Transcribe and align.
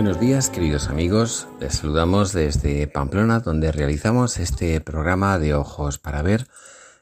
Buenos 0.00 0.18
días, 0.18 0.48
queridos 0.48 0.88
amigos. 0.88 1.46
Les 1.60 1.74
saludamos 1.74 2.32
desde 2.32 2.86
Pamplona, 2.86 3.40
donde 3.40 3.70
realizamos 3.70 4.38
este 4.38 4.80
programa 4.80 5.38
de 5.38 5.52
Ojos 5.52 5.98
para 5.98 6.22
Ver 6.22 6.46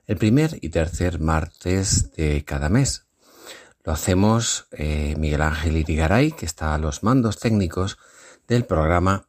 el 0.08 0.16
primer 0.16 0.58
y 0.62 0.70
tercer 0.70 1.20
martes 1.20 2.10
de 2.16 2.44
cada 2.44 2.68
mes. 2.68 3.06
Lo 3.84 3.92
hacemos 3.92 4.66
eh, 4.72 5.14
Miguel 5.16 5.42
Ángel 5.42 5.77
Irigaray, 5.77 6.32
que 6.32 6.44
está 6.44 6.74
a 6.74 6.78
los 6.78 7.05
mandos 7.05 7.38
técnicos 7.38 7.98
del 8.48 8.64
programa, 8.64 9.28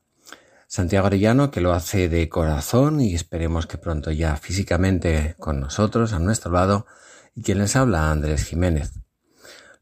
Santiago 0.65 1.05
Arellano, 1.05 1.51
que 1.51 1.61
lo 1.61 1.71
hace 1.71 2.09
de 2.09 2.27
corazón 2.27 2.99
y 2.99 3.13
esperemos 3.13 3.67
que 3.67 3.77
pronto 3.77 4.09
ya 4.09 4.35
físicamente 4.35 5.35
con 5.37 5.59
nosotros, 5.59 6.13
a 6.13 6.19
nuestro 6.19 6.51
lado, 6.51 6.87
y 7.35 7.43
quien 7.43 7.59
les 7.59 7.75
habla, 7.75 8.09
Andrés 8.09 8.45
Jiménez. 8.45 8.93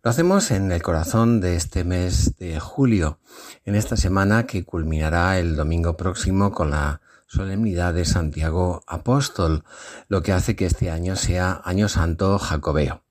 Lo 0.07 0.11
hacemos 0.11 0.51
en 0.51 0.71
el 0.71 0.81
corazón 0.81 1.41
de 1.41 1.57
este 1.57 1.83
mes 1.83 2.37
de 2.37 2.61
julio, 2.61 3.19
en 3.65 3.75
esta 3.75 3.97
semana 3.97 4.47
que 4.47 4.63
culminará 4.63 5.37
el 5.37 5.57
domingo 5.57 5.97
próximo 5.97 6.53
con 6.53 6.71
la 6.71 7.01
solemnidad 7.27 7.93
de 7.93 8.05
Santiago 8.05 8.83
Apóstol, 8.87 9.65
lo 10.07 10.23
que 10.23 10.31
hace 10.31 10.55
que 10.55 10.65
este 10.65 10.91
año 10.91 11.17
sea 11.17 11.59
Año 11.65 11.89
Santo 11.89 12.39
Jacobeo. 12.39 13.03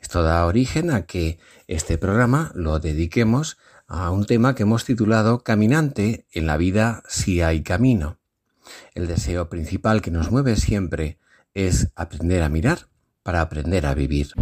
Esto 0.00 0.22
da 0.22 0.44
origen 0.44 0.90
a 0.90 1.06
que 1.06 1.38
este 1.66 1.96
programa 1.96 2.52
lo 2.54 2.78
dediquemos 2.78 3.56
a 3.86 4.10
un 4.10 4.26
tema 4.26 4.54
que 4.54 4.64
hemos 4.64 4.84
titulado 4.84 5.42
Caminante 5.42 6.26
en 6.32 6.46
la 6.46 6.58
vida 6.58 7.02
si 7.08 7.40
hay 7.40 7.62
camino. 7.62 8.18
El 8.94 9.06
deseo 9.06 9.48
principal 9.48 10.02
que 10.02 10.10
nos 10.10 10.30
mueve 10.30 10.56
siempre 10.56 11.18
es 11.54 11.88
aprender 11.96 12.42
a 12.42 12.50
mirar 12.50 12.88
para 13.22 13.40
aprender 13.40 13.86
a 13.86 13.94
vivir. 13.94 14.34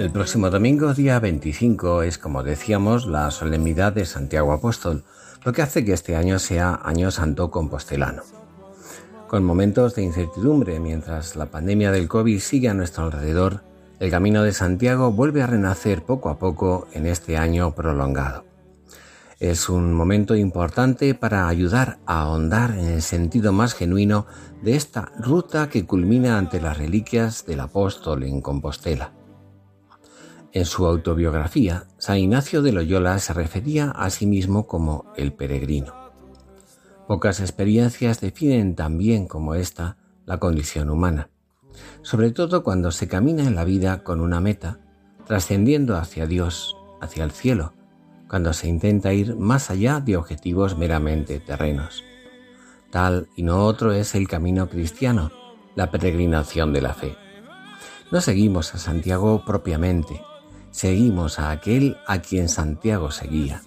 El 0.00 0.10
próximo 0.10 0.48
domingo, 0.48 0.94
día 0.94 1.20
25, 1.20 2.04
es, 2.04 2.16
como 2.16 2.42
decíamos, 2.42 3.04
la 3.04 3.30
solemnidad 3.30 3.92
de 3.92 4.06
Santiago 4.06 4.50
Apóstol, 4.52 5.04
lo 5.44 5.52
que 5.52 5.60
hace 5.60 5.84
que 5.84 5.92
este 5.92 6.16
año 6.16 6.38
sea 6.38 6.80
Año 6.82 7.10
Santo 7.10 7.50
Compostelano. 7.50 8.22
Con 9.28 9.44
momentos 9.44 9.94
de 9.94 10.02
incertidumbre 10.02 10.80
mientras 10.80 11.36
la 11.36 11.50
pandemia 11.50 11.92
del 11.92 12.08
COVID 12.08 12.40
sigue 12.40 12.70
a 12.70 12.74
nuestro 12.74 13.04
alrededor, 13.04 13.62
el 13.98 14.10
Camino 14.10 14.42
de 14.42 14.54
Santiago 14.54 15.12
vuelve 15.12 15.42
a 15.42 15.46
renacer 15.46 16.02
poco 16.02 16.30
a 16.30 16.38
poco 16.38 16.88
en 16.94 17.04
este 17.04 17.36
año 17.36 17.74
prolongado. 17.74 18.46
Es 19.38 19.68
un 19.68 19.92
momento 19.92 20.34
importante 20.34 21.14
para 21.14 21.46
ayudar 21.46 21.98
a 22.06 22.22
ahondar 22.22 22.70
en 22.70 22.86
el 22.86 23.02
sentido 23.02 23.52
más 23.52 23.74
genuino 23.74 24.24
de 24.62 24.76
esta 24.76 25.12
ruta 25.18 25.68
que 25.68 25.84
culmina 25.84 26.38
ante 26.38 26.58
las 26.58 26.78
reliquias 26.78 27.44
del 27.44 27.60
apóstol 27.60 28.22
en 28.22 28.40
Compostela. 28.40 29.19
En 30.52 30.64
su 30.64 30.84
autobiografía, 30.84 31.84
San 31.98 32.18
Ignacio 32.18 32.60
de 32.60 32.72
Loyola 32.72 33.20
se 33.20 33.32
refería 33.32 33.92
a 33.92 34.10
sí 34.10 34.26
mismo 34.26 34.66
como 34.66 35.12
el 35.16 35.32
peregrino. 35.32 35.94
Pocas 37.06 37.38
experiencias 37.38 38.20
definen 38.20 38.74
tan 38.74 38.98
bien 38.98 39.28
como 39.28 39.54
esta 39.54 39.96
la 40.26 40.38
condición 40.38 40.90
humana, 40.90 41.30
sobre 42.02 42.32
todo 42.32 42.64
cuando 42.64 42.90
se 42.90 43.06
camina 43.06 43.44
en 43.44 43.54
la 43.54 43.64
vida 43.64 44.02
con 44.02 44.20
una 44.20 44.40
meta, 44.40 44.80
trascendiendo 45.24 45.96
hacia 45.96 46.26
Dios, 46.26 46.76
hacia 47.00 47.22
el 47.22 47.30
cielo, 47.30 47.72
cuando 48.28 48.52
se 48.52 48.68
intenta 48.68 49.12
ir 49.12 49.36
más 49.36 49.70
allá 49.70 50.00
de 50.00 50.16
objetivos 50.16 50.76
meramente 50.76 51.38
terrenos. 51.38 52.02
Tal 52.90 53.28
y 53.36 53.44
no 53.44 53.66
otro 53.66 53.92
es 53.92 54.16
el 54.16 54.26
camino 54.26 54.68
cristiano, 54.68 55.30
la 55.76 55.92
peregrinación 55.92 56.72
de 56.72 56.80
la 56.80 56.94
fe. 56.94 57.16
No 58.10 58.20
seguimos 58.20 58.74
a 58.74 58.78
Santiago 58.78 59.44
propiamente, 59.44 60.20
seguimos 60.70 61.38
a 61.38 61.50
aquel 61.50 61.96
a 62.06 62.20
quien 62.20 62.48
Santiago 62.48 63.10
seguía. 63.10 63.62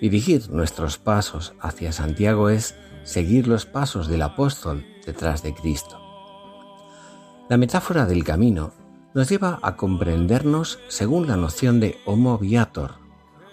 Dirigir 0.00 0.50
nuestros 0.50 0.98
pasos 0.98 1.54
hacia 1.60 1.92
Santiago 1.92 2.50
es 2.50 2.76
seguir 3.04 3.48
los 3.48 3.66
pasos 3.66 4.08
del 4.08 4.22
apóstol 4.22 4.86
detrás 5.04 5.42
de 5.42 5.54
Cristo. 5.54 6.00
La 7.48 7.56
metáfora 7.56 8.06
del 8.06 8.24
camino 8.24 8.72
nos 9.14 9.28
lleva 9.28 9.58
a 9.62 9.76
comprendernos 9.76 10.78
según 10.88 11.26
la 11.26 11.36
noción 11.36 11.80
de 11.80 11.98
homo 12.04 12.38
viator, 12.38 12.96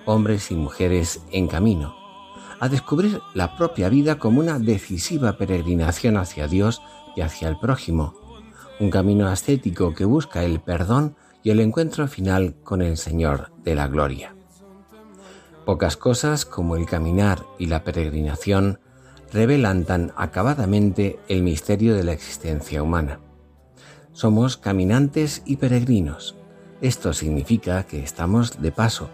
hombres 0.06 0.52
y 0.52 0.56
mujeres 0.56 1.22
en 1.32 1.48
camino, 1.48 1.96
a 2.60 2.70
descubrir 2.70 3.22
la 3.34 3.58
propia 3.58 3.90
vida 3.90 4.20
como 4.20 4.40
una 4.40 4.60
decisiva 4.60 5.38
peregrinación 5.38 6.18
hacia 6.18 6.48
Dios 6.48 6.82
y 7.16 7.22
hacia 7.22 7.48
el 7.48 7.58
prójimo, 7.58 8.14
un 8.80 8.90
camino 8.90 9.28
ascético 9.28 9.94
que 9.94 10.06
busca 10.06 10.44
el 10.44 10.60
perdón 10.60 11.16
y 11.46 11.52
el 11.52 11.60
encuentro 11.60 12.08
final 12.08 12.56
con 12.64 12.82
el 12.82 12.98
Señor 12.98 13.52
de 13.64 13.76
la 13.76 13.88
Gloria. 13.88 14.36
Pocas 15.64 15.96
cosas 15.96 16.44
como 16.44 16.76
el 16.76 16.88
caminar 16.88 17.46
y 17.60 17.68
la 17.68 17.84
peregrinación 17.84 18.80
revelan 19.32 19.86
tan 19.86 20.12
acabadamente 20.18 21.20
el 21.28 21.44
misterio 21.44 21.94
de 21.94 22.04
la 22.04 22.14
existencia 22.14 22.82
humana. 22.82 23.20
Somos 24.12 24.58
caminantes 24.58 25.44
y 25.46 25.58
peregrinos. 25.58 26.36
Esto 26.82 27.14
significa 27.14 27.84
que 27.84 28.02
estamos 28.02 28.60
de 28.60 28.72
paso, 28.72 29.12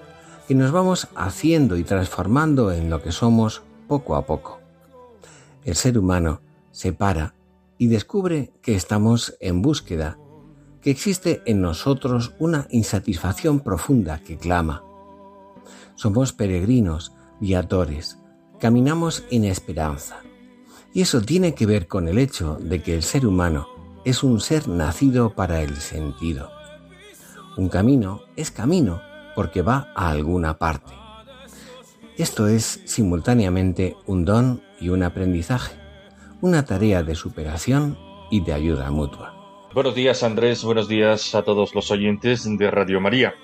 que 0.47 0.55
nos 0.55 0.71
vamos 0.71 1.09
haciendo 1.15 1.75
y 1.75 1.83
transformando 1.83 2.71
en 2.71 2.89
lo 2.89 3.01
que 3.01 3.11
somos 3.11 3.61
poco 3.89 4.15
a 4.15 4.25
poco. 4.25 4.61
El 5.65 5.75
ser 5.75 5.97
humano 5.97 6.41
se 6.71 6.93
para 6.93 7.35
y 7.77 7.87
descubre 7.87 8.53
que 8.61 8.75
estamos 8.75 9.35
en 9.41 9.61
búsqueda 9.61 10.17
que 10.81 10.91
existe 10.91 11.41
en 11.45 11.61
nosotros 11.61 12.33
una 12.39 12.67
insatisfacción 12.69 13.59
profunda 13.59 14.19
que 14.19 14.37
clama. 14.37 14.83
Somos 15.95 16.33
peregrinos, 16.33 17.13
viatores, 17.39 18.17
caminamos 18.59 19.23
en 19.29 19.45
esperanza. 19.45 20.21
Y 20.93 21.01
eso 21.01 21.21
tiene 21.21 21.53
que 21.53 21.65
ver 21.65 21.87
con 21.87 22.07
el 22.07 22.17
hecho 22.17 22.57
de 22.59 22.81
que 22.81 22.95
el 22.95 23.03
ser 23.03 23.25
humano 23.25 23.67
es 24.03 24.23
un 24.23 24.41
ser 24.41 24.67
nacido 24.67 25.35
para 25.35 25.61
el 25.61 25.77
sentido. 25.77 26.49
Un 27.57 27.69
camino 27.69 28.21
es 28.35 28.51
camino 28.51 29.01
porque 29.35 29.61
va 29.61 29.91
a 29.95 30.09
alguna 30.09 30.57
parte. 30.57 30.93
Esto 32.17 32.47
es 32.47 32.81
simultáneamente 32.85 33.95
un 34.05 34.25
don 34.25 34.61
y 34.79 34.89
un 34.89 35.03
aprendizaje, 35.03 35.75
una 36.41 36.65
tarea 36.65 37.03
de 37.03 37.15
superación 37.15 37.97
y 38.29 38.41
de 38.43 38.53
ayuda 38.53 38.91
mutua. 38.91 39.40
Buenos 39.73 39.95
días 39.95 40.21
Andrés, 40.23 40.65
buenos 40.65 40.89
días 40.89 41.33
a 41.33 41.43
todos 41.43 41.73
los 41.73 41.91
oyentes 41.91 42.45
de 42.57 42.69
Radio 42.69 42.99
María. 42.99 43.35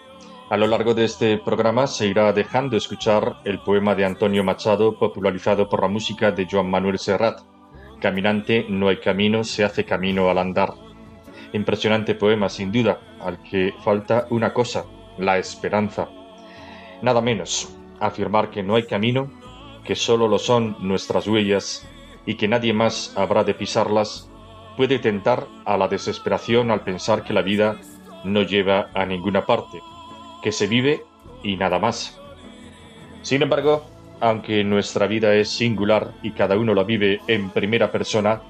A 0.50 0.58
lo 0.58 0.68
largo 0.68 0.94
de 0.94 1.06
este 1.06 1.38
programa 1.38 1.88
se 1.88 2.06
irá 2.08 2.34
dejando 2.34 2.76
escuchar 2.76 3.40
el 3.46 3.60
poema 3.60 3.96
de 3.96 4.04
Antonio 4.04 4.44
Machado 4.44 5.00
popularizado 5.00 5.70
por 5.70 5.84
la 5.84 5.88
música 5.88 6.34
de 6.34 6.46
Joan 6.46 6.70
Manuel 6.70 7.00
Serrat. 7.00 7.40
Caminante, 8.02 8.66
no 8.68 8.90
hay 8.90 8.98
camino, 8.98 9.46
se 9.46 9.64
hace 9.64 9.86
camino 9.86 10.30
al 10.30 10.40
andar. 10.40 10.74
Impresionante 11.54 12.14
poema, 12.14 12.50
sin 12.50 12.74
duda, 12.74 13.00
al 13.22 13.42
que 13.42 13.74
falta 13.82 14.28
una 14.30 14.54
cosa, 14.54 14.84
la 15.18 15.38
esperanza. 15.38 16.10
Nada 17.02 17.22
menos, 17.22 17.74
afirmar 18.02 18.50
que 18.50 18.64
no 18.64 18.76
hay 18.76 18.84
camino, 18.84 19.32
que 19.86 19.96
solo 19.96 20.28
lo 20.28 20.40
son 20.40 20.76
nuestras 20.82 21.26
huellas 21.26 21.88
y 22.26 22.36
que 22.36 22.50
nadie 22.50 22.74
más 22.74 23.14
habrá 23.16 23.46
de 23.46 23.54
pisarlas 23.54 24.27
puede 24.78 25.00
tentar 25.00 25.48
a 25.66 25.76
la 25.76 25.88
desesperación 25.88 26.72
al 26.72 26.82
pensar 26.82 27.24
que 27.24 27.34
la 27.34 27.42
vida 27.42 27.78
no 28.24 28.44
lleva 28.44 28.90
a 28.94 29.06
ninguna 29.06 29.46
parte, 29.46 29.82
que 30.44 30.52
se 30.52 30.68
vive 30.68 31.04
y 31.44 31.58
nada 31.58 31.80
más. 31.80 32.18
Sin 33.24 33.42
embargo, 33.42 33.86
aunque 34.22 34.64
nuestra 34.64 35.08
vida 35.08 35.34
es 35.34 35.50
singular 35.50 36.14
y 36.22 36.32
cada 36.32 36.58
uno 36.58 36.74
la 36.74 36.84
vive 36.84 37.20
en 37.28 37.50
primera 37.50 37.92
persona, 37.92 38.42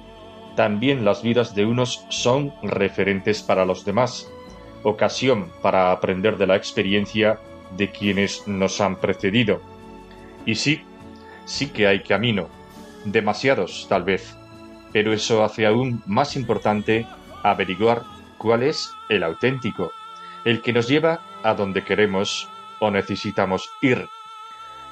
también 0.54 1.04
las 1.04 1.22
vidas 1.22 1.54
de 1.54 1.64
unos 1.64 2.04
son 2.10 2.52
referentes 2.62 3.42
para 3.42 3.64
los 3.64 3.84
demás, 3.84 4.30
ocasión 4.82 5.50
para 5.62 5.92
aprender 5.92 6.36
de 6.36 6.46
la 6.46 6.56
experiencia 6.56 7.38
de 7.76 7.90
quienes 7.90 8.46
nos 8.46 8.80
han 8.80 8.96
precedido. 8.96 9.60
Y 10.44 10.56
sí, 10.56 10.82
sí 11.44 11.68
que 11.68 11.86
hay 11.86 12.02
camino, 12.02 12.48
demasiados 13.04 13.86
tal 13.88 14.04
vez, 14.04 14.36
pero 14.92 15.12
eso 15.12 15.44
hace 15.44 15.66
aún 15.66 16.02
más 16.06 16.36
importante 16.36 17.06
averiguar 17.42 18.02
cuál 18.38 18.62
es 18.62 18.92
el 19.08 19.22
auténtico, 19.22 19.92
el 20.44 20.62
que 20.62 20.72
nos 20.72 20.88
lleva 20.88 21.20
a 21.42 21.54
donde 21.54 21.84
queremos 21.84 22.48
o 22.80 22.90
necesitamos 22.90 23.68
ir. 23.82 24.06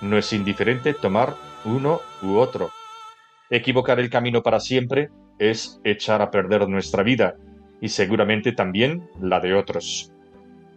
No 0.01 0.19
es 0.19 0.33
indiferente 0.33 0.95
tomar 0.95 1.35
uno 1.65 2.01
u 2.23 2.37
otro. 2.37 2.71
Equivocar 3.49 4.01
el 4.01 4.11
camino 4.11 4.43
para 4.43 4.61
siempre 4.61 5.11
es 5.39 5.81
echar 5.85 6.21
a 6.23 6.31
perder 6.31 6.69
nuestra 6.69 7.03
vida 7.03 7.37
y 7.81 7.89
seguramente 7.89 8.53
también 8.53 9.09
la 9.21 9.41
de 9.41 9.55
otros. 9.55 10.13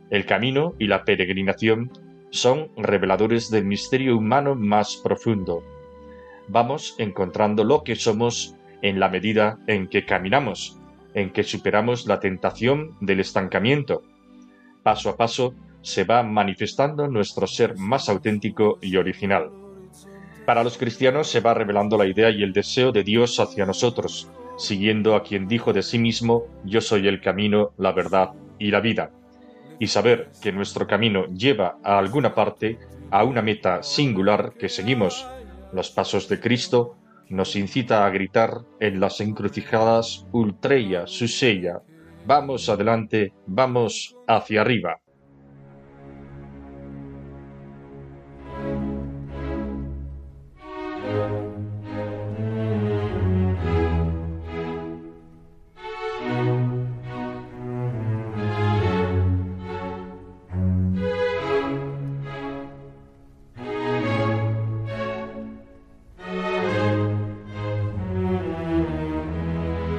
El 0.10 0.26
camino 0.26 0.74
y 0.80 0.88
la 0.88 1.04
peregrinación 1.04 1.92
son 2.32 2.70
reveladores 2.78 3.50
del 3.50 3.66
misterio 3.66 4.18
humano 4.18 4.56
más 4.56 4.98
profundo. 4.98 5.64
Vamos 6.48 6.96
encontrando 6.98 7.64
lo 7.64 7.84
que 7.84 7.96
somos 7.96 8.56
en 8.82 9.00
la 9.00 9.10
medida 9.10 9.60
en 9.68 9.88
que 9.88 10.06
caminamos, 10.06 10.80
en 11.14 11.32
que 11.32 11.44
superamos 11.44 12.06
la 12.06 12.20
tentación 12.20 12.96
del 13.02 13.20
estancamiento. 13.20 14.04
Paso 14.84 15.10
a 15.10 15.18
paso 15.18 15.54
se 15.82 16.04
va 16.04 16.24
manifestando 16.24 17.08
nuestro 17.08 17.48
ser 17.48 17.76
más 17.78 18.10
auténtico 18.10 18.78
y 18.82 18.98
original. 18.98 19.50
Para 20.46 20.64
los 20.64 20.78
cristianos 20.78 21.30
se 21.30 21.42
va 21.42 21.54
revelando 21.54 21.98
la 21.98 22.08
idea 22.08 22.30
y 22.30 22.44
el 22.44 22.54
deseo 22.54 22.92
de 22.92 23.04
Dios 23.04 23.40
hacia 23.40 23.66
nosotros, 23.66 24.32
siguiendo 24.58 25.16
a 25.16 25.24
quien 25.24 25.48
dijo 25.48 25.74
de 25.74 25.84
sí 25.84 26.00
mismo, 26.00 26.46
yo 26.66 26.82
soy 26.82 27.08
el 27.08 27.22
camino, 27.22 27.72
la 27.78 27.92
verdad 27.92 28.32
y 28.58 28.72
la 28.72 28.82
vida. 28.82 29.12
Y 29.80 29.88
saber 29.88 30.32
que 30.42 30.52
nuestro 30.52 30.88
camino 30.88 31.28
lleva 31.28 31.78
a 31.84 31.98
alguna 31.98 32.34
parte, 32.34 32.78
a 33.12 33.24
una 33.24 33.42
meta 33.42 33.84
singular 33.84 34.54
que 34.60 34.68
seguimos, 34.68 35.26
los 35.72 35.92
pasos 35.92 36.28
de 36.28 36.40
Cristo, 36.40 36.98
nos 37.30 37.56
incita 37.56 38.06
a 38.06 38.10
gritar 38.10 38.62
en 38.80 39.00
las 39.00 39.22
encrucijadas 39.22 40.28
Ultreya, 40.32 41.08
Susella, 41.08 41.82
vamos 42.26 42.70
adelante, 42.70 43.34
vamos 43.46 44.16
hacia 44.28 44.62
arriba. 44.62 45.00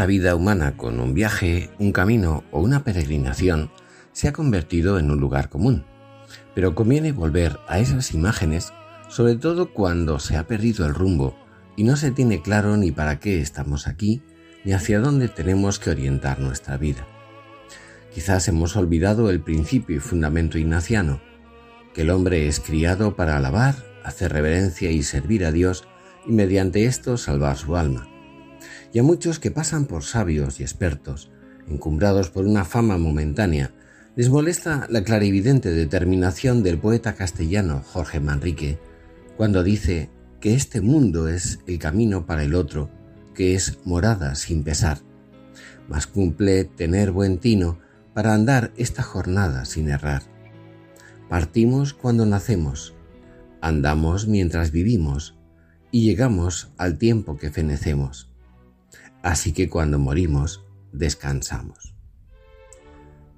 La 0.00 0.06
vida 0.06 0.34
humana 0.34 0.78
con 0.78 0.98
un 0.98 1.12
viaje, 1.12 1.68
un 1.78 1.92
camino 1.92 2.42
o 2.52 2.62
una 2.62 2.84
peregrinación 2.84 3.70
se 4.12 4.28
ha 4.28 4.32
convertido 4.32 4.98
en 4.98 5.10
un 5.10 5.20
lugar 5.20 5.50
común. 5.50 5.84
Pero 6.54 6.74
conviene 6.74 7.12
volver 7.12 7.58
a 7.68 7.80
esas 7.80 8.14
imágenes, 8.14 8.72
sobre 9.10 9.36
todo 9.36 9.74
cuando 9.74 10.18
se 10.18 10.38
ha 10.38 10.46
perdido 10.46 10.86
el 10.86 10.94
rumbo 10.94 11.36
y 11.76 11.84
no 11.84 11.98
se 11.98 12.12
tiene 12.12 12.40
claro 12.40 12.78
ni 12.78 12.92
para 12.92 13.20
qué 13.20 13.42
estamos 13.42 13.86
aquí, 13.86 14.22
ni 14.64 14.72
hacia 14.72 15.00
dónde 15.00 15.28
tenemos 15.28 15.78
que 15.78 15.90
orientar 15.90 16.40
nuestra 16.40 16.78
vida. 16.78 17.06
Quizás 18.10 18.48
hemos 18.48 18.76
olvidado 18.76 19.28
el 19.28 19.42
principio 19.42 19.96
y 19.96 20.00
fundamento 20.00 20.56
ignaciano, 20.56 21.20
que 21.92 22.02
el 22.02 22.10
hombre 22.10 22.48
es 22.48 22.58
criado 22.58 23.16
para 23.16 23.36
alabar, 23.36 23.74
hacer 24.02 24.32
reverencia 24.32 24.90
y 24.90 25.02
servir 25.02 25.44
a 25.44 25.52
Dios 25.52 25.86
y 26.26 26.32
mediante 26.32 26.86
esto 26.86 27.18
salvar 27.18 27.58
su 27.58 27.76
alma 27.76 28.09
y 28.92 28.98
a 28.98 29.02
muchos 29.02 29.38
que 29.38 29.50
pasan 29.50 29.86
por 29.86 30.02
sabios 30.02 30.60
y 30.60 30.62
expertos, 30.62 31.30
encumbrados 31.68 32.30
por 32.30 32.46
una 32.46 32.64
fama 32.64 32.98
momentánea, 32.98 33.72
les 34.16 34.28
molesta 34.28 34.86
la 34.90 35.04
clarividente 35.04 35.70
determinación 35.70 36.62
del 36.62 36.78
poeta 36.78 37.14
castellano 37.14 37.82
Jorge 37.86 38.20
Manrique 38.20 38.78
cuando 39.36 39.62
dice 39.62 40.10
que 40.40 40.54
este 40.54 40.80
mundo 40.80 41.28
es 41.28 41.60
el 41.66 41.78
camino 41.78 42.26
para 42.26 42.42
el 42.42 42.54
otro, 42.54 42.90
que 43.34 43.54
es 43.54 43.78
morada 43.84 44.34
sin 44.34 44.64
pesar. 44.64 44.98
Mas 45.88 46.06
cumple 46.06 46.64
tener 46.64 47.12
buen 47.12 47.38
tino 47.38 47.78
para 48.14 48.34
andar 48.34 48.72
esta 48.76 49.02
jornada 49.02 49.64
sin 49.64 49.88
errar. 49.88 50.22
Partimos 51.28 51.94
cuando 51.94 52.26
nacemos, 52.26 52.94
andamos 53.60 54.26
mientras 54.26 54.72
vivimos 54.72 55.38
y 55.92 56.04
llegamos 56.04 56.72
al 56.76 56.98
tiempo 56.98 57.36
que 57.36 57.50
fenecemos 57.50 58.29
así 59.22 59.52
que 59.52 59.68
cuando 59.68 59.98
morimos 59.98 60.64
descansamos. 60.92 61.94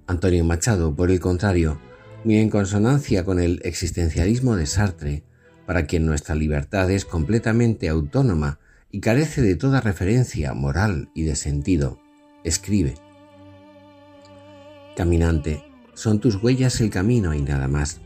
Antonio 0.07 0.45
Machado, 0.45 0.95
por 0.95 1.11
el 1.11 1.21
contrario, 1.21 1.81
muy 2.25 2.37
en 2.37 2.51
consonancia 2.51 3.25
con 3.25 3.41
el 3.41 3.61
existencialismo 3.65 4.57
de 4.57 4.67
Sartre, 4.67 5.25
para 5.67 5.87
quien 5.87 6.07
nuestra 6.07 6.35
libertad 6.35 6.91
es 6.91 7.05
completamente 7.05 7.89
autónoma 7.89 8.59
y 8.91 9.01
carece 9.01 9.41
de 9.43 9.57
toda 9.57 9.81
referencia 9.81 10.53
moral 10.55 11.11
y 11.15 11.23
de 11.23 11.37
sentido, 11.37 12.01
escribe, 12.45 12.95
Caminante, 14.97 15.65
son 15.95 16.21
tus 16.21 16.43
huellas 16.43 16.81
el 16.83 16.91
camino 16.91 17.33
y 17.33 17.41
nada 17.41 17.67
más. 17.67 18.01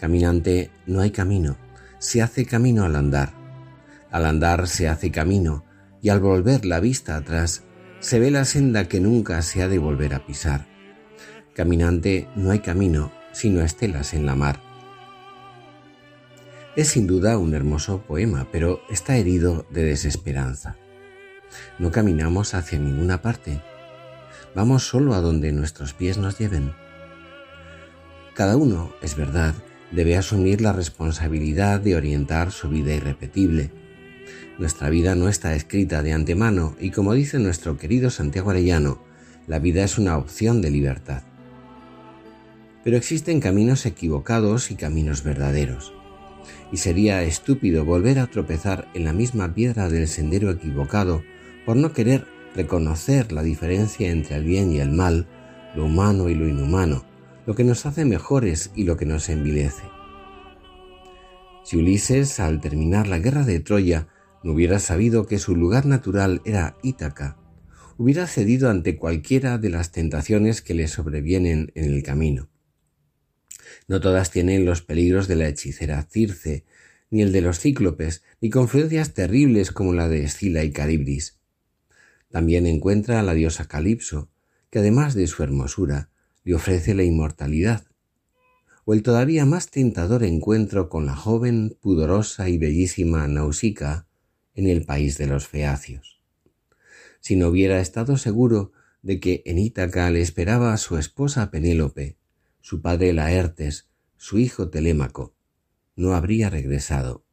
Caminante, 0.00 0.70
no 0.86 1.00
hay 1.00 1.10
camino, 1.10 1.58
se 1.98 2.22
hace 2.22 2.46
camino 2.46 2.84
al 2.84 2.96
andar. 2.96 3.34
Al 4.10 4.24
andar 4.24 4.68
se 4.68 4.88
hace 4.88 5.10
camino, 5.10 5.64
y 6.00 6.10
al 6.10 6.20
volver 6.20 6.64
la 6.64 6.80
vista 6.80 7.16
atrás 7.16 7.64
se 8.00 8.20
ve 8.20 8.30
la 8.30 8.44
senda 8.44 8.88
que 8.88 9.00
nunca 9.00 9.42
se 9.42 9.62
ha 9.62 9.68
de 9.68 9.78
volver 9.78 10.14
a 10.14 10.24
pisar. 10.24 10.66
Caminante 11.54 12.28
no 12.36 12.50
hay 12.50 12.60
camino, 12.60 13.12
sino 13.32 13.62
estelas 13.62 14.14
en 14.14 14.26
la 14.26 14.36
mar. 14.36 14.60
Es 16.76 16.88
sin 16.88 17.08
duda 17.08 17.38
un 17.38 17.54
hermoso 17.54 18.02
poema, 18.02 18.46
pero 18.52 18.80
está 18.88 19.16
herido 19.16 19.66
de 19.70 19.82
desesperanza. 19.82 20.76
No 21.78 21.90
caminamos 21.90 22.54
hacia 22.54 22.78
ninguna 22.78 23.20
parte. 23.20 23.60
Vamos 24.54 24.86
solo 24.86 25.14
a 25.14 25.20
donde 25.20 25.50
nuestros 25.50 25.92
pies 25.94 26.18
nos 26.18 26.38
lleven. 26.38 26.72
Cada 28.34 28.56
uno, 28.56 28.92
es 29.02 29.16
verdad, 29.16 29.54
debe 29.90 30.16
asumir 30.16 30.60
la 30.60 30.72
responsabilidad 30.72 31.80
de 31.80 31.96
orientar 31.96 32.52
su 32.52 32.68
vida 32.68 32.92
irrepetible 32.94 33.72
nuestra 34.58 34.90
vida 34.90 35.14
no 35.14 35.28
está 35.28 35.54
escrita 35.54 36.02
de 36.02 36.12
antemano 36.12 36.74
y 36.80 36.90
como 36.90 37.14
dice 37.14 37.38
nuestro 37.38 37.78
querido 37.78 38.10
Santiago 38.10 38.50
Arellano, 38.50 39.00
la 39.46 39.60
vida 39.60 39.84
es 39.84 39.98
una 39.98 40.18
opción 40.18 40.60
de 40.60 40.70
libertad. 40.70 41.22
Pero 42.84 42.96
existen 42.96 43.40
caminos 43.40 43.86
equivocados 43.86 44.70
y 44.70 44.74
caminos 44.74 45.22
verdaderos. 45.22 45.92
Y 46.72 46.78
sería 46.78 47.22
estúpido 47.22 47.84
volver 47.84 48.18
a 48.18 48.26
tropezar 48.26 48.88
en 48.94 49.04
la 49.04 49.12
misma 49.12 49.54
piedra 49.54 49.88
del 49.88 50.08
sendero 50.08 50.50
equivocado 50.50 51.22
por 51.64 51.76
no 51.76 51.92
querer 51.92 52.26
reconocer 52.54 53.32
la 53.32 53.42
diferencia 53.42 54.10
entre 54.10 54.36
el 54.36 54.44
bien 54.44 54.72
y 54.72 54.80
el 54.80 54.90
mal 54.90 55.26
lo 55.74 55.84
humano 55.84 56.28
y 56.28 56.34
lo 56.34 56.48
inhumano, 56.48 57.04
lo 57.46 57.54
que 57.54 57.64
nos 57.64 57.86
hace 57.86 58.04
mejores 58.04 58.70
y 58.74 58.84
lo 58.84 58.96
que 58.96 59.06
nos 59.06 59.28
envilece. 59.28 59.84
Si 61.62 61.76
Ulises, 61.76 62.40
al 62.40 62.60
terminar 62.60 63.06
la 63.06 63.18
guerra 63.18 63.44
de 63.44 63.60
Troya, 63.60 64.08
no 64.42 64.52
hubiera 64.52 64.78
sabido 64.78 65.26
que 65.26 65.38
su 65.38 65.56
lugar 65.56 65.86
natural 65.86 66.42
era 66.44 66.76
Ítaca, 66.82 67.38
hubiera 67.96 68.26
cedido 68.26 68.70
ante 68.70 68.96
cualquiera 68.96 69.58
de 69.58 69.70
las 69.70 69.92
tentaciones 69.92 70.62
que 70.62 70.74
le 70.74 70.88
sobrevienen 70.88 71.72
en 71.74 71.92
el 71.92 72.02
camino. 72.02 72.48
No 73.88 74.00
todas 74.00 74.30
tienen 74.30 74.64
los 74.64 74.82
peligros 74.82 75.28
de 75.28 75.36
la 75.36 75.48
hechicera 75.48 76.02
Circe, 76.02 76.64
ni 77.10 77.22
el 77.22 77.32
de 77.32 77.40
los 77.40 77.58
cíclopes, 77.58 78.22
ni 78.40 78.50
confluencias 78.50 79.14
terribles 79.14 79.72
como 79.72 79.94
la 79.94 80.08
de 80.08 80.24
Escila 80.24 80.62
y 80.62 80.72
Caribris. 80.72 81.38
También 82.30 82.66
encuentra 82.66 83.18
a 83.18 83.22
la 83.22 83.34
diosa 83.34 83.66
Calipso, 83.66 84.30
que 84.70 84.80
además 84.80 85.14
de 85.14 85.26
su 85.26 85.42
hermosura, 85.42 86.10
le 86.44 86.54
ofrece 86.54 86.94
la 86.94 87.02
inmortalidad, 87.02 87.86
o 88.84 88.94
el 88.94 89.02
todavía 89.02 89.44
más 89.44 89.70
tentador 89.70 90.22
encuentro 90.22 90.88
con 90.88 91.06
la 91.06 91.16
joven, 91.16 91.76
pudorosa 91.80 92.48
y 92.48 92.58
bellísima 92.58 93.26
Nausica 93.28 94.07
en 94.58 94.66
el 94.66 94.84
país 94.84 95.16
de 95.18 95.28
los 95.28 95.46
feacios. 95.46 96.20
Si 97.20 97.36
no 97.36 97.46
hubiera 97.46 97.80
estado 97.80 98.16
seguro 98.16 98.72
de 99.02 99.20
que 99.20 99.42
en 99.46 99.56
Ítaca 99.56 100.10
le 100.10 100.20
esperaba 100.20 100.72
a 100.72 100.78
su 100.78 100.98
esposa 100.98 101.52
Penélope, 101.52 102.16
su 102.60 102.82
padre 102.82 103.12
Laertes, 103.12 103.88
su 104.16 104.40
hijo 104.40 104.68
Telémaco, 104.68 105.36
no 105.94 106.12
habría 106.12 106.50
regresado, 106.50 107.24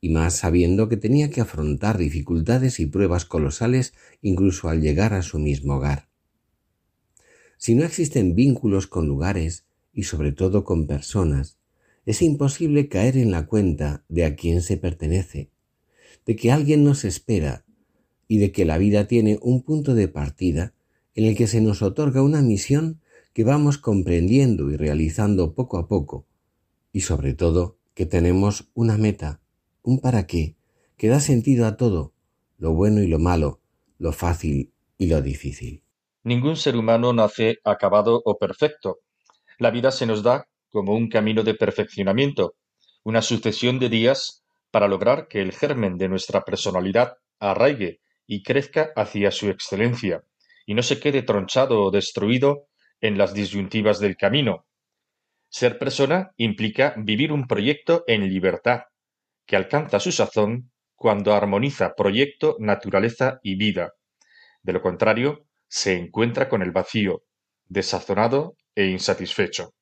y 0.00 0.10
más 0.10 0.34
sabiendo 0.34 0.88
que 0.88 0.96
tenía 0.96 1.30
que 1.30 1.40
afrontar 1.40 1.96
dificultades 1.96 2.80
y 2.80 2.86
pruebas 2.86 3.24
colosales 3.24 3.94
incluso 4.20 4.68
al 4.68 4.80
llegar 4.80 5.14
a 5.14 5.22
su 5.22 5.38
mismo 5.38 5.76
hogar. 5.76 6.08
Si 7.56 7.76
no 7.76 7.84
existen 7.84 8.34
vínculos 8.34 8.88
con 8.88 9.06
lugares 9.06 9.64
y 9.92 10.02
sobre 10.02 10.32
todo 10.32 10.64
con 10.64 10.88
personas, 10.88 11.58
es 12.04 12.20
imposible 12.20 12.88
caer 12.88 13.16
en 13.16 13.30
la 13.30 13.46
cuenta 13.46 14.04
de 14.08 14.24
a 14.24 14.34
quién 14.34 14.60
se 14.60 14.76
pertenece, 14.76 15.51
de 16.26 16.36
que 16.36 16.52
alguien 16.52 16.84
nos 16.84 17.04
espera 17.04 17.64
y 18.28 18.38
de 18.38 18.52
que 18.52 18.64
la 18.64 18.78
vida 18.78 19.06
tiene 19.06 19.38
un 19.42 19.62
punto 19.62 19.94
de 19.94 20.08
partida 20.08 20.74
en 21.14 21.26
el 21.26 21.36
que 21.36 21.46
se 21.46 21.60
nos 21.60 21.82
otorga 21.82 22.22
una 22.22 22.42
misión 22.42 23.00
que 23.32 23.44
vamos 23.44 23.78
comprendiendo 23.78 24.70
y 24.70 24.76
realizando 24.76 25.54
poco 25.54 25.78
a 25.78 25.88
poco, 25.88 26.26
y 26.92 27.00
sobre 27.00 27.34
todo 27.34 27.78
que 27.94 28.06
tenemos 28.06 28.70
una 28.74 28.96
meta, 28.98 29.40
un 29.82 30.00
para 30.00 30.26
qué, 30.26 30.56
que 30.96 31.08
da 31.08 31.20
sentido 31.20 31.66
a 31.66 31.76
todo, 31.76 32.12
lo 32.58 32.72
bueno 32.72 33.02
y 33.02 33.08
lo 33.08 33.18
malo, 33.18 33.60
lo 33.98 34.12
fácil 34.12 34.72
y 34.98 35.06
lo 35.06 35.20
difícil. 35.20 35.82
Ningún 36.24 36.56
ser 36.56 36.76
humano 36.76 37.12
nace 37.12 37.58
acabado 37.64 38.22
o 38.24 38.38
perfecto. 38.38 39.00
La 39.58 39.70
vida 39.70 39.90
se 39.90 40.06
nos 40.06 40.22
da 40.22 40.46
como 40.70 40.94
un 40.94 41.08
camino 41.08 41.42
de 41.42 41.54
perfeccionamiento, 41.54 42.54
una 43.02 43.22
sucesión 43.22 43.78
de 43.78 43.88
días 43.88 44.41
para 44.72 44.88
lograr 44.88 45.28
que 45.28 45.40
el 45.40 45.52
germen 45.52 45.98
de 45.98 46.08
nuestra 46.08 46.42
personalidad 46.42 47.18
arraigue 47.38 48.00
y 48.26 48.42
crezca 48.42 48.90
hacia 48.96 49.30
su 49.30 49.50
excelencia, 49.50 50.24
y 50.66 50.74
no 50.74 50.82
se 50.82 50.98
quede 50.98 51.22
tronchado 51.22 51.84
o 51.84 51.90
destruido 51.90 52.66
en 53.00 53.18
las 53.18 53.34
disyuntivas 53.34 54.00
del 54.00 54.16
camino. 54.16 54.66
Ser 55.50 55.78
persona 55.78 56.32
implica 56.38 56.94
vivir 56.96 57.30
un 57.32 57.46
proyecto 57.46 58.04
en 58.06 58.28
libertad, 58.28 58.84
que 59.46 59.56
alcanza 59.56 60.00
su 60.00 60.10
sazón 60.10 60.72
cuando 60.96 61.34
armoniza 61.34 61.94
proyecto, 61.94 62.56
naturaleza 62.58 63.38
y 63.42 63.56
vida. 63.56 63.92
De 64.62 64.72
lo 64.72 64.80
contrario, 64.80 65.46
se 65.68 65.98
encuentra 65.98 66.48
con 66.48 66.62
el 66.62 66.70
vacío, 66.70 67.24
desazonado 67.66 68.56
e 68.74 68.86
insatisfecho. 68.86 69.74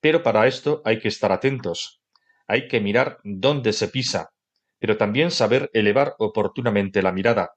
Pero 0.00 0.22
para 0.22 0.46
esto 0.46 0.82
hay 0.84 0.98
que 0.98 1.08
estar 1.08 1.30
atentos, 1.30 2.00
hay 2.48 2.66
que 2.66 2.80
mirar 2.80 3.18
dónde 3.22 3.72
se 3.72 3.88
pisa, 3.88 4.30
pero 4.78 4.96
también 4.96 5.30
saber 5.30 5.70
elevar 5.74 6.14
oportunamente 6.18 7.02
la 7.02 7.12
mirada. 7.12 7.50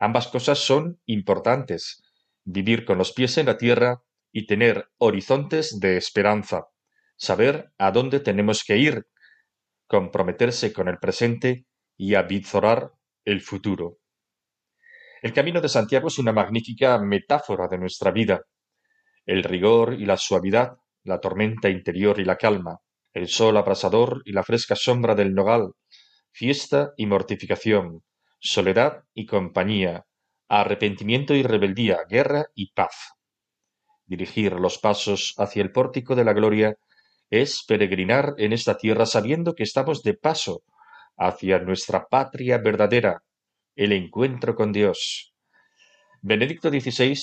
Ambas 0.00 0.26
cosas 0.26 0.58
son 0.58 1.00
importantes, 1.06 2.02
vivir 2.44 2.84
con 2.84 2.98
los 2.98 3.12
pies 3.12 3.38
en 3.38 3.46
la 3.46 3.56
tierra 3.56 4.02
y 4.32 4.46
tener 4.46 4.88
horizontes 4.98 5.78
de 5.78 5.96
esperanza, 5.96 6.64
saber 7.16 7.70
a 7.78 7.92
dónde 7.92 8.18
tenemos 8.18 8.64
que 8.64 8.76
ir, 8.76 9.06
comprometerse 9.86 10.72
con 10.72 10.88
el 10.88 10.98
presente 10.98 11.66
y 11.96 12.16
avizorar 12.16 12.90
el 13.24 13.40
futuro. 13.40 13.98
El 15.22 15.32
camino 15.32 15.60
de 15.60 15.68
Santiago 15.68 16.08
es 16.08 16.18
una 16.18 16.32
magnífica 16.32 16.98
metáfora 16.98 17.68
de 17.68 17.78
nuestra 17.78 18.10
vida. 18.10 18.42
El 19.24 19.44
rigor 19.44 19.94
y 19.94 20.04
la 20.04 20.16
suavidad, 20.16 20.72
la 21.04 21.20
tormenta 21.20 21.68
interior 21.68 22.18
y 22.18 22.24
la 22.24 22.36
calma, 22.36 22.80
el 23.14 23.28
sol 23.28 23.56
abrasador 23.56 24.22
y 24.24 24.32
la 24.32 24.42
fresca 24.42 24.76
sombra 24.76 25.14
del 25.14 25.34
nogal, 25.34 25.72
fiesta 26.30 26.92
y 26.96 27.06
mortificación, 27.06 28.02
soledad 28.40 29.04
y 29.14 29.26
compañía, 29.26 30.06
arrepentimiento 30.48 31.34
y 31.34 31.42
rebeldía, 31.42 32.04
guerra 32.08 32.46
y 32.54 32.72
paz. 32.72 33.12
Dirigir 34.06 34.52
los 34.54 34.78
pasos 34.78 35.34
hacia 35.38 35.62
el 35.62 35.72
pórtico 35.72 36.14
de 36.14 36.24
la 36.24 36.32
gloria 36.32 36.76
es 37.30 37.64
peregrinar 37.66 38.34
en 38.36 38.52
esta 38.52 38.76
tierra 38.76 39.06
sabiendo 39.06 39.54
que 39.54 39.62
estamos 39.62 40.02
de 40.02 40.14
paso 40.14 40.62
hacia 41.16 41.58
nuestra 41.58 42.06
patria 42.06 42.58
verdadera, 42.58 43.22
el 43.74 43.92
encuentro 43.92 44.54
con 44.54 44.72
Dios. 44.72 45.32
Benedicto 46.20 46.68
XVI, 46.68 47.16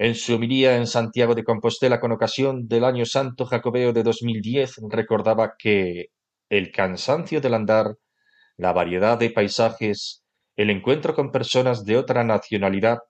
en 0.00 0.14
su 0.14 0.36
homilía 0.36 0.76
en 0.76 0.86
Santiago 0.86 1.34
de 1.34 1.44
Compostela 1.44 2.00
con 2.00 2.10
ocasión 2.10 2.66
del 2.66 2.84
Año 2.84 3.04
Santo 3.04 3.44
Jacobeo 3.44 3.92
de 3.92 4.02
2010, 4.02 4.76
recordaba 4.88 5.56
que 5.58 6.06
el 6.48 6.72
cansancio 6.72 7.42
del 7.42 7.52
andar, 7.52 7.96
la 8.56 8.72
variedad 8.72 9.18
de 9.18 9.28
paisajes, 9.28 10.24
el 10.56 10.70
encuentro 10.70 11.14
con 11.14 11.30
personas 11.30 11.84
de 11.84 11.98
otra 11.98 12.24
nacionalidad 12.24 13.00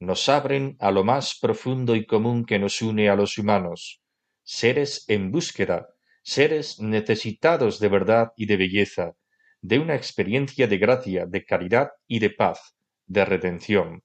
nos 0.00 0.28
abren 0.28 0.76
a 0.80 0.90
lo 0.90 1.04
más 1.04 1.38
profundo 1.40 1.94
y 1.94 2.04
común 2.04 2.44
que 2.44 2.58
nos 2.58 2.82
une 2.82 3.08
a 3.08 3.14
los 3.14 3.38
humanos, 3.38 4.02
seres 4.42 5.04
en 5.06 5.30
búsqueda, 5.30 5.86
seres 6.24 6.80
necesitados 6.80 7.78
de 7.78 7.88
verdad 7.88 8.32
y 8.36 8.46
de 8.46 8.56
belleza, 8.56 9.12
de 9.60 9.78
una 9.78 9.94
experiencia 9.94 10.66
de 10.66 10.78
gracia, 10.78 11.26
de 11.26 11.44
caridad 11.44 11.90
y 12.08 12.18
de 12.18 12.30
paz, 12.30 12.74
de 13.06 13.24
redención. 13.24 14.02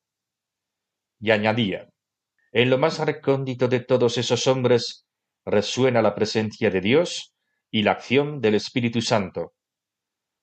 Y 1.20 1.32
añadía, 1.32 1.90
en 2.52 2.70
lo 2.70 2.78
más 2.78 3.00
recóndito 3.00 3.68
de 3.68 3.80
todos 3.80 4.18
esos 4.18 4.48
hombres 4.48 5.06
resuena 5.46 6.02
la 6.02 6.16
presencia 6.16 6.70
de 6.70 6.82
Dios 6.82 7.34
y 7.72 7.84
la 7.84 7.92
acción 7.92 8.42
del 8.42 8.56
Espíritu 8.56 9.02
Santo. 9.02 9.54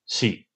Sí, 0.05 0.49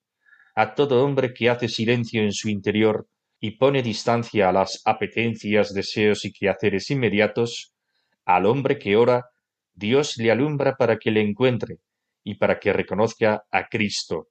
a 0.55 0.75
todo 0.75 1.03
hombre 1.03 1.33
que 1.33 1.49
hace 1.49 1.67
silencio 1.67 2.21
en 2.21 2.31
su 2.31 2.49
interior 2.49 3.07
y 3.39 3.51
pone 3.51 3.81
distancia 3.81 4.49
a 4.49 4.53
las 4.53 4.81
apetencias, 4.85 5.73
deseos 5.73 6.25
y 6.25 6.31
quehaceres 6.31 6.89
inmediatos, 6.91 7.73
al 8.23 8.45
hombre 8.45 8.77
que 8.77 8.95
ora, 8.95 9.25
Dios 9.73 10.17
le 10.17 10.31
alumbra 10.31 10.75
para 10.75 10.97
que 10.97 11.11
le 11.11 11.21
encuentre 11.21 11.79
y 12.23 12.35
para 12.35 12.59
que 12.59 12.71
reconozca 12.71 13.45
a 13.51 13.67
Cristo. 13.67 14.29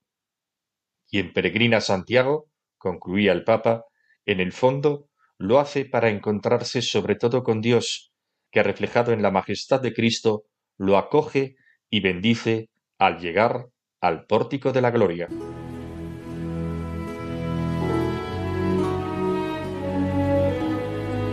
Quien 1.08 1.32
peregrina 1.32 1.80
Santiago, 1.80 2.46
concluía 2.78 3.32
el 3.32 3.42
Papa, 3.42 3.84
en 4.24 4.38
el 4.38 4.52
fondo 4.52 5.09
lo 5.40 5.58
hace 5.58 5.86
para 5.86 6.10
encontrarse 6.10 6.82
sobre 6.82 7.14
todo 7.14 7.42
con 7.42 7.62
Dios, 7.62 8.12
que 8.52 8.62
reflejado 8.62 9.12
en 9.12 9.22
la 9.22 9.30
majestad 9.30 9.80
de 9.80 9.94
Cristo, 9.94 10.44
lo 10.76 10.98
acoge 10.98 11.56
y 11.88 12.00
bendice 12.00 12.68
al 12.98 13.18
llegar 13.18 13.66
al 14.02 14.26
pórtico 14.26 14.70
de 14.70 14.82
la 14.82 14.90
gloria. 14.90 15.28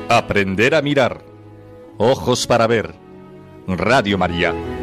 Aprender 0.10 0.74
a 0.74 0.82
mirar. 0.82 1.22
Ojos 1.98 2.48
para 2.48 2.66
ver. 2.66 2.94
Radio 3.68 4.18
María. 4.18 4.77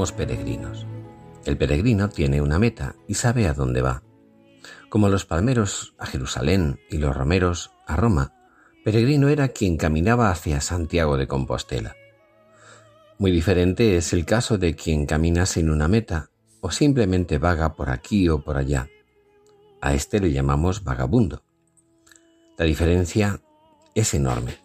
Peregrinos. 0.00 0.86
El 1.44 1.58
peregrino 1.58 2.08
tiene 2.08 2.40
una 2.40 2.58
meta 2.58 2.94
y 3.06 3.14
sabe 3.14 3.46
a 3.46 3.52
dónde 3.52 3.82
va. 3.82 4.02
Como 4.88 5.10
los 5.10 5.26
palmeros 5.26 5.94
a 5.98 6.06
Jerusalén 6.06 6.80
y 6.88 6.96
los 6.96 7.14
romeros 7.14 7.72
a 7.86 7.96
Roma, 7.96 8.32
peregrino 8.82 9.28
era 9.28 9.48
quien 9.48 9.76
caminaba 9.76 10.30
hacia 10.30 10.62
Santiago 10.62 11.18
de 11.18 11.26
Compostela. 11.26 11.96
Muy 13.18 13.30
diferente 13.30 13.98
es 13.98 14.14
el 14.14 14.24
caso 14.24 14.56
de 14.56 14.74
quien 14.74 15.04
camina 15.04 15.44
sin 15.44 15.68
una 15.68 15.86
meta 15.86 16.30
o 16.62 16.70
simplemente 16.70 17.36
vaga 17.36 17.74
por 17.74 17.90
aquí 17.90 18.30
o 18.30 18.42
por 18.42 18.56
allá. 18.56 18.88
A 19.82 19.92
este 19.92 20.18
le 20.18 20.32
llamamos 20.32 20.82
vagabundo. 20.82 21.42
La 22.56 22.64
diferencia 22.64 23.42
es 23.94 24.14
enorme. 24.14 24.56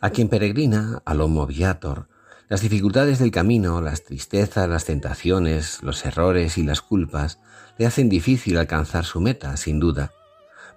A 0.00 0.08
quien 0.08 0.30
peregrina, 0.30 1.02
al 1.04 1.20
homo 1.20 1.46
viator, 1.46 2.08
las 2.50 2.62
dificultades 2.62 3.20
del 3.20 3.30
camino, 3.30 3.80
las 3.80 4.02
tristezas, 4.02 4.68
las 4.68 4.84
tentaciones, 4.84 5.84
los 5.84 6.04
errores 6.04 6.58
y 6.58 6.64
las 6.64 6.82
culpas 6.82 7.38
le 7.78 7.86
hacen 7.86 8.08
difícil 8.08 8.58
alcanzar 8.58 9.04
su 9.04 9.20
meta, 9.20 9.56
sin 9.56 9.78
duda. 9.78 10.10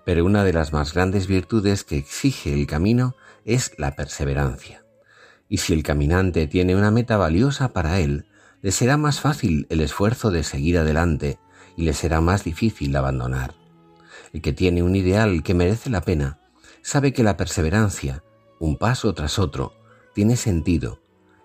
Pero 0.06 0.24
una 0.24 0.44
de 0.44 0.54
las 0.54 0.72
más 0.72 0.94
grandes 0.94 1.26
virtudes 1.26 1.84
que 1.84 1.98
exige 1.98 2.54
el 2.54 2.68
camino 2.68 3.16
es 3.44 3.72
la 3.80 3.96
perseverancia. 3.96 4.86
Y 5.50 5.58
si 5.58 5.74
el 5.74 5.82
caminante 5.82 6.46
tiene 6.46 6.76
una 6.76 6.92
meta 6.92 7.18
valiosa 7.18 7.74
para 7.74 8.00
él, 8.00 8.28
le 8.62 8.72
será 8.72 8.96
más 8.96 9.20
fácil 9.20 9.66
el 9.72 9.82
esfuerzo 9.82 10.30
de 10.30 10.44
seguir 10.44 10.78
adelante 10.78 11.40
y 11.76 11.86
le 11.86 11.94
será 11.94 12.22
más 12.22 12.44
difícil 12.44 12.96
abandonar. 12.96 13.56
El 14.32 14.44
que 14.44 14.54
tiene 14.54 14.84
un 14.84 14.96
ideal 14.96 15.42
que 15.42 15.56
merece 15.56 15.90
la 15.90 16.02
pena, 16.02 16.38
sabe 16.84 17.14
que 17.14 17.24
la 17.24 17.36
perseverancia, 17.36 18.24
un 18.60 18.78
paso 18.78 19.12
tras 19.16 19.40
otro, 19.40 19.74
tiene 20.14 20.36
sentido 20.36 21.03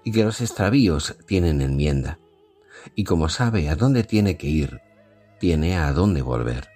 y 0.09 0.11
que 0.11 0.25
los 0.25 0.41
extravíos 0.41 1.19
tienen 1.27 1.61
enmienda. 1.61 2.19
Y 2.95 3.05
como 3.05 3.29
sabe 3.29 3.69
a 3.69 3.77
dónde 3.77 4.05
tiene 4.05 4.38
que 4.38 4.47
ir, 4.47 4.81
tiene 5.38 5.77
a 5.77 5.93
dónde 5.93 6.23
volver. 6.23 6.71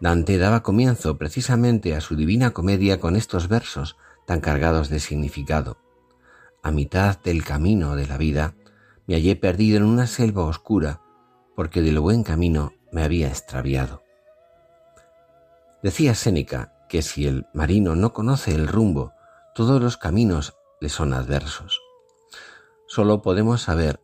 Dante 0.00 0.38
daba 0.38 0.62
comienzo 0.62 1.18
precisamente 1.18 1.96
a 1.96 2.00
su 2.00 2.14
divina 2.14 2.52
comedia 2.52 3.00
con 3.00 3.16
estos 3.16 3.48
versos 3.48 3.96
tan 4.24 4.40
cargados 4.40 4.88
de 4.88 5.00
significado. 5.00 5.78
A 6.62 6.70
mitad 6.70 7.18
del 7.24 7.42
camino 7.42 7.96
de 7.96 8.06
la 8.06 8.18
vida 8.18 8.54
me 9.08 9.14
hallé 9.14 9.34
perdido 9.34 9.78
en 9.78 9.82
una 9.82 10.06
selva 10.06 10.44
oscura 10.44 11.00
porque 11.56 11.82
del 11.82 11.98
buen 11.98 12.22
camino 12.22 12.72
me 12.92 13.02
había 13.02 13.26
extraviado. 13.26 14.04
Decía 15.82 16.14
Séneca 16.14 16.72
que 16.88 17.02
si 17.02 17.26
el 17.26 17.46
marino 17.52 17.96
no 17.96 18.12
conoce 18.12 18.54
el 18.54 18.68
rumbo, 18.68 19.12
todos 19.56 19.82
los 19.82 19.96
caminos 19.96 20.54
le 20.80 20.88
son 20.88 21.12
adversos. 21.12 21.80
Solo 22.86 23.20
podemos 23.20 23.62
saber 23.62 24.00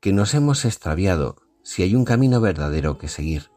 que 0.00 0.12
nos 0.12 0.34
hemos 0.34 0.64
extraviado 0.64 1.36
si 1.62 1.82
hay 1.82 1.94
un 1.96 2.04
camino 2.04 2.40
verdadero 2.40 2.96
que 2.96 3.08
seguir. 3.08 3.50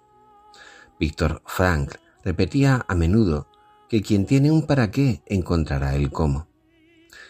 Víctor 0.99 1.41
Frank 1.45 1.95
repetía 2.23 2.83
a 2.87 2.95
menudo 2.95 3.47
que 3.89 4.01
quien 4.01 4.25
tiene 4.25 4.51
un 4.51 4.65
para 4.65 4.89
qué 4.89 5.21
encontrará 5.27 5.95
el 5.95 6.11
cómo. 6.11 6.47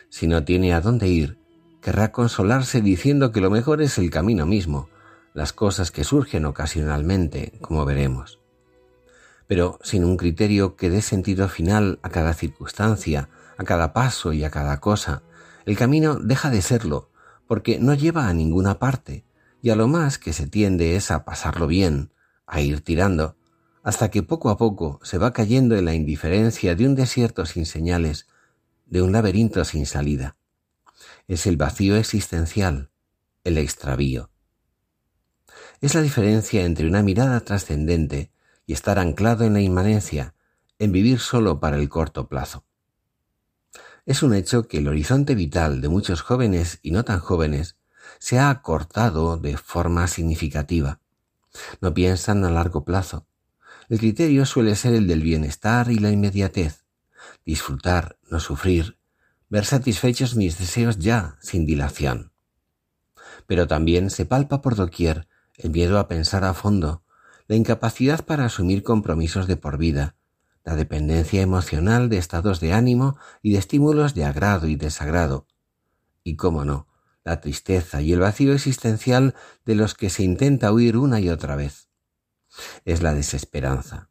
Si 0.09 0.27
no 0.27 0.45
tiene 0.45 0.73
a 0.73 0.79
dónde 0.79 1.09
ir, 1.09 1.37
querrá 1.81 2.11
consolarse 2.13 2.81
diciendo 2.81 3.31
que 3.33 3.41
lo 3.41 3.49
mejor 3.49 3.81
es 3.81 3.97
el 3.97 4.09
camino 4.09 4.45
mismo, 4.45 4.87
las 5.33 5.51
cosas 5.51 5.91
que 5.91 6.05
surgen 6.05 6.45
ocasionalmente, 6.45 7.53
como 7.59 7.83
veremos. 7.83 8.39
Pero 9.47 9.77
sin 9.83 10.05
un 10.05 10.15
criterio 10.15 10.77
que 10.77 10.89
dé 10.89 11.01
sentido 11.01 11.49
final 11.49 11.99
a 12.01 12.09
cada 12.09 12.33
circunstancia, 12.33 13.29
a 13.57 13.63
cada 13.65 13.91
paso 13.91 14.31
y 14.31 14.45
a 14.45 14.49
cada 14.49 14.79
cosa, 14.79 15.21
el 15.65 15.77
camino 15.77 16.15
deja 16.15 16.49
de 16.49 16.61
serlo 16.61 17.09
porque 17.47 17.79
no 17.79 17.93
lleva 17.93 18.27
a 18.27 18.33
ninguna 18.33 18.79
parte, 18.79 19.25
y 19.61 19.69
a 19.69 19.75
lo 19.75 19.87
más 19.87 20.17
que 20.17 20.33
se 20.33 20.47
tiende 20.47 20.95
es 20.95 21.11
a 21.11 21.25
pasarlo 21.25 21.67
bien, 21.67 22.11
a 22.45 22.61
ir 22.61 22.81
tirando, 22.81 23.37
hasta 23.83 24.09
que 24.09 24.23
poco 24.23 24.49
a 24.49 24.57
poco 24.57 24.99
se 25.03 25.17
va 25.17 25.33
cayendo 25.33 25.75
en 25.75 25.85
la 25.85 25.93
indiferencia 25.93 26.75
de 26.75 26.87
un 26.87 26.95
desierto 26.95 27.45
sin 27.45 27.65
señales, 27.65 28.27
de 28.85 29.01
un 29.01 29.11
laberinto 29.11 29.63
sin 29.65 29.85
salida. 29.85 30.37
Es 31.27 31.45
el 31.45 31.57
vacío 31.57 31.95
existencial, 31.95 32.89
el 33.43 33.57
extravío. 33.57 34.29
Es 35.81 35.93
la 35.93 36.01
diferencia 36.01 36.65
entre 36.65 36.87
una 36.87 37.03
mirada 37.03 37.39
trascendente 37.41 38.31
y 38.65 38.73
estar 38.73 38.97
anclado 38.97 39.45
en 39.45 39.53
la 39.53 39.61
inmanencia, 39.61 40.33
en 40.79 40.91
vivir 40.91 41.19
solo 41.19 41.59
para 41.59 41.77
el 41.77 41.89
corto 41.89 42.27
plazo. 42.27 42.65
Es 44.05 44.21
un 44.21 44.35
hecho 44.35 44.67
que 44.67 44.77
el 44.77 44.87
horizonte 44.87 45.33
vital 45.33 45.81
de 45.81 45.89
muchos 45.89 46.21
jóvenes 46.21 46.79
y 46.83 46.91
no 46.91 47.03
tan 47.03 47.19
jóvenes 47.19 47.75
se 48.19 48.37
ha 48.37 48.51
acortado 48.51 49.37
de 49.37 49.57
forma 49.57 50.07
significativa. 50.07 50.99
No 51.81 51.93
piensan 51.93 52.45
a 52.45 52.51
largo 52.51 52.85
plazo. 52.85 53.25
El 53.89 53.97
criterio 53.97 54.45
suele 54.45 54.75
ser 54.75 54.93
el 54.93 55.07
del 55.07 55.21
bienestar 55.21 55.89
y 55.89 55.97
la 55.97 56.11
inmediatez. 56.11 56.85
Disfrutar, 57.45 58.17
no 58.29 58.39
sufrir, 58.39 58.99
ver 59.49 59.65
satisfechos 59.65 60.35
mis 60.35 60.59
deseos 60.59 60.99
ya, 60.99 61.37
sin 61.41 61.65
dilación. 61.65 62.31
Pero 63.47 63.67
también 63.67 64.11
se 64.11 64.25
palpa 64.25 64.61
por 64.61 64.75
doquier 64.75 65.27
el 65.57 65.71
miedo 65.71 65.97
a 65.97 66.07
pensar 66.07 66.43
a 66.43 66.53
fondo, 66.53 67.03
la 67.47 67.55
incapacidad 67.55 68.23
para 68.25 68.45
asumir 68.45 68.83
compromisos 68.83 69.47
de 69.47 69.55
por 69.55 69.77
vida, 69.77 70.15
la 70.65 70.75
dependencia 70.75 71.41
emocional 71.41 72.09
de 72.09 72.17
estados 72.17 72.59
de 72.59 72.73
ánimo 72.73 73.17
y 73.43 73.53
de 73.53 73.59
estímulos 73.59 74.15
de 74.15 74.25
agrado 74.25 74.67
y 74.67 74.75
desagrado, 74.75 75.47
y, 76.23 76.35
cómo 76.35 76.65
no, 76.65 76.87
la 77.23 77.39
tristeza 77.39 78.01
y 78.01 78.11
el 78.11 78.19
vacío 78.19 78.51
existencial 78.51 79.35
de 79.63 79.75
los 79.75 79.93
que 79.93 80.09
se 80.09 80.23
intenta 80.23 80.73
huir 80.73 80.97
una 80.97 81.19
y 81.19 81.29
otra 81.29 81.55
vez. 81.55 81.87
Es 82.83 83.03
la 83.03 83.13
desesperanza. 83.13 84.09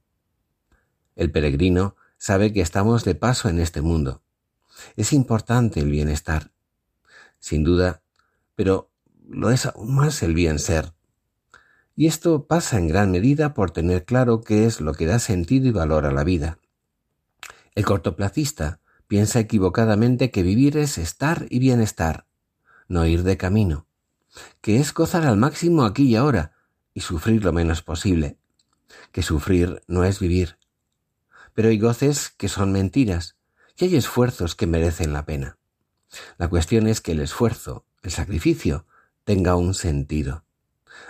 El 1.17 1.33
peregrino 1.33 1.97
sabe 2.19 2.53
que 2.53 2.61
estamos 2.61 3.05
de 3.05 3.17
paso 3.17 3.49
en 3.49 3.59
este 3.59 3.81
mundo. 3.81 4.23
Es 4.97 5.13
importante 5.13 5.81
el 5.81 5.91
bienestar, 5.91 6.53
sin 7.41 7.65
duda, 7.65 8.03
pero 8.55 8.93
lo 9.27 9.51
es 9.51 9.67
aún 9.67 9.95
más 9.97 10.23
el 10.23 10.35
bien 10.35 10.61
ser. 10.61 10.94
Y 11.97 12.07
esto 12.07 12.47
pasa 12.47 12.79
en 12.79 12.89
gran 12.89 13.13
medida 13.13 13.55
por 13.55 13.71
tener 13.71 14.05
claro 14.05 14.41
qué 14.41 14.67
es 14.67 14.81
lo 14.81 14.95
que 14.95 15.07
da 15.07 15.19
sentido 15.19 15.69
y 15.69 15.71
valor 15.71 16.07
a 16.07 16.13
la 16.13 16.25
vida. 16.25 16.59
El 17.75 17.85
cortoplacista 17.85 18.81
piensa 19.07 19.39
equivocadamente 19.39 20.31
que 20.31 20.43
vivir 20.43 20.77
es 20.77 20.99
estar 20.99 21.47
y 21.51 21.61
bienestar, 21.61 22.27
no 22.89 23.07
ir 23.07 23.23
de 23.23 23.37
camino, 23.37 23.87
que 24.61 24.79
es 24.79 24.93
gozar 24.93 25.25
al 25.25 25.37
máximo 25.37 25.85
aquí 25.85 26.05
y 26.05 26.17
ahora 26.17 26.53
y 26.95 27.01
sufrir 27.01 27.45
lo 27.45 27.53
menos 27.53 27.83
posible, 27.83 28.39
que 29.13 29.23
sufrir 29.23 29.83
no 29.87 30.05
es 30.05 30.19
vivir. 30.19 30.59
Pero 31.53 31.69
hay 31.69 31.79
goces 31.79 32.31
que 32.31 32.49
son 32.49 32.73
mentiras 32.73 33.37
y 33.77 33.85
hay 33.85 33.97
esfuerzos 33.97 34.55
que 34.55 34.67
merecen 34.67 35.13
la 35.13 35.25
pena. 35.25 35.59
La 36.39 36.49
cuestión 36.49 36.87
es 36.87 37.01
que 37.01 37.13
el 37.13 37.21
esfuerzo, 37.21 37.85
el 38.03 38.11
sacrificio, 38.11 38.87
tenga 39.25 39.57
un 39.57 39.75
sentido. 39.75 40.45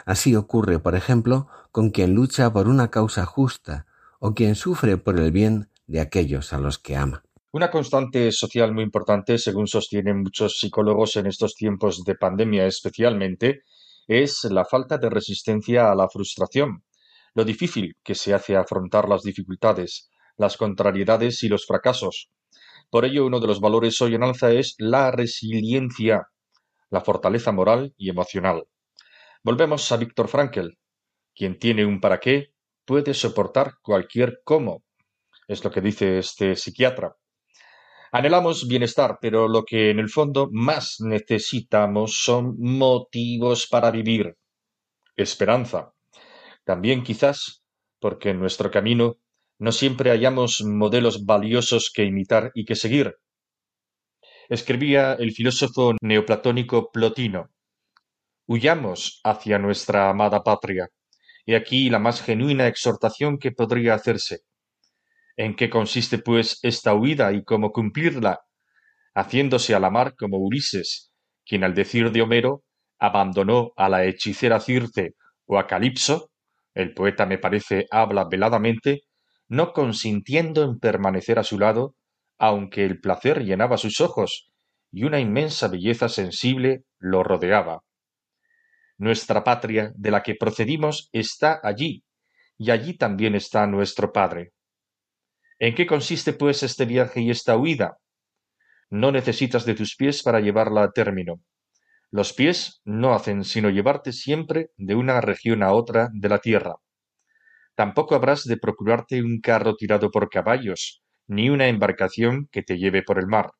Así 0.05 0.37
ocurre, 0.37 0.79
por 0.79 0.95
ejemplo, 0.95 1.49
con 1.73 1.91
quien 1.91 2.15
lucha 2.15 2.53
por 2.53 2.69
una 2.69 2.91
causa 2.91 3.25
justa 3.27 3.87
o 4.19 4.35
quien 4.35 4.55
sufre 4.55 4.97
por 4.97 5.19
el 5.19 5.33
bien 5.33 5.69
de 5.87 6.01
aquellos 6.01 6.53
a 6.53 6.59
los 6.59 6.79
que 6.79 6.97
ama. 6.97 7.23
Una 7.53 7.71
constante 7.71 8.33
social 8.33 8.73
muy 8.75 8.83
importante, 8.83 9.39
según 9.39 9.69
sostienen 9.69 10.23
muchos 10.23 10.59
psicólogos 10.59 11.17
en 11.17 11.27
estos 11.27 11.55
tiempos 11.55 12.05
de 12.05 12.17
pandemia 12.17 12.67
especialmente, 12.67 13.63
es 14.09 14.45
la 14.45 14.65
falta 14.65 14.99
de 14.99 15.09
resistencia 15.09 15.91
a 15.91 15.95
la 15.95 16.09
frustración, 16.09 16.83
lo 17.35 17.45
difícil 17.45 17.97
que 18.03 18.15
se 18.15 18.35
hace 18.35 18.57
afrontar 18.57 19.09
las 19.09 19.23
dificultades, 19.23 20.11
las 20.37 20.57
contrariedades 20.57 21.43
y 21.43 21.49
los 21.49 21.67
fracasos. 21.67 22.31
Por 22.91 23.05
ello, 23.05 23.27
uno 23.27 23.41
de 23.41 23.47
los 23.47 23.61
valores 23.61 24.01
hoy 24.03 24.15
en 24.15 24.25
alza 24.25 24.53
es 24.53 24.75
la 24.79 25.11
resiliencia, 25.11 26.29
la 26.91 27.01
fortaleza 27.01 27.53
moral 27.53 27.95
y 27.97 28.11
emocional. 28.11 28.65
Volvemos 29.45 29.93
a 29.93 29.99
Víctor 29.99 30.29
Frankl. 30.29 30.69
Quien 31.35 31.59
tiene 31.59 31.85
un 31.85 32.01
para 32.01 32.19
qué 32.19 32.55
puede 32.87 33.13
soportar 33.13 33.75
cualquier 33.83 34.41
cómo. 34.43 34.85
Es 35.47 35.63
lo 35.63 35.71
que 35.71 35.83
dice 35.83 36.19
este 36.19 36.57
psiquiatra. 36.57 37.15
Anhelamos 38.11 38.67
bienestar, 38.67 39.19
pero 39.21 39.47
lo 39.47 39.65
que 39.65 39.91
en 39.91 39.99
el 39.99 40.09
fondo 40.09 40.49
más 40.51 40.97
necesitamos 41.01 42.23
son 42.23 42.57
motivos 42.59 43.67
para 43.67 43.91
vivir. 43.91 44.35
Esperanza. 45.15 45.93
También 46.65 47.03
quizás 47.03 47.63
porque 48.01 48.31
en 48.31 48.41
nuestro 48.41 48.71
camino 48.71 49.19
no 49.59 49.73
siempre 49.73 50.09
hallamos 50.09 50.63
modelos 50.65 51.27
valiosos 51.27 51.93
que 51.95 52.05
imitar 52.05 52.51
y 52.55 52.65
que 52.65 52.77
seguir. 52.77 53.15
Escribía 54.49 55.13
el 55.13 55.33
filósofo 55.33 55.93
neoplatónico 56.01 56.91
Plotino. 56.91 57.54
Huyamos 58.47 59.21
hacia 59.25 59.59
nuestra 59.59 60.11
amada 60.11 60.43
patria. 60.43 60.89
Y 61.47 61.55
aquí 61.55 61.91
la 61.91 61.99
más 61.99 62.23
genuina 62.23 62.67
exhortación 62.67 63.39
que 63.39 63.53
podría 63.53 63.95
hacerse. 63.95 64.41
¿En 65.37 65.57
qué 65.57 65.71
consiste, 65.71 66.19
pues, 66.19 66.59
esta 66.63 66.95
huida 66.95 67.33
y 67.33 67.43
cómo 67.43 67.73
cumplirla? 67.73 68.41
Haciéndose 69.15 69.75
a 69.75 69.81
la 69.81 69.91
mar 69.91 70.15
como 70.17 70.39
Ulises, 70.39 71.13
quien 71.47 71.65
al 71.65 71.75
decir 71.75 72.13
de 72.13 72.23
Homero 72.23 72.65
abandonó 72.99 73.73
a 73.77 73.89
la 73.89 74.05
hechicera 74.05 74.61
Circe 74.61 75.15
o 75.47 75.59
a 75.59 75.67
Calipso, 75.67 76.31
el 76.75 76.93
poeta 76.93 77.27
me 77.27 77.39
parece 77.39 77.87
habla 77.91 78.25
veladamente, 78.25 79.03
no 79.49 79.73
consintiendo 79.73 80.65
en 80.65 80.79
permanecer 80.79 81.39
a 81.39 81.45
su 81.45 81.59
lado, 81.59 81.95
aunque 82.39 82.85
el 82.85 83.01
placer 83.01 83.45
llenaba 83.45 83.79
sus 83.79 84.01
ojos 84.01 84.51
y 84.91 85.05
una 85.05 85.21
inmensa 85.21 85.69
belleza 85.69 86.09
sensible 86.09 86.85
lo 86.99 87.23
rodeaba. 87.23 87.81
Nuestra 89.05 89.45
patria, 89.45 89.93
de 89.97 90.11
la 90.11 90.23
que 90.23 90.35
procedimos, 90.35 91.11
está 91.13 91.61
allí, 91.63 92.05
y 92.57 92.71
allí 92.71 92.97
también 92.97 93.35
está 93.35 93.67
nuestro 93.67 94.15
Padre. 94.15 94.55
¿En 95.59 95.75
qué 95.75 95.87
consiste, 95.87 96.33
pues, 96.33 96.63
este 96.63 96.87
viaje 96.87 97.21
y 97.21 97.31
esta 97.31 97.55
huida? 97.59 97.99
No 98.89 99.13
necesitas 99.13 99.67
de 99.67 99.75
tus 99.75 99.95
pies 99.95 100.23
para 100.23 100.41
llevarla 100.41 100.85
a 100.85 100.91
término. 100.91 101.43
Los 102.11 102.33
pies 102.33 102.81
no 102.87 103.13
hacen 103.13 103.45
sino 103.45 103.69
llevarte 103.69 104.11
siempre 104.11 104.71
de 104.79 104.95
una 104.95 105.21
región 105.21 105.63
a 105.63 105.75
otra 105.75 106.09
de 106.15 106.29
la 106.31 106.39
tierra. 106.39 106.77
Tampoco 107.75 108.15
habrás 108.15 108.45
de 108.45 108.57
procurarte 108.57 109.21
un 109.21 109.39
carro 109.43 109.77
tirado 109.77 110.11
por 110.11 110.31
caballos, 110.31 111.03
ni 111.27 111.51
una 111.51 111.69
embarcación 111.69 112.49
que 112.51 112.63
te 112.63 112.79
lleve 112.79 113.03
por 113.03 113.19
el 113.19 113.27
mar. 113.27 113.51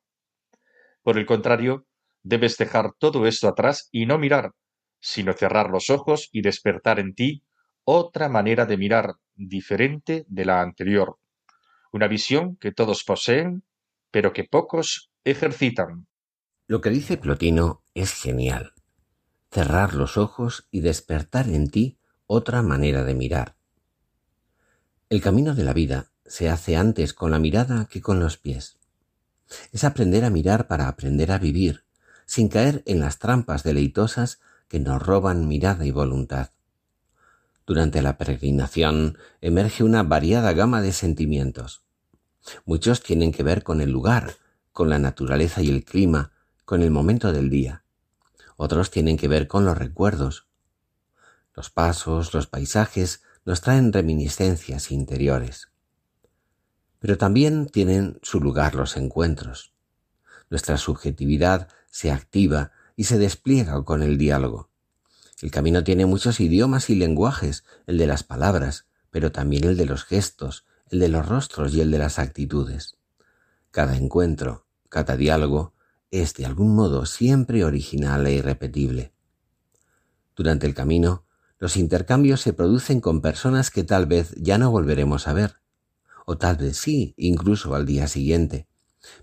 Por 1.03 1.19
el 1.19 1.27
contrario, 1.27 1.85
debes 2.23 2.57
dejar 2.57 2.93
todo 2.97 3.27
esto 3.27 3.47
atrás 3.47 3.89
y 3.91 4.07
no 4.07 4.17
mirar, 4.17 4.49
sino 5.05 5.33
cerrar 5.33 5.69
los 5.69 5.91
ojos 5.91 6.29
y 6.31 6.41
despertar 6.41 6.99
en 6.99 7.13
ti 7.13 7.43
otra 7.83 8.27
manera 8.27 8.65
de 8.65 8.75
mirar, 8.75 9.17
diferente 9.35 10.25
de 10.27 10.45
la 10.45 10.63
anterior. 10.63 11.19
Una 11.91 12.07
visión 12.07 12.55
que 12.55 12.71
todos 12.71 13.03
poseen, 13.03 13.61
pero 14.09 14.33
que 14.33 14.45
pocos 14.45 15.11
ejercitan. 15.23 16.07
Lo 16.65 16.81
que 16.81 16.89
dice 16.89 17.17
Plotino 17.17 17.83
es 17.93 18.13
genial. 18.13 18.73
Cerrar 19.51 19.93
los 19.93 20.17
ojos 20.17 20.67
y 20.71 20.81
despertar 20.81 21.49
en 21.49 21.69
ti 21.69 21.99
otra 22.25 22.63
manera 22.63 23.03
de 23.03 23.13
mirar. 23.13 23.55
El 25.11 25.21
camino 25.21 25.53
de 25.53 25.65
la 25.65 25.73
vida 25.73 26.07
se 26.25 26.49
hace 26.49 26.77
antes 26.77 27.13
con 27.13 27.29
la 27.29 27.37
mirada 27.37 27.85
que 27.91 28.01
con 28.01 28.19
los 28.19 28.37
pies. 28.37 28.79
Es 29.71 29.83
aprender 29.83 30.25
a 30.25 30.31
mirar 30.31 30.67
para 30.67 30.87
aprender 30.87 31.31
a 31.31 31.37
vivir, 31.37 31.83
sin 32.25 32.49
caer 32.49 32.81
en 32.87 32.99
las 32.99 33.19
trampas 33.19 33.61
deleitosas 33.61 34.39
que 34.75 34.81
nos 34.81 35.01
roban 35.01 35.47
mirada 35.47 35.85
y 35.85 35.91
voluntad. 35.91 36.49
Durante 37.65 38.01
la 38.01 38.17
peregrinación 38.17 39.17
emerge 39.39 39.85
una 39.85 40.03
variada 40.03 40.51
gama 40.51 40.81
de 40.81 40.91
sentimientos. 40.91 41.85
Muchos 42.65 43.01
tienen 43.01 43.31
que 43.31 43.41
ver 43.41 43.63
con 43.63 43.79
el 43.79 43.91
lugar, 43.91 44.33
con 44.73 44.89
la 44.89 44.99
naturaleza 44.99 45.61
y 45.61 45.69
el 45.69 45.85
clima, 45.85 46.33
con 46.65 46.81
el 46.81 46.91
momento 46.91 47.31
del 47.31 47.49
día. 47.49 47.85
Otros 48.57 48.91
tienen 48.91 49.15
que 49.15 49.29
ver 49.29 49.47
con 49.47 49.63
los 49.63 49.77
recuerdos. 49.77 50.45
Los 51.53 51.69
pasos, 51.69 52.33
los 52.33 52.47
paisajes 52.47 53.21
nos 53.45 53.61
traen 53.61 53.93
reminiscencias 53.93 54.91
interiores. 54.91 55.69
Pero 56.99 57.17
también 57.17 57.67
tienen 57.67 58.19
su 58.23 58.41
lugar 58.41 58.75
los 58.75 58.97
encuentros. 58.97 59.71
Nuestra 60.49 60.75
subjetividad 60.77 61.69
se 61.89 62.11
activa 62.11 62.73
y 62.95 63.05
se 63.05 63.17
despliega 63.17 63.83
con 63.83 64.01
el 64.01 64.17
diálogo. 64.17 64.69
El 65.41 65.51
camino 65.51 65.83
tiene 65.83 66.05
muchos 66.05 66.39
idiomas 66.39 66.89
y 66.89 66.95
lenguajes, 66.95 67.65
el 67.87 67.97
de 67.97 68.07
las 68.07 68.23
palabras, 68.23 68.85
pero 69.11 69.31
también 69.31 69.65
el 69.65 69.77
de 69.77 69.85
los 69.85 70.03
gestos, 70.03 70.65
el 70.89 70.99
de 70.99 71.09
los 71.09 71.27
rostros 71.27 71.73
y 71.73 71.81
el 71.81 71.91
de 71.91 71.97
las 71.97 72.19
actitudes. 72.19 72.97
Cada 73.71 73.97
encuentro, 73.97 74.65
cada 74.89 75.17
diálogo, 75.17 75.73
es 76.11 76.33
de 76.35 76.45
algún 76.45 76.75
modo 76.75 77.05
siempre 77.05 77.65
original 77.65 78.25
e 78.27 78.33
irrepetible. 78.33 79.13
Durante 80.35 80.65
el 80.67 80.73
camino, 80.73 81.25
los 81.59 81.77
intercambios 81.77 82.41
se 82.41 82.53
producen 82.53 83.01
con 83.01 83.21
personas 83.21 83.71
que 83.71 83.83
tal 83.83 84.05
vez 84.05 84.33
ya 84.37 84.57
no 84.57 84.71
volveremos 84.71 85.27
a 85.27 85.33
ver, 85.33 85.55
o 86.25 86.37
tal 86.37 86.57
vez 86.57 86.77
sí, 86.77 87.13
incluso 87.17 87.75
al 87.75 87.85
día 87.85 88.07
siguiente. 88.07 88.67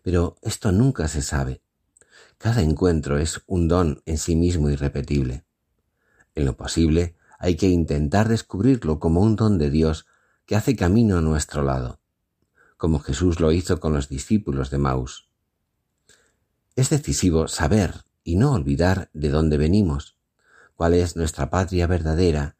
Pero 0.03 0.37
esto 0.43 0.73
nunca 0.73 1.09
se 1.09 1.23
sabe. 1.23 1.63
Cada 2.43 2.61
encuentro 2.61 3.19
es 3.19 3.41
un 3.47 3.69
don 3.69 4.03
en 4.05 4.19
sí 4.19 4.35
mismo 4.35 4.69
irrepetible. 4.69 5.45
En 6.35 6.45
lo 6.45 6.57
posible, 6.57 7.15
hay 7.39 7.55
que 7.55 7.69
intentar 7.69 8.29
descubrirlo 8.29 8.99
como 8.99 9.21
un 9.21 9.37
don 9.37 9.59
de 9.59 9.71
Dios 9.71 10.07
que 10.45 10.57
hace 10.57 10.75
camino 10.75 11.19
a 11.19 11.21
nuestro 11.21 11.63
lado, 11.63 12.01
como 12.77 12.99
Jesús 12.99 13.39
lo 13.39 13.53
hizo 13.53 13.79
con 13.79 13.93
los 13.93 14.09
discípulos 14.09 14.71
de 14.71 14.79
Maus. 14.79 15.31
Es 16.75 16.91
decisivo 16.91 17.47
saber 17.47 17.95
y 18.25 18.35
no 18.35 18.55
olvidar 18.55 19.09
de 19.13 19.29
dónde 19.29 19.57
venimos, 19.57 20.17
cuál 20.75 20.95
es 20.95 21.15
nuestra 21.15 21.49
patria 21.49 21.87
verdadera 21.87 22.57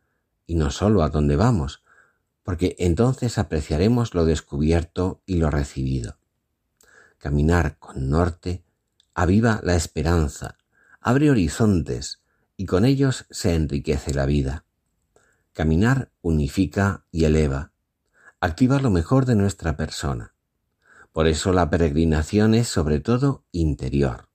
y 0.47 0.55
no 0.55 0.71
sólo 0.71 1.03
a 1.03 1.09
dónde 1.09 1.35
vamos, 1.35 1.83
porque 2.45 2.77
entonces 2.79 3.37
apreciaremos 3.37 4.15
lo 4.15 4.27
descubierto 4.27 5.25
y 5.27 5.39
lo 5.39 5.51
recibido. 5.51 6.19
Caminar 7.19 7.81
con 7.81 8.11
norte 8.11 8.63
aviva 9.15 9.61
la 9.63 9.75
esperanza, 9.75 10.57
abre 11.01 11.31
horizontes 11.31 12.23
y 12.57 12.67
con 12.67 12.85
ellos 12.85 13.27
se 13.31 13.55
enriquece 13.55 14.15
la 14.15 14.27
vida. 14.27 14.65
Caminar 15.53 16.11
unifica 16.23 17.05
y 17.11 17.25
eleva, 17.25 17.73
activa 18.41 18.79
lo 18.81 18.91
mejor 18.91 19.27
de 19.27 19.37
nuestra 19.37 19.77
persona. 19.77 20.35
Por 21.13 21.27
eso 21.27 21.53
la 21.53 21.69
peregrinación 21.69 22.55
es 22.55 22.69
sobre 22.69 23.01
todo 23.01 23.45
interior. 23.53 24.29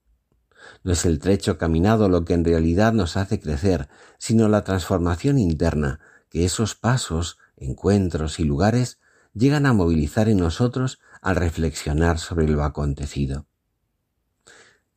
No 0.84 0.92
es 0.92 1.04
el 1.06 1.18
trecho 1.18 1.58
caminado 1.58 2.08
lo 2.08 2.24
que 2.24 2.34
en 2.34 2.44
realidad 2.44 2.92
nos 2.92 3.16
hace 3.16 3.40
crecer, 3.40 3.88
sino 4.18 4.48
la 4.48 4.64
transformación 4.64 5.38
interna 5.38 6.00
que 6.30 6.44
esos 6.44 6.74
pasos 6.74 7.38
encuentros 7.56 8.38
y 8.38 8.44
lugares 8.44 9.00
llegan 9.34 9.66
a 9.66 9.72
movilizar 9.72 10.28
en 10.28 10.38
nosotros 10.38 11.00
al 11.20 11.36
reflexionar 11.36 12.18
sobre 12.18 12.46
lo 12.48 12.62
acontecido. 12.62 13.46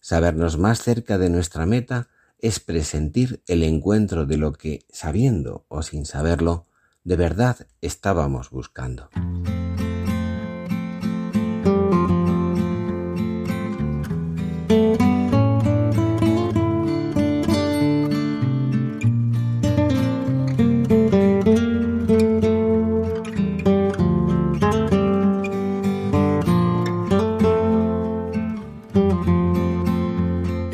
Sabernos 0.01 0.57
más 0.57 0.81
cerca 0.81 1.19
de 1.19 1.29
nuestra 1.29 1.67
meta 1.67 2.07
es 2.39 2.59
presentir 2.59 3.43
el 3.45 3.61
encuentro 3.61 4.25
de 4.25 4.37
lo 4.37 4.51
que, 4.51 4.83
sabiendo 4.89 5.65
o 5.67 5.83
sin 5.83 6.07
saberlo, 6.07 6.65
de 7.03 7.15
verdad 7.15 7.67
estábamos 7.81 8.49
buscando. 8.49 9.09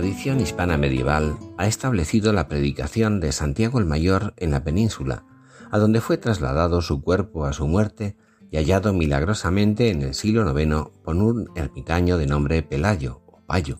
Tradición 0.00 0.40
hispana 0.40 0.78
medieval 0.78 1.36
ha 1.58 1.66
establecido 1.66 2.32
la 2.32 2.48
predicación 2.48 3.20
de 3.20 3.32
Santiago 3.32 3.78
el 3.78 3.84
Mayor 3.84 4.32
en 4.38 4.50
la 4.50 4.64
península, 4.64 5.26
a 5.70 5.78
donde 5.78 6.00
fue 6.00 6.16
trasladado 6.16 6.80
su 6.80 7.02
cuerpo 7.02 7.44
a 7.44 7.52
su 7.52 7.66
muerte 7.66 8.16
y 8.50 8.56
hallado 8.56 8.94
milagrosamente 8.94 9.90
en 9.90 10.00
el 10.00 10.14
siglo 10.14 10.58
IX 10.58 10.88
por 11.04 11.16
un 11.16 11.50
ermitaño 11.54 12.16
de 12.16 12.26
nombre 12.26 12.62
Pelayo 12.62 13.20
o 13.26 13.42
Payo. 13.44 13.78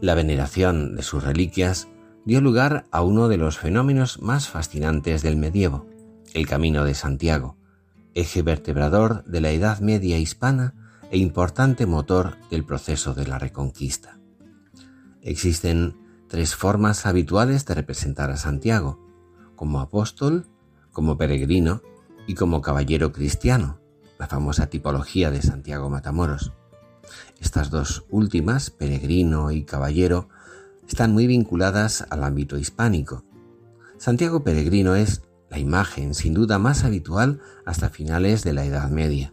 La 0.00 0.14
veneración 0.14 0.94
de 0.94 1.02
sus 1.02 1.24
reliquias 1.24 1.88
dio 2.24 2.40
lugar 2.40 2.86
a 2.92 3.02
uno 3.02 3.26
de 3.26 3.38
los 3.38 3.58
fenómenos 3.58 4.22
más 4.22 4.48
fascinantes 4.48 5.22
del 5.22 5.36
medievo, 5.36 5.88
el 6.32 6.46
Camino 6.46 6.84
de 6.84 6.94
Santiago, 6.94 7.56
eje 8.14 8.42
vertebrador 8.42 9.24
de 9.24 9.40
la 9.40 9.50
Edad 9.50 9.80
Media 9.80 10.16
hispana 10.16 10.74
e 11.10 11.18
importante 11.18 11.86
motor 11.86 12.36
del 12.52 12.64
proceso 12.64 13.14
de 13.14 13.26
la 13.26 13.40
Reconquista. 13.40 14.19
Existen 15.22 15.96
tres 16.28 16.54
formas 16.54 17.04
habituales 17.04 17.66
de 17.66 17.74
representar 17.74 18.30
a 18.30 18.36
Santiago, 18.36 18.98
como 19.54 19.80
apóstol, 19.80 20.46
como 20.92 21.18
peregrino 21.18 21.82
y 22.26 22.34
como 22.34 22.62
caballero 22.62 23.12
cristiano, 23.12 23.80
la 24.18 24.28
famosa 24.28 24.68
tipología 24.68 25.30
de 25.30 25.42
Santiago 25.42 25.90
Matamoros. 25.90 26.52
Estas 27.40 27.70
dos 27.70 28.04
últimas, 28.10 28.70
peregrino 28.70 29.50
y 29.50 29.64
caballero, 29.64 30.28
están 30.88 31.12
muy 31.12 31.26
vinculadas 31.26 32.06
al 32.10 32.24
ámbito 32.24 32.56
hispánico. 32.56 33.24
Santiago 33.98 34.42
Peregrino 34.42 34.94
es 34.94 35.22
la 35.50 35.58
imagen 35.58 36.14
sin 36.14 36.32
duda 36.32 36.58
más 36.58 36.84
habitual 36.84 37.40
hasta 37.66 37.90
finales 37.90 38.44
de 38.44 38.54
la 38.54 38.64
Edad 38.64 38.88
Media. 38.88 39.32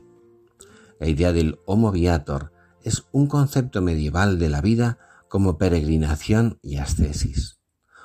La 1.00 1.08
idea 1.08 1.32
del 1.32 1.60
Homo 1.66 1.92
Viator 1.92 2.52
es 2.84 3.06
un 3.12 3.28
concepto 3.28 3.82
medieval 3.82 4.40
de 4.40 4.50
la 4.50 4.62
vida 4.62 4.98
como 5.30 5.58
peregrinación 5.58 6.60
y 6.62 6.78
ascesis, 6.78 7.60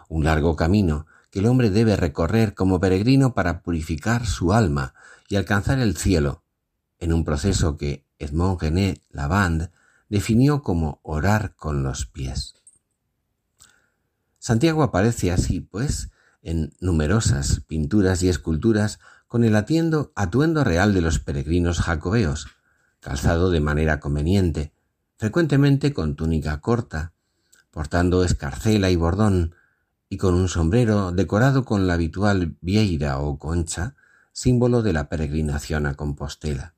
un 0.09 0.25
largo 0.25 0.57
camino 0.57 1.07
que 1.31 1.39
el 1.39 1.47
hombre 1.47 1.71
debe 1.71 1.97
recorrer 1.97 2.55
como 2.55 2.79
peregrino 2.79 3.35
para 3.35 3.63
purificar 3.63 4.27
su 4.27 4.53
alma 4.53 4.95
y 5.29 5.37
alcanzar 5.37 5.79
el 5.79 5.97
cielo, 5.97 6.43
en 6.99 7.13
un 7.13 7.25
proceso 7.25 7.77
que 7.77 8.07
Edmond 8.19 8.61
René 8.61 9.03
Lavande 9.11 9.71
definió 10.09 10.63
como 10.63 11.01
orar 11.03 11.55
con 11.57 11.83
los 11.83 12.05
pies. 12.05 12.55
Santiago 14.39 14.83
aparece 14.83 15.33
así, 15.33 15.61
pues, 15.61 16.11
en 16.43 16.75
numerosas 16.81 17.63
pinturas 17.67 18.23
y 18.23 18.29
esculturas 18.29 18.99
con 19.27 19.45
el 19.45 19.57
atiendo, 19.57 20.13
atuendo 20.15 20.65
real 20.65 20.93
de 20.93 21.01
los 21.01 21.19
peregrinos 21.19 21.81
jacobeos, 21.81 22.49
calzado 23.01 23.51
de 23.51 23.61
manera 23.61 24.01
conveniente, 24.01 24.75
frecuentemente 25.23 25.93
con 25.93 26.17
túnica 26.17 26.61
corta, 26.61 27.13
portando 27.71 28.25
escarcela 28.25 28.91
y 28.91 28.97
bordón, 28.97 29.55
y 30.09 30.17
con 30.17 30.35
un 30.35 30.49
sombrero 30.49 31.13
decorado 31.13 31.65
con 31.65 31.87
la 31.87 31.95
habitual 31.95 32.57
vieira 32.61 33.21
o 33.21 33.39
concha, 33.39 33.95
símbolo 34.33 34.83
de 34.83 34.93
la 34.93 35.09
peregrinación 35.09 35.87
a 35.87 35.95
Compostela. 35.95 36.75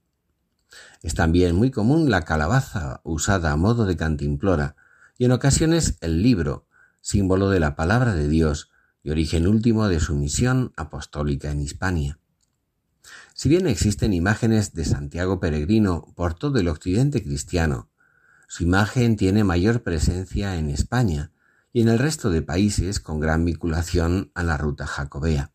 Es 1.00 1.14
también 1.14 1.56
muy 1.56 1.70
común 1.70 2.10
la 2.10 2.20
calabaza 2.20 3.00
usada 3.02 3.50
a 3.50 3.56
modo 3.56 3.86
de 3.86 3.96
cantimplora 3.96 4.76
y 5.16 5.24
en 5.24 5.32
ocasiones 5.32 5.96
el 6.02 6.22
libro, 6.22 6.66
símbolo 7.00 7.48
de 7.48 7.60
la 7.60 7.76
palabra 7.76 8.14
de 8.14 8.28
Dios 8.28 8.70
y 9.02 9.10
origen 9.10 9.46
último 9.46 9.88
de 9.88 10.00
su 10.00 10.16
misión 10.16 10.74
apostólica 10.76 11.50
en 11.50 11.62
Hispania. 11.62 12.18
Si 13.32 13.48
bien 13.48 13.66
existen 13.66 14.12
imágenes 14.12 14.74
de 14.74 14.84
Santiago 14.84 15.40
peregrino 15.40 16.12
por 16.14 16.34
todo 16.34 16.58
el 16.58 16.68
occidente 16.68 17.22
cristiano, 17.22 17.88
su 18.54 18.62
imagen 18.62 19.16
tiene 19.16 19.42
mayor 19.42 19.82
presencia 19.82 20.54
en 20.54 20.70
España, 20.70 21.32
y 21.72 21.80
en 21.80 21.88
el 21.88 21.98
resto 21.98 22.30
de 22.30 22.40
países 22.40 23.00
con 23.00 23.18
gran 23.18 23.44
vinculación 23.44 24.30
a 24.32 24.44
la 24.44 24.56
ruta 24.56 24.86
jacobea. 24.86 25.50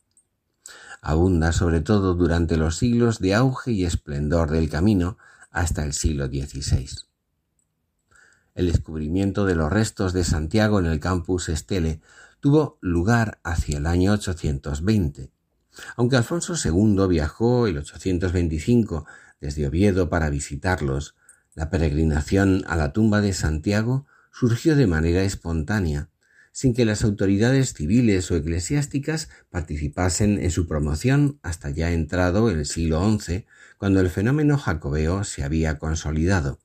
Abunda 1.01 1.53
sobre 1.53 1.79
todo 1.79 2.13
durante 2.13 2.57
los 2.57 2.75
siglos 2.75 3.19
de 3.19 3.35
auge 3.35 3.71
y 3.71 3.85
esplendor 3.85 4.51
del 4.51 4.69
camino 4.69 5.17
hasta 5.49 5.85
el 5.85 5.93
siglo 5.93 6.27
XVI. 6.27 6.89
El 8.53 8.69
descubrimiento 8.69 9.45
de 9.45 9.55
los 9.55 9.71
restos 9.71 10.11
de 10.11 10.25
Santiago 10.25 10.77
en 10.81 10.85
el 10.85 10.99
campus 10.99 11.47
Estele 11.47 12.01
tuvo 12.41 12.79
lugar 12.81 13.39
hacia 13.45 13.77
el 13.77 13.85
año 13.85 14.11
820. 14.11 15.31
Aunque 15.95 16.17
Alfonso 16.17 16.55
II 16.61 17.07
viajó 17.07 17.65
el 17.65 17.77
825 17.77 19.05
desde 19.39 19.67
Oviedo 19.67 20.09
para 20.09 20.29
visitarlos, 20.29 21.15
la 21.59 21.69
peregrinación 21.69 22.63
a 22.69 22.77
la 22.77 22.93
tumba 22.93 23.19
de 23.19 23.33
Santiago 23.33 24.05
surgió 24.31 24.77
de 24.77 24.87
manera 24.87 25.23
espontánea, 25.23 26.07
sin 26.53 26.73
que 26.73 26.85
las 26.85 27.03
autoridades 27.03 27.73
civiles 27.73 28.31
o 28.31 28.37
eclesiásticas 28.37 29.27
participasen 29.49 30.39
en 30.41 30.51
su 30.51 30.69
promoción 30.69 31.37
hasta 31.43 31.69
ya 31.69 31.91
entrado 31.91 32.49
el 32.49 32.65
siglo 32.65 33.05
XI, 33.19 33.45
cuando 33.77 33.99
el 33.99 34.09
fenómeno 34.09 34.57
jacobeo 34.57 35.25
se 35.25 35.43
había 35.43 35.79
consolidado. 35.79 36.59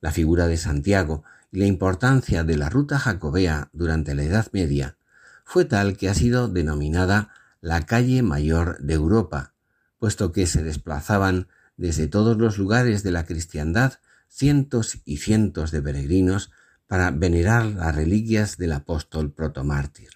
La 0.00 0.12
figura 0.12 0.46
de 0.46 0.58
Santiago 0.58 1.24
y 1.50 1.58
la 1.58 1.66
importancia 1.66 2.44
de 2.44 2.56
la 2.56 2.70
ruta 2.70 3.00
jacobea 3.00 3.68
durante 3.72 4.14
la 4.14 4.22
Edad 4.22 4.46
Media 4.52 4.96
fue 5.44 5.64
tal 5.64 5.96
que 5.96 6.08
ha 6.08 6.14
sido 6.14 6.46
denominada 6.46 7.30
la 7.60 7.84
calle 7.84 8.22
mayor 8.22 8.78
de 8.78 8.94
Europa, 8.94 9.54
puesto 9.98 10.30
que 10.30 10.46
se 10.46 10.62
desplazaban 10.62 11.48
desde 11.82 12.06
todos 12.06 12.38
los 12.38 12.58
lugares 12.58 13.02
de 13.02 13.10
la 13.10 13.26
cristiandad 13.26 13.94
cientos 14.28 14.98
y 15.04 15.16
cientos 15.16 15.72
de 15.72 15.82
peregrinos 15.82 16.52
para 16.86 17.10
venerar 17.10 17.66
las 17.66 17.92
reliquias 17.92 18.56
del 18.56 18.70
apóstol 18.70 19.32
protomártir. 19.32 20.10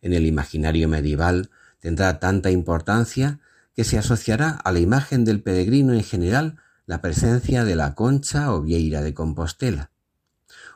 En 0.00 0.14
el 0.14 0.24
imaginario 0.24 0.88
medieval 0.88 1.50
tendrá 1.80 2.18
tanta 2.18 2.50
importancia 2.50 3.40
que 3.76 3.84
se 3.84 3.98
asociará 3.98 4.52
a 4.52 4.72
la 4.72 4.80
imagen 4.80 5.26
del 5.26 5.42
peregrino 5.42 5.92
en 5.92 6.02
general 6.02 6.56
la 6.86 7.02
presencia 7.02 7.66
de 7.66 7.76
la 7.76 7.94
concha 7.94 8.50
o 8.54 8.62
vieira 8.62 9.02
de 9.02 9.12
Compostela. 9.12 9.90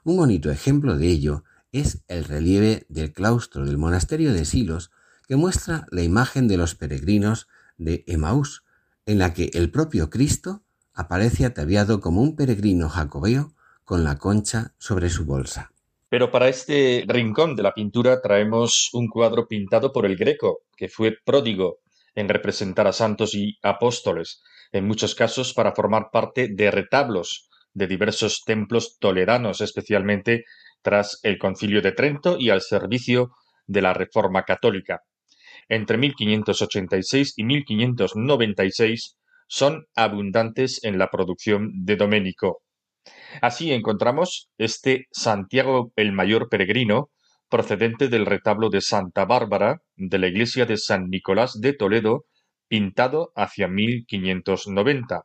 Un 0.04 0.18
bonito 0.18 0.50
ejemplo 0.50 0.98
de 0.98 1.08
ello 1.08 1.44
es 1.72 2.02
el 2.08 2.24
relieve 2.24 2.84
del 2.90 3.14
claustro 3.14 3.64
del 3.64 3.78
monasterio 3.78 4.34
de 4.34 4.44
Silos, 4.44 4.90
que 5.26 5.36
muestra 5.36 5.86
la 5.90 6.02
imagen 6.02 6.46
de 6.46 6.58
los 6.58 6.74
peregrinos 6.74 7.48
de 7.78 8.04
Emaús, 8.06 8.63
en 9.06 9.18
la 9.18 9.34
que 9.34 9.50
el 9.54 9.70
propio 9.70 10.10
Cristo 10.10 10.62
aparece 10.94 11.44
ataviado 11.44 12.00
como 12.00 12.22
un 12.22 12.36
peregrino 12.36 12.88
jacobeo 12.88 13.54
con 13.84 14.04
la 14.04 14.16
concha 14.16 14.74
sobre 14.78 15.10
su 15.10 15.24
bolsa. 15.24 15.72
Pero 16.08 16.30
para 16.30 16.48
este 16.48 17.04
rincón 17.08 17.56
de 17.56 17.62
la 17.62 17.74
pintura 17.74 18.22
traemos 18.22 18.90
un 18.92 19.08
cuadro 19.08 19.48
pintado 19.48 19.92
por 19.92 20.06
el 20.06 20.16
Greco, 20.16 20.60
que 20.76 20.88
fue 20.88 21.16
pródigo 21.24 21.80
en 22.14 22.28
representar 22.28 22.86
a 22.86 22.92
santos 22.92 23.34
y 23.34 23.58
apóstoles, 23.62 24.42
en 24.72 24.86
muchos 24.86 25.14
casos 25.14 25.52
para 25.52 25.72
formar 25.72 26.10
parte 26.12 26.48
de 26.48 26.70
retablos 26.70 27.48
de 27.72 27.88
diversos 27.88 28.44
templos 28.44 28.98
toleranos, 29.00 29.60
especialmente 29.60 30.44
tras 30.82 31.18
el 31.24 31.38
Concilio 31.38 31.82
de 31.82 31.92
Trento 31.92 32.36
y 32.38 32.50
al 32.50 32.60
servicio 32.60 33.32
de 33.66 33.82
la 33.82 33.92
Reforma 33.92 34.44
Católica. 34.44 35.02
Entre 35.68 35.98
1586 35.98 37.35
y 37.37 37.44
1596 37.44 39.16
son 39.46 39.87
abundantes 39.94 40.83
en 40.85 40.98
la 40.98 41.11
producción 41.11 41.70
de 41.85 41.96
Doménico. 41.96 42.62
Así 43.42 43.72
encontramos 43.72 44.48
este 44.59 45.07
Santiago 45.12 45.92
el 45.96 46.12
Mayor 46.12 46.48
Peregrino, 46.48 47.11
procedente 47.48 48.09
del 48.09 48.27
retablo 48.27 48.70
de 48.70 48.81
Santa 48.81 49.24
Bárbara 49.27 49.83
de 49.96 50.18
la 50.18 50.29
iglesia 50.29 50.66
de 50.66 50.77
San 50.77 51.09
Nicolás 51.11 51.61
de 51.61 51.74
Toledo, 51.74 52.24
pintado 52.68 53.33
hacia 53.37 53.68
1590. 53.68 55.22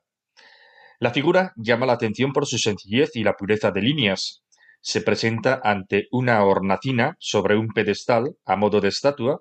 La 0.99 1.11
figura 1.11 1.53
llama 1.55 1.85
la 1.85 1.93
atención 1.93 2.33
por 2.33 2.45
su 2.45 2.57
sencillez 2.57 3.15
y 3.15 3.23
la 3.23 3.33
pureza 3.33 3.71
de 3.71 3.81
líneas. 3.81 4.43
Se 4.81 5.01
presenta 5.01 5.61
ante 5.63 6.07
una 6.11 6.43
hornacina 6.43 7.15
sobre 7.19 7.55
un 7.55 7.69
pedestal 7.69 8.35
a 8.45 8.57
modo 8.57 8.81
de 8.81 8.89
estatua 8.89 9.39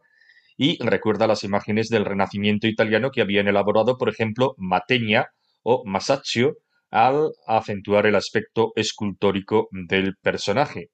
y 0.59 0.77
recuerda 0.85 1.29
las 1.29 1.45
imágenes 1.45 1.89
del 1.89 2.05
Renacimiento 2.05 2.67
italiano 2.67 3.11
que 3.13 3.23
habían 3.23 3.47
elaborado, 3.47 3.97
por 3.97 4.09
ejemplo, 4.09 4.55
Mategna 4.59 5.29
o 5.63 5.85
Masaccio 5.87 6.57
al 6.91 7.31
acentuar 7.47 8.07
el 8.07 8.17
aspecto 8.17 8.73
escultórico 8.75 9.69
del 9.71 10.17
personaje. 10.21 10.91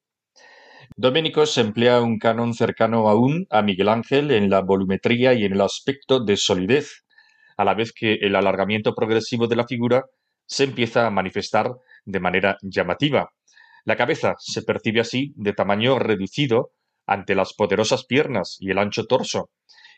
Doménico 0.97 1.47
se 1.47 1.63
emplea 1.63 2.03
un 2.03 2.19
canon 2.19 2.53
cercano 2.53 3.09
aún 3.09 3.47
a 3.49 3.63
Miguel 3.63 3.89
Ángel 3.89 4.31
en 4.33 4.51
la 4.51 4.61
volumetría 4.61 5.33
y 5.33 5.45
en 5.45 5.55
el 5.55 5.63
aspecto 5.63 6.23
de 6.23 6.37
solidez, 6.37 7.05
a 7.57 7.65
la 7.65 7.73
vez 7.73 7.93
que 7.93 8.15
el 8.15 8.37
alargamiento 8.37 8.95
progresivo 8.95 9.47
de 9.47 9.57
la 9.57 9.67
figura 9.67 10.05
se 10.45 10.65
empieza 10.65 11.07
a 11.07 11.11
manifestar 11.11 11.73
de 12.05 12.21
manera 12.21 12.59
llamativa. 12.61 13.31
La 13.87 13.97
cabeza 13.97 14.35
se 14.39 14.63
percibe 14.63 15.01
así 15.01 15.33
de 15.37 15.55
tamaño 15.55 15.99
reducido 15.99 16.73
ante 17.07 17.35
las 17.35 17.55
poderosas 17.55 18.05
piernas 18.05 18.57
y 18.61 18.71
el 18.71 18.79
ancho 18.79 19.07
torso, 19.07 19.51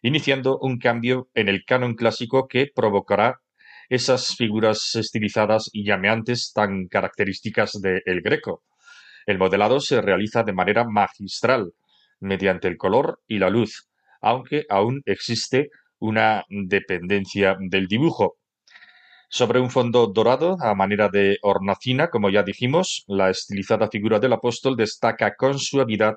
iniciando 0.03 0.59
un 0.59 0.79
cambio 0.79 1.29
en 1.35 1.49
el 1.49 1.65
canon 1.65 1.95
clásico 1.95 2.49
que 2.49 2.69
provocará 2.75 3.41
esas 3.89 4.35
figuras 4.37 4.95
estilizadas 4.95 5.71
y 5.73 5.85
llameantes 5.85 6.53
tan 6.53 6.89
características 6.89 7.81
de 7.81 8.03
El 8.05 8.21
Greco. 8.21 8.63
El 9.27 9.39
modelado 9.39 9.81
se 9.81 10.01
realiza 10.01 10.43
de 10.43 10.53
manera 10.53 10.85
magistral, 10.85 11.73
mediante 12.21 12.69
el 12.69 12.77
color 12.77 13.21
y 13.27 13.39
la 13.39 13.51
luz, 13.51 13.89
aunque 14.21 14.65
aún 14.69 15.03
existe 15.05 15.71
una 15.99 16.45
dependencia 16.49 17.57
del 17.59 17.87
dibujo. 17.87 18.37
Sobre 19.29 19.61
un 19.61 19.71
fondo 19.71 20.07
dorado, 20.07 20.57
a 20.61 20.75
manera 20.75 21.09
de 21.09 21.39
hornacina, 21.43 22.09
como 22.09 22.31
ya 22.31 22.43
dijimos, 22.43 23.05
la 23.09 23.31
estilizada 23.31 23.89
figura 23.89 24.21
del 24.21 24.33
apóstol 24.33 24.77
destaca 24.77 25.35
con 25.35 25.59
suavidad 25.59 26.15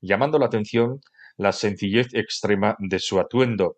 llamando 0.00 0.38
la 0.38 0.46
atención 0.46 1.00
la 1.36 1.52
sencillez 1.52 2.14
extrema 2.14 2.76
de 2.78 2.98
su 2.98 3.20
atuendo. 3.20 3.76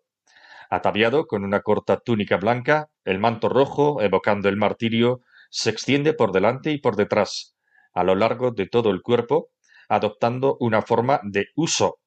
Ataviado 0.69 1.25
con 1.25 1.43
una 1.43 1.61
corta 1.61 1.97
túnica 1.97 2.37
blanca, 2.37 2.89
el 3.03 3.19
manto 3.19 3.49
rojo, 3.49 4.01
evocando 4.01 4.49
el 4.49 4.57
martirio, 4.57 5.21
se 5.49 5.69
extiende 5.69 6.13
por 6.13 6.31
delante 6.31 6.71
y 6.71 6.77
por 6.79 6.95
detrás, 6.95 7.55
a 7.93 8.03
lo 8.03 8.15
largo 8.15 8.51
de 8.51 8.67
todo 8.67 8.91
el 8.91 9.01
cuerpo, 9.01 9.49
adoptando 9.89 10.57
una 10.59 10.81
forma 10.81 11.19
de 11.23 11.47
uso. 11.55 11.99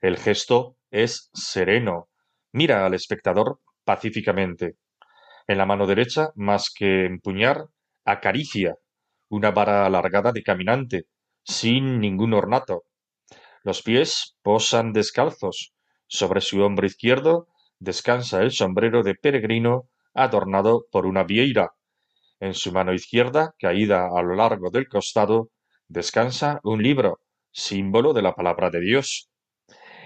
El 0.00 0.18
gesto 0.18 0.76
es 0.90 1.30
sereno, 1.32 2.08
Mira 2.54 2.86
al 2.86 2.94
espectador 2.94 3.58
pacíficamente. 3.84 4.76
En 5.48 5.58
la 5.58 5.66
mano 5.66 5.88
derecha, 5.88 6.30
más 6.36 6.72
que 6.72 7.04
empuñar, 7.04 7.66
acaricia 8.04 8.76
una 9.28 9.50
vara 9.50 9.86
alargada 9.86 10.30
de 10.30 10.44
caminante, 10.44 11.06
sin 11.42 11.98
ningún 11.98 12.32
ornato. 12.32 12.84
Los 13.64 13.80
pies 13.80 14.36
posan 14.42 14.92
descalzos. 14.92 15.72
Sobre 16.06 16.42
su 16.42 16.62
hombro 16.62 16.86
izquierdo 16.86 17.48
descansa 17.78 18.42
el 18.42 18.50
sombrero 18.50 19.02
de 19.02 19.14
peregrino 19.14 19.88
adornado 20.12 20.86
por 20.92 21.06
una 21.06 21.24
vieira. 21.24 21.72
En 22.40 22.52
su 22.52 22.72
mano 22.72 22.92
izquierda, 22.92 23.54
caída 23.58 24.10
a 24.14 24.22
lo 24.22 24.34
largo 24.34 24.70
del 24.70 24.86
costado, 24.86 25.48
descansa 25.88 26.60
un 26.62 26.82
libro, 26.82 27.20
símbolo 27.52 28.12
de 28.12 28.20
la 28.20 28.34
palabra 28.34 28.68
de 28.68 28.80
Dios. 28.80 29.30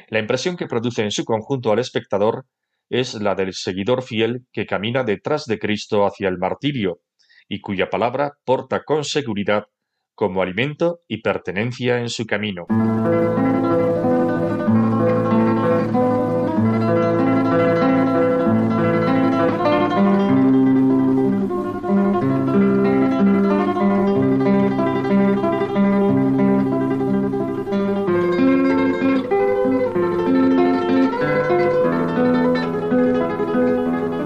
La 0.09 0.21
impresión 0.21 0.57
que 0.57 0.68
produce 0.68 1.03
en 1.03 1.11
su 1.11 1.25
conjunto 1.25 1.73
al 1.73 1.81
espectador 1.81 2.47
es 2.88 3.14
la 3.14 3.35
del 3.35 3.55
seguidor 3.55 4.05
fiel 4.05 4.47
que 4.53 4.66
camina 4.66 5.03
detrás 5.03 5.47
de 5.47 5.59
Cristo 5.59 6.07
hacia 6.07 6.29
el 6.29 6.38
martirio, 6.38 7.01
y 7.49 7.61
cuya 7.61 7.90
palabra 7.90 8.38
porta 8.44 8.85
con 8.85 9.03
seguridad 9.03 9.66
como 10.18 10.42
alimento 10.42 11.02
y 11.07 11.18
pertenencia 11.18 12.00
en 12.00 12.09
su 12.09 12.26
camino. 12.26 12.66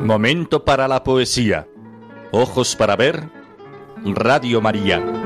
Momento 0.02 0.64
para 0.64 0.88
la 0.88 1.04
poesía. 1.04 1.68
Ojos 2.30 2.76
para 2.76 2.96
ver. 2.96 3.28
Radio 4.04 4.62
María. 4.62 5.21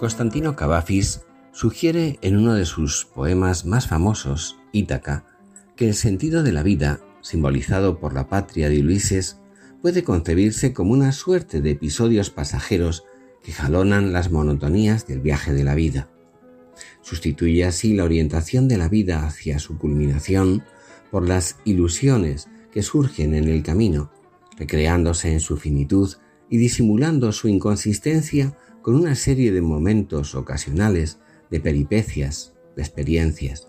Constantino 0.00 0.56
Cavafis 0.56 1.26
sugiere 1.52 2.18
en 2.22 2.38
uno 2.38 2.54
de 2.54 2.64
sus 2.64 3.04
poemas 3.04 3.66
más 3.66 3.86
famosos, 3.86 4.56
Ítaca, 4.72 5.26
que 5.76 5.88
el 5.88 5.94
sentido 5.94 6.42
de 6.42 6.52
la 6.52 6.62
vida 6.62 7.02
simbolizado 7.20 8.00
por 8.00 8.14
la 8.14 8.26
patria 8.26 8.70
de 8.70 8.80
Ulises, 8.80 9.40
puede 9.82 10.02
concebirse 10.02 10.72
como 10.72 10.94
una 10.94 11.12
suerte 11.12 11.60
de 11.60 11.72
episodios 11.72 12.30
pasajeros 12.30 13.04
que 13.44 13.52
jalonan 13.52 14.10
las 14.10 14.30
monotonías 14.30 15.06
del 15.06 15.20
viaje 15.20 15.52
de 15.52 15.64
la 15.64 15.74
vida. 15.74 16.08
Sustituye 17.02 17.66
así 17.66 17.92
la 17.92 18.04
orientación 18.04 18.68
de 18.68 18.78
la 18.78 18.88
vida 18.88 19.26
hacia 19.26 19.58
su 19.58 19.76
culminación 19.76 20.64
por 21.10 21.28
las 21.28 21.58
ilusiones 21.66 22.48
que 22.72 22.82
surgen 22.82 23.34
en 23.34 23.50
el 23.50 23.62
camino, 23.62 24.10
recreándose 24.56 25.30
en 25.30 25.40
su 25.40 25.58
finitud 25.58 26.14
y 26.48 26.56
disimulando 26.56 27.32
su 27.32 27.48
inconsistencia 27.48 28.56
con 28.82 28.94
una 28.94 29.14
serie 29.14 29.52
de 29.52 29.60
momentos 29.60 30.34
ocasionales, 30.34 31.20
de 31.50 31.60
peripecias, 31.60 32.54
de 32.76 32.82
experiencias. 32.82 33.68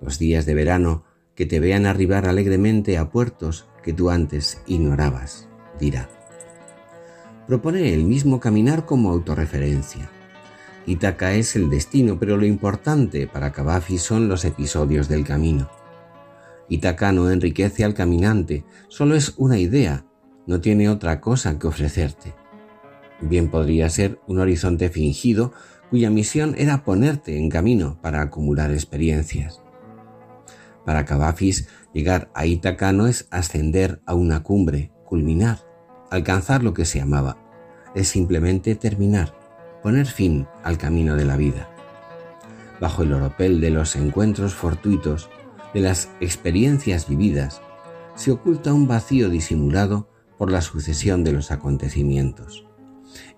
Los 0.00 0.18
días 0.18 0.44
de 0.46 0.54
verano 0.54 1.04
que 1.34 1.46
te 1.46 1.60
vean 1.60 1.86
arribar 1.86 2.26
alegremente 2.26 2.98
a 2.98 3.10
puertos 3.10 3.68
que 3.82 3.92
tú 3.92 4.10
antes 4.10 4.60
ignorabas, 4.66 5.48
dirá. 5.78 6.08
Propone 7.46 7.94
el 7.94 8.04
mismo 8.04 8.40
caminar 8.40 8.86
como 8.86 9.10
autorreferencia. 9.10 10.10
Ítaca 10.86 11.34
es 11.34 11.56
el 11.56 11.70
destino, 11.70 12.18
pero 12.18 12.36
lo 12.36 12.46
importante 12.46 13.26
para 13.26 13.52
Cavafi 13.52 13.98
son 13.98 14.28
los 14.28 14.44
episodios 14.44 15.08
del 15.08 15.24
camino. 15.24 15.68
Ítaca 16.68 17.12
no 17.12 17.30
enriquece 17.30 17.84
al 17.84 17.94
caminante, 17.94 18.64
solo 18.88 19.14
es 19.14 19.34
una 19.36 19.58
idea, 19.58 20.04
no 20.46 20.60
tiene 20.60 20.88
otra 20.88 21.20
cosa 21.20 21.58
que 21.58 21.66
ofrecerte. 21.66 22.34
Bien 23.20 23.50
podría 23.50 23.88
ser 23.88 24.20
un 24.26 24.40
horizonte 24.40 24.90
fingido 24.90 25.52
cuya 25.90 26.10
misión 26.10 26.54
era 26.58 26.84
ponerte 26.84 27.38
en 27.38 27.48
camino 27.48 27.98
para 28.02 28.20
acumular 28.20 28.70
experiencias. 28.72 29.62
Para 30.84 31.04
Cavafis, 31.04 31.68
llegar 31.92 32.30
a 32.34 32.46
Ítaca 32.46 32.92
no 32.92 33.06
es 33.06 33.26
ascender 33.30 34.00
a 34.06 34.14
una 34.14 34.42
cumbre, 34.42 34.92
culminar, 35.04 35.60
alcanzar 36.10 36.62
lo 36.62 36.74
que 36.74 36.84
se 36.84 37.00
amaba. 37.00 37.38
Es 37.94 38.08
simplemente 38.08 38.74
terminar, 38.74 39.34
poner 39.82 40.06
fin 40.06 40.46
al 40.62 40.78
camino 40.78 41.16
de 41.16 41.24
la 41.24 41.36
vida. 41.36 41.68
Bajo 42.80 43.02
el 43.02 43.12
oropel 43.12 43.60
de 43.60 43.70
los 43.70 43.96
encuentros 43.96 44.54
fortuitos, 44.54 45.30
de 45.72 45.80
las 45.80 46.10
experiencias 46.20 47.08
vividas, 47.08 47.62
se 48.14 48.30
oculta 48.30 48.72
un 48.72 48.86
vacío 48.86 49.28
disimulado 49.28 50.08
por 50.38 50.50
la 50.50 50.60
sucesión 50.60 51.24
de 51.24 51.32
los 51.32 51.50
acontecimientos. 51.50 52.65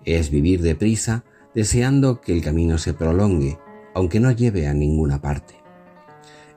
Es 0.05 0.29
vivir 0.29 0.61
deprisa, 0.61 1.23
deseando 1.53 2.21
que 2.21 2.33
el 2.33 2.41
camino 2.41 2.77
se 2.77 2.93
prolongue, 2.93 3.57
aunque 3.93 4.19
no 4.19 4.31
lleve 4.31 4.67
a 4.67 4.73
ninguna 4.73 5.21
parte 5.21 5.59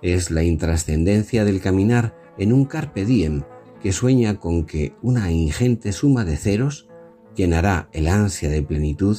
es 0.02 0.32
la 0.32 0.42
intrascendencia 0.42 1.44
del 1.44 1.60
caminar 1.60 2.14
en 2.36 2.52
un 2.52 2.64
carpe 2.64 3.04
diem 3.04 3.44
que 3.80 3.92
sueña 3.92 4.38
con 4.38 4.64
que 4.66 4.94
una 5.00 5.30
ingente 5.30 5.92
suma 5.92 6.24
de 6.24 6.36
ceros 6.36 6.88
llenará 7.34 7.88
el 7.92 8.08
ansia 8.08 8.50
de 8.50 8.62
plenitud 8.62 9.16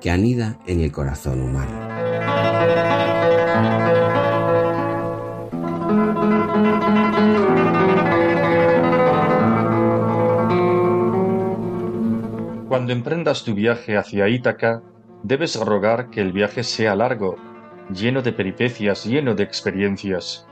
que 0.00 0.10
anida 0.10 0.60
en 0.66 0.80
el 0.80 0.92
corazón 0.92 1.40
humano. 1.40 1.86
Cuando 12.76 12.92
emprendas 12.92 13.42
tu 13.42 13.54
viaje 13.54 13.96
hacia 13.96 14.28
Ítaca, 14.28 14.82
debes 15.22 15.58
rogar 15.58 16.10
que 16.10 16.20
el 16.20 16.30
viaje 16.30 16.62
sea 16.62 16.94
largo 16.94 17.36
lleno 17.90 18.20
de 18.20 18.34
peripecias, 18.34 19.06
lleno 19.06 19.34
de 19.34 19.44
experiencias. 19.44 20.46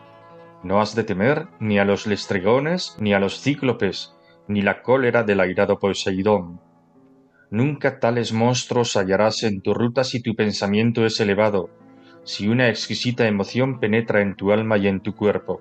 No 0.62 0.80
has 0.80 0.94
de 0.94 1.04
temer 1.04 1.48
ni 1.60 1.78
a 1.78 1.84
los 1.84 2.06
lestregones, 2.06 2.96
ni 2.98 3.12
a 3.12 3.20
los 3.20 3.42
cíclopes, 3.42 4.14
ni 4.48 4.62
la 4.62 4.80
cólera 4.80 5.22
del 5.22 5.38
airado 5.38 5.78
Poseidón. 5.78 6.62
Nunca 7.50 8.00
tales 8.00 8.32
monstruos 8.32 8.96
hallarás 8.96 9.42
en 9.42 9.60
tu 9.60 9.74
ruta 9.74 10.02
si 10.02 10.22
tu 10.22 10.34
pensamiento 10.34 11.04
es 11.04 11.20
elevado, 11.20 11.68
si 12.22 12.48
una 12.48 12.70
exquisita 12.70 13.26
emoción 13.26 13.80
penetra 13.80 14.22
en 14.22 14.34
tu 14.34 14.50
alma 14.50 14.78
y 14.78 14.86
en 14.86 15.00
tu 15.00 15.14
cuerpo. 15.14 15.60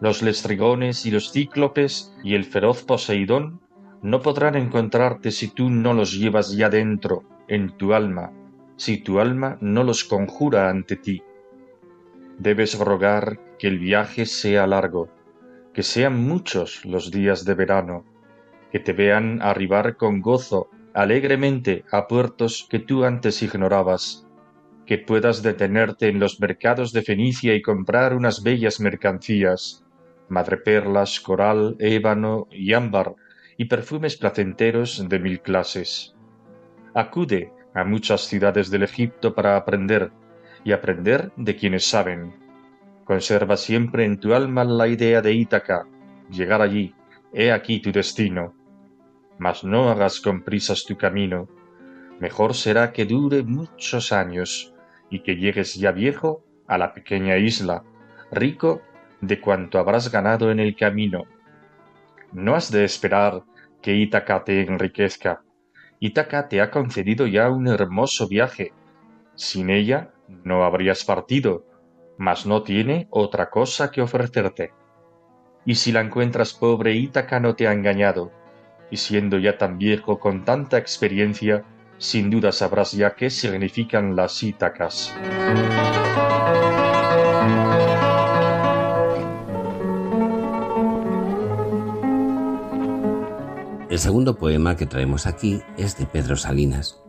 Los 0.00 0.22
lestrigones 0.22 1.04
y 1.04 1.10
los 1.10 1.30
cíclopes 1.30 2.16
y 2.24 2.36
el 2.36 2.46
feroz 2.46 2.84
Poseidón 2.84 3.67
no 4.02 4.22
podrán 4.22 4.54
encontrarte 4.54 5.30
si 5.30 5.48
tú 5.48 5.70
no 5.70 5.92
los 5.92 6.12
llevas 6.12 6.56
ya 6.56 6.68
dentro, 6.68 7.24
en 7.48 7.76
tu 7.76 7.94
alma, 7.94 8.32
si 8.76 8.98
tu 8.98 9.20
alma 9.20 9.58
no 9.60 9.82
los 9.84 10.04
conjura 10.04 10.70
ante 10.70 10.96
ti. 10.96 11.22
Debes 12.38 12.78
rogar 12.78 13.40
que 13.58 13.66
el 13.66 13.78
viaje 13.78 14.26
sea 14.26 14.66
largo, 14.66 15.08
que 15.72 15.82
sean 15.82 16.22
muchos 16.22 16.84
los 16.84 17.10
días 17.10 17.44
de 17.44 17.54
verano, 17.54 18.04
que 18.70 18.78
te 18.78 18.92
vean 18.92 19.40
arribar 19.42 19.96
con 19.96 20.20
gozo 20.20 20.68
alegremente 20.94 21.84
a 21.90 22.06
puertos 22.06 22.66
que 22.68 22.78
tú 22.78 23.04
antes 23.04 23.42
ignorabas, 23.42 24.26
que 24.86 24.98
puedas 24.98 25.42
detenerte 25.42 26.08
en 26.08 26.18
los 26.18 26.40
mercados 26.40 26.92
de 26.92 27.02
Fenicia 27.02 27.54
y 27.54 27.62
comprar 27.62 28.14
unas 28.14 28.42
bellas 28.42 28.80
mercancías, 28.80 29.84
madreperlas, 30.28 31.20
coral, 31.20 31.76
ébano 31.78 32.48
y 32.50 32.72
ámbar, 32.72 33.14
y 33.58 33.64
perfumes 33.66 34.16
placenteros 34.16 35.06
de 35.08 35.18
mil 35.18 35.40
clases. 35.40 36.14
Acude 36.94 37.52
a 37.74 37.84
muchas 37.84 38.22
ciudades 38.22 38.70
del 38.70 38.84
Egipto 38.84 39.34
para 39.34 39.56
aprender, 39.56 40.12
y 40.64 40.72
aprender 40.72 41.32
de 41.36 41.56
quienes 41.56 41.84
saben. 41.84 42.34
Conserva 43.04 43.56
siempre 43.56 44.04
en 44.04 44.18
tu 44.20 44.32
alma 44.32 44.64
la 44.64 44.86
idea 44.86 45.20
de 45.20 45.32
Ítaca, 45.32 45.86
llegar 46.30 46.62
allí, 46.62 46.94
he 47.32 47.50
aquí 47.50 47.80
tu 47.80 47.90
destino. 47.90 48.54
Mas 49.38 49.64
no 49.64 49.90
hagas 49.90 50.20
con 50.20 50.42
prisas 50.42 50.84
tu 50.84 50.96
camino, 50.96 51.48
mejor 52.20 52.54
será 52.54 52.92
que 52.92 53.06
dure 53.06 53.42
muchos 53.42 54.12
años, 54.12 54.72
y 55.10 55.20
que 55.20 55.34
llegues 55.34 55.74
ya 55.74 55.90
viejo 55.90 56.44
a 56.68 56.78
la 56.78 56.94
pequeña 56.94 57.38
isla, 57.38 57.82
rico 58.30 58.82
de 59.20 59.40
cuanto 59.40 59.80
habrás 59.80 60.12
ganado 60.12 60.52
en 60.52 60.60
el 60.60 60.76
camino. 60.76 61.24
No 62.32 62.54
has 62.54 62.70
de 62.70 62.84
esperar 62.84 63.42
que 63.82 63.94
Ítaca 63.94 64.44
te 64.44 64.62
enriquezca, 64.62 65.42
Ítaca 66.00 66.48
te 66.48 66.60
ha 66.60 66.70
concedido 66.70 67.26
ya 67.26 67.50
un 67.50 67.66
hermoso 67.66 68.28
viaje. 68.28 68.72
Sin 69.34 69.70
ella 69.70 70.10
no 70.44 70.64
habrías 70.64 71.04
partido, 71.04 71.64
mas 72.18 72.46
no 72.46 72.62
tiene 72.62 73.08
otra 73.10 73.50
cosa 73.50 73.90
que 73.90 74.02
ofrecerte. 74.02 74.72
y 75.64 75.74
si 75.74 75.92
la 75.92 76.00
encuentras 76.00 76.54
pobre, 76.54 76.94
Ítaca 76.94 77.40
no 77.40 77.54
te 77.54 77.68
ha 77.68 77.72
engañado, 77.74 78.32
y 78.90 78.96
siendo 78.96 79.38
ya 79.38 79.58
tan 79.58 79.76
viejo 79.76 80.18
con 80.18 80.44
tanta 80.44 80.78
experiencia, 80.78 81.62
sin 81.98 82.30
duda 82.30 82.52
sabrás 82.52 82.92
ya 82.92 83.14
qué 83.14 83.28
significan 83.28 84.16
las 84.16 84.42
Ítacas. 84.42 85.14
El 93.98 94.02
segundo 94.02 94.38
poema 94.38 94.76
que 94.76 94.86
traemos 94.86 95.26
aquí 95.26 95.60
es 95.76 95.98
de 95.98 96.06
Pedro 96.06 96.36
Salinas. 96.36 97.00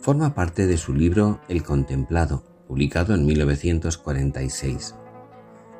Forma 0.00 0.34
parte 0.34 0.66
de 0.66 0.76
su 0.76 0.92
libro 0.92 1.40
El 1.48 1.62
Contemplado, 1.62 2.42
publicado 2.66 3.14
en 3.14 3.24
1946. 3.24 4.96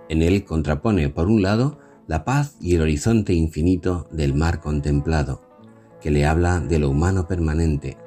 En 0.08 0.22
él 0.22 0.44
contrapone, 0.44 1.08
por 1.08 1.26
un 1.26 1.42
lado, 1.42 1.80
la 2.06 2.24
paz 2.24 2.54
y 2.60 2.76
el 2.76 2.82
horizonte 2.82 3.32
infinito 3.32 4.06
del 4.12 4.32
mar 4.32 4.60
contemplado, 4.60 5.42
que 6.00 6.12
le 6.12 6.24
habla 6.24 6.60
de 6.60 6.78
lo 6.78 6.88
humano 6.88 7.26
permanente, 7.26 7.98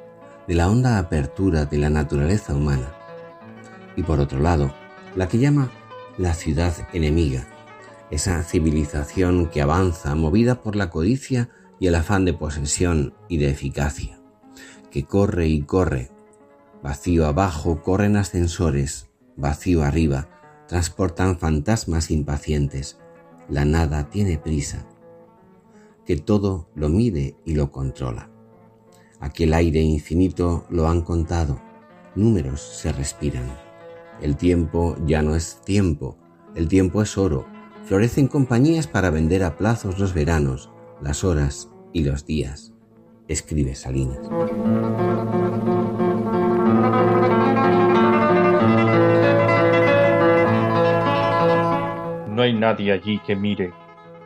de 0.47 0.55
la 0.55 0.69
honda 0.69 0.99
apertura 0.99 1.65
de 1.65 1.77
la 1.79 1.89
naturaleza 1.89 2.55
humana. 2.55 2.93
Y 3.97 4.03
por 4.03 4.21
otro 4.21 4.39
lado, 4.39 4.73
la 5.17 5.27
que 5.27 5.37
llama 5.37 5.69
la 6.17 6.33
ciudad 6.33 6.73
enemiga, 6.93 7.45
esa 8.09 8.41
civilización 8.43 9.47
que 9.47 9.61
avanza 9.61 10.15
movida 10.15 10.61
por 10.61 10.77
la 10.77 10.89
codicia 10.89 11.49
y 11.79 11.87
el 11.87 11.95
afán 11.95 12.25
de 12.25 12.33
posesión 12.33 13.13
y 13.27 13.37
de 13.37 13.49
eficacia, 13.49 14.19
que 14.91 15.03
corre 15.03 15.47
y 15.47 15.61
corre, 15.61 16.11
vacío 16.81 17.25
abajo 17.25 17.81
corren 17.81 18.15
ascensores, 18.15 19.09
vacío 19.35 19.83
arriba 19.83 20.29
transportan 20.67 21.39
fantasmas 21.39 22.11
impacientes, 22.11 22.97
la 23.49 23.65
nada 23.65 24.09
tiene 24.09 24.37
prisa, 24.37 24.85
que 26.05 26.17
todo 26.17 26.69
lo 26.75 26.89
mide 26.89 27.35
y 27.45 27.55
lo 27.55 27.71
controla. 27.71 28.29
Aquel 29.19 29.53
aire 29.53 29.81
infinito 29.81 30.65
lo 30.69 30.87
han 30.87 31.01
contado, 31.01 31.59
números 32.15 32.61
se 32.61 32.91
respiran. 32.91 33.45
El 34.21 34.35
tiempo 34.35 34.95
ya 35.05 35.21
no 35.21 35.35
es 35.35 35.61
tiempo, 35.63 36.17
el 36.55 36.67
tiempo 36.67 37.01
es 37.01 37.17
oro, 37.17 37.45
florecen 37.85 38.27
compañías 38.27 38.87
para 38.87 39.09
vender 39.09 39.43
a 39.43 39.55
plazos 39.55 39.99
los 39.99 40.13
veranos, 40.13 40.69
las 41.01 41.23
horas 41.23 41.71
y 41.93 42.03
los 42.03 42.25
días. 42.25 42.73
Escribe 43.27 43.75
Salinas. 43.75 44.19
No 52.29 52.41
hay 52.41 52.53
nadie 52.53 52.91
allí 52.91 53.19
que 53.19 53.35
mire. 53.35 53.73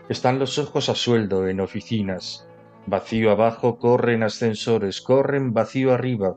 Están 0.10 0.40
los 0.40 0.60
ojos 0.60 0.90
a 0.90 0.96
sueldo 0.96 1.48
en 1.48 1.60
oficinas. 1.60 2.48
Vacío 2.86 3.32
abajo 3.32 3.78
corren 3.78 4.24
ascensores, 4.24 5.02
corren 5.02 5.54
vacío 5.54 5.94
arriba. 5.94 6.36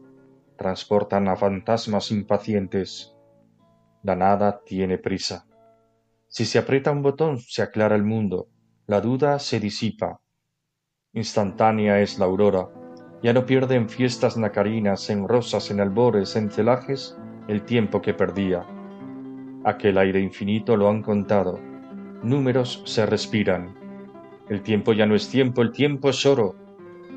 Transportan 0.57 1.29
a 1.29 1.37
fantasmas 1.37 2.11
impacientes. 2.11 3.15
La 4.03 4.15
nada 4.15 4.61
tiene 4.65 4.99
prisa. 4.99 5.47
Si 6.29 6.45
se 6.45 6.59
aprieta 6.59 6.91
un 6.91 7.03
botón, 7.03 7.39
se 7.39 7.63
aclara 7.63 7.97
el 7.97 8.05
mundo. 8.05 8.49
La 8.87 9.01
duda 9.01 9.39
se 9.39 9.61
disipa 9.61 10.21
instantánea 11.15 12.01
es 12.01 12.19
la 12.19 12.27
aurora, 12.27 12.69
ya 13.23 13.33
no 13.33 13.47
pierde 13.47 13.77
en 13.77 13.89
fiestas 13.89 14.37
nacarinas, 14.37 15.09
en 15.09 15.27
rosas, 15.27 15.71
en 15.71 15.81
albores, 15.81 16.37
en 16.37 16.51
celajes, 16.51 17.17
el 17.49 17.63
tiempo 17.63 18.03
que 18.03 18.13
perdía. 18.13 18.67
Aquel 19.65 19.97
aire 19.97 20.21
infinito 20.21 20.77
lo 20.77 20.91
han 20.91 21.03
contado, 21.03 21.59
números 22.23 22.83
se 22.85 23.07
respiran. 23.07 23.75
El 24.51 24.61
tiempo 24.61 24.93
ya 24.93 25.07
no 25.07 25.15
es 25.15 25.31
tiempo, 25.31 25.63
el 25.63 25.73
tiempo 25.73 26.11
es 26.11 26.27
oro. 26.27 26.55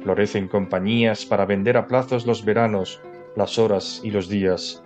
Florecen 0.02 0.48
compañías 0.48 1.26
para 1.26 1.46
vender 1.46 1.76
a 1.76 1.88
plazos 1.88 2.26
los 2.26 2.46
veranos, 2.46 3.02
las 3.36 3.60
horas 3.60 4.00
y 4.04 4.12
los 4.12 4.30
días. 4.30 4.82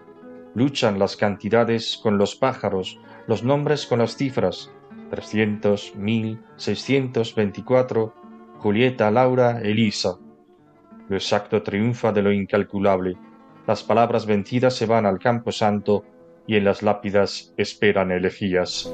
Luchan 0.56 0.98
las 0.98 1.16
cantidades 1.16 2.00
con 2.02 2.18
los 2.18 2.36
pájaros, 2.36 3.00
los 3.28 3.44
nombres 3.44 3.86
con 3.86 4.00
las 4.00 4.16
cifras. 4.16 4.72
Trescientos, 5.12 5.94
mil, 5.96 6.42
seiscientos 6.56 7.36
veinticuatro, 7.36 8.16
Julieta, 8.62 9.10
Laura, 9.10 9.60
Elisa. 9.60 10.20
Lo 11.10 11.16
exacto 11.16 11.64
triunfa 11.64 12.12
de 12.12 12.22
lo 12.22 12.32
incalculable. 12.32 13.18
Las 13.66 13.82
palabras 13.82 14.28
vencidas 14.28 14.76
se 14.76 14.86
van 14.86 15.08
al 15.08 15.18
campo 15.18 15.52
santo 15.52 16.06
y 16.46 16.58
en 16.58 16.66
las 16.66 16.84
lápidas 16.84 17.56
esperan 17.58 18.12
elegías. 18.12 18.94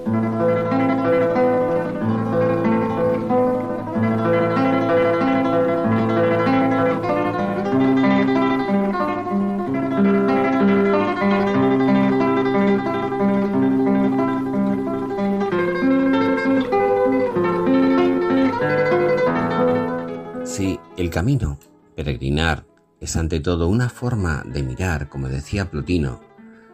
Camino, 21.17 21.57
peregrinar, 21.95 22.67
es 23.01 23.15
ante 23.15 23.39
todo 23.39 23.67
una 23.69 23.89
forma 23.89 24.43
de 24.45 24.61
mirar, 24.61 25.09
como 25.09 25.29
decía 25.29 25.71
Plotino, 25.71 26.21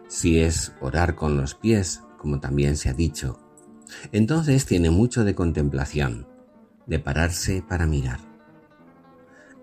si 0.06 0.38
es 0.38 0.74
orar 0.82 1.14
con 1.14 1.38
los 1.38 1.54
pies, 1.54 2.02
como 2.18 2.40
también 2.40 2.76
se 2.76 2.90
ha 2.90 2.92
dicho. 2.92 3.38
Entonces 4.12 4.66
tiene 4.66 4.90
mucho 4.90 5.24
de 5.24 5.34
contemplación, 5.34 6.26
de 6.84 6.98
pararse 6.98 7.64
para 7.66 7.86
mirar. 7.86 8.20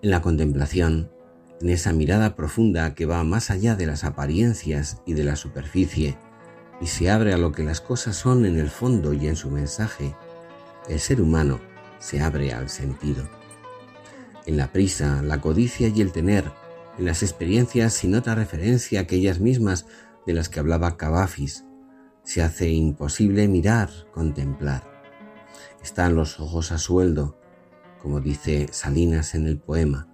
En 0.02 0.10
la 0.10 0.20
contemplación, 0.20 1.12
en 1.60 1.68
esa 1.68 1.92
mirada 1.92 2.34
profunda 2.34 2.96
que 2.96 3.06
va 3.06 3.22
más 3.22 3.52
allá 3.52 3.76
de 3.76 3.86
las 3.86 4.02
apariencias 4.02 5.00
y 5.06 5.12
de 5.12 5.22
la 5.22 5.36
superficie, 5.36 6.18
y 6.80 6.88
se 6.88 7.08
abre 7.08 7.32
a 7.32 7.38
lo 7.38 7.52
que 7.52 7.62
las 7.62 7.80
cosas 7.80 8.16
son 8.16 8.46
en 8.46 8.58
el 8.58 8.68
fondo 8.68 9.12
y 9.12 9.28
en 9.28 9.36
su 9.36 9.48
mensaje, 9.48 10.12
el 10.88 10.98
ser 10.98 11.22
humano 11.22 11.60
se 12.00 12.20
abre 12.20 12.52
al 12.52 12.68
sentido 12.68 13.41
en 14.46 14.56
la 14.56 14.72
prisa, 14.72 15.22
la 15.22 15.40
codicia 15.40 15.88
y 15.88 16.00
el 16.00 16.12
tener, 16.12 16.50
en 16.98 17.04
las 17.04 17.22
experiencias 17.22 17.94
sin 17.94 18.14
otra 18.14 18.34
referencia 18.34 19.00
a 19.00 19.02
aquellas 19.02 19.40
mismas 19.40 19.86
de 20.26 20.34
las 20.34 20.48
que 20.48 20.60
hablaba 20.60 20.96
Cavafis, 20.96 21.64
se 22.24 22.42
hace 22.42 22.70
imposible 22.70 23.48
mirar, 23.48 23.90
contemplar. 24.12 24.82
Están 25.82 26.14
los 26.14 26.38
ojos 26.38 26.70
a 26.70 26.78
sueldo, 26.78 27.38
como 28.00 28.20
dice 28.20 28.68
Salinas 28.70 29.34
en 29.34 29.46
el 29.46 29.58
poema. 29.58 30.08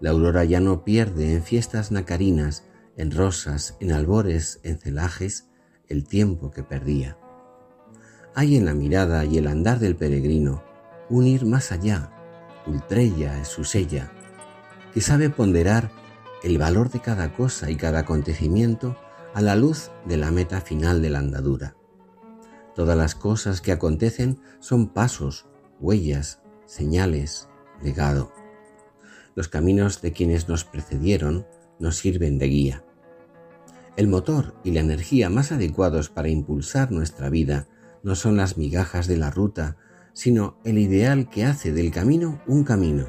La 0.00 0.10
aurora 0.10 0.44
ya 0.44 0.60
no 0.60 0.84
pierde 0.84 1.34
en 1.34 1.42
fiestas 1.42 1.92
nacarinas, 1.92 2.64
en 2.96 3.10
rosas, 3.10 3.76
en 3.80 3.92
albores, 3.92 4.60
en 4.62 4.78
celajes, 4.78 5.48
el 5.88 6.06
tiempo 6.06 6.50
que 6.50 6.62
perdía. 6.62 7.16
Hay 8.34 8.56
en 8.56 8.64
la 8.64 8.74
mirada 8.74 9.24
y 9.24 9.38
el 9.38 9.46
andar 9.46 9.78
del 9.78 9.96
peregrino 9.96 10.64
un 11.08 11.26
ir 11.26 11.44
más 11.44 11.70
allá, 11.70 12.10
Ultrella 12.66 13.40
es 13.40 13.48
su 13.48 13.64
sella, 13.64 14.10
que 14.92 15.00
sabe 15.00 15.30
ponderar 15.30 15.90
el 16.42 16.58
valor 16.58 16.90
de 16.90 17.00
cada 17.00 17.32
cosa 17.32 17.70
y 17.70 17.76
cada 17.76 18.00
acontecimiento 18.00 18.96
a 19.34 19.42
la 19.42 19.56
luz 19.56 19.90
de 20.06 20.16
la 20.16 20.30
meta 20.30 20.60
final 20.60 21.02
de 21.02 21.10
la 21.10 21.18
andadura. 21.18 21.76
Todas 22.74 22.96
las 22.96 23.14
cosas 23.14 23.60
que 23.60 23.72
acontecen 23.72 24.40
son 24.60 24.88
pasos, 24.88 25.46
huellas, 25.80 26.40
señales, 26.66 27.48
legado. 27.82 28.32
Los 29.34 29.48
caminos 29.48 30.00
de 30.02 30.12
quienes 30.12 30.48
nos 30.48 30.64
precedieron 30.64 31.46
nos 31.78 31.96
sirven 31.96 32.38
de 32.38 32.46
guía. 32.46 32.84
El 33.96 34.08
motor 34.08 34.54
y 34.64 34.72
la 34.72 34.80
energía 34.80 35.30
más 35.30 35.52
adecuados 35.52 36.08
para 36.08 36.28
impulsar 36.28 36.90
nuestra 36.90 37.30
vida 37.30 37.68
no 38.02 38.14
son 38.14 38.36
las 38.36 38.56
migajas 38.58 39.06
de 39.06 39.16
la 39.16 39.30
ruta 39.30 39.76
sino 40.14 40.56
el 40.64 40.78
ideal 40.78 41.28
que 41.28 41.44
hace 41.44 41.72
del 41.72 41.90
camino 41.90 42.40
un 42.46 42.64
camino, 42.64 43.06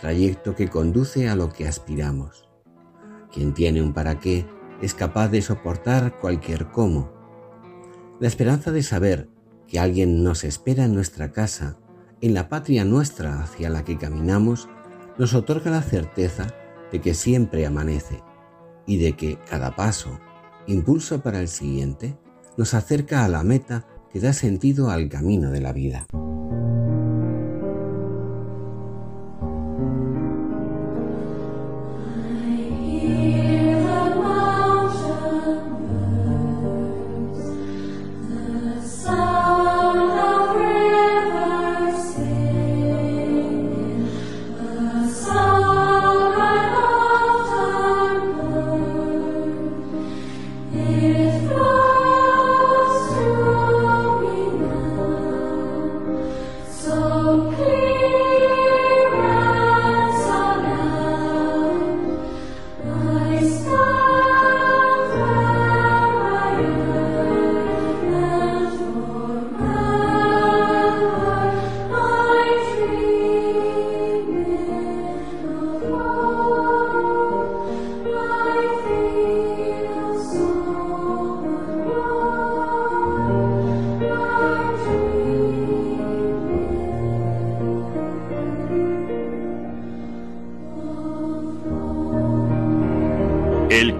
trayecto 0.00 0.54
que 0.54 0.68
conduce 0.68 1.28
a 1.28 1.36
lo 1.36 1.48
que 1.48 1.66
aspiramos. 1.66 2.48
Quien 3.32 3.54
tiene 3.54 3.80
un 3.80 3.94
para 3.94 4.20
qué 4.20 4.44
es 4.82 4.92
capaz 4.94 5.28
de 5.28 5.40
soportar 5.40 6.18
cualquier 6.18 6.70
cómo. 6.70 7.10
La 8.20 8.28
esperanza 8.28 8.70
de 8.70 8.82
saber 8.82 9.28
que 9.66 9.78
alguien 9.78 10.22
nos 10.22 10.44
espera 10.44 10.84
en 10.84 10.94
nuestra 10.94 11.32
casa, 11.32 11.78
en 12.20 12.34
la 12.34 12.48
patria 12.48 12.84
nuestra 12.84 13.40
hacia 13.42 13.70
la 13.70 13.84
que 13.84 13.96
caminamos, 13.96 14.68
nos 15.18 15.34
otorga 15.34 15.70
la 15.70 15.82
certeza 15.82 16.48
de 16.92 17.00
que 17.00 17.14
siempre 17.14 17.66
amanece 17.66 18.22
y 18.86 18.98
de 18.98 19.14
que 19.14 19.38
cada 19.48 19.74
paso, 19.74 20.20
impulso 20.66 21.22
para 21.22 21.40
el 21.40 21.48
siguiente, 21.48 22.18
nos 22.56 22.74
acerca 22.74 23.24
a 23.24 23.28
la 23.28 23.42
meta 23.42 23.86
que 24.14 24.20
da 24.20 24.32
sentido 24.32 24.90
al 24.90 25.08
camino 25.08 25.50
de 25.50 25.60
la 25.60 25.72
vida. 25.72 26.06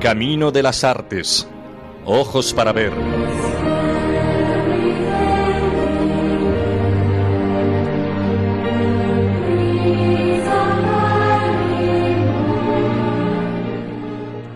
Camino 0.04 0.52
de 0.52 0.62
las 0.62 0.84
artes. 0.84 1.48
Ojos 2.04 2.52
para 2.52 2.74
ver. 2.74 2.92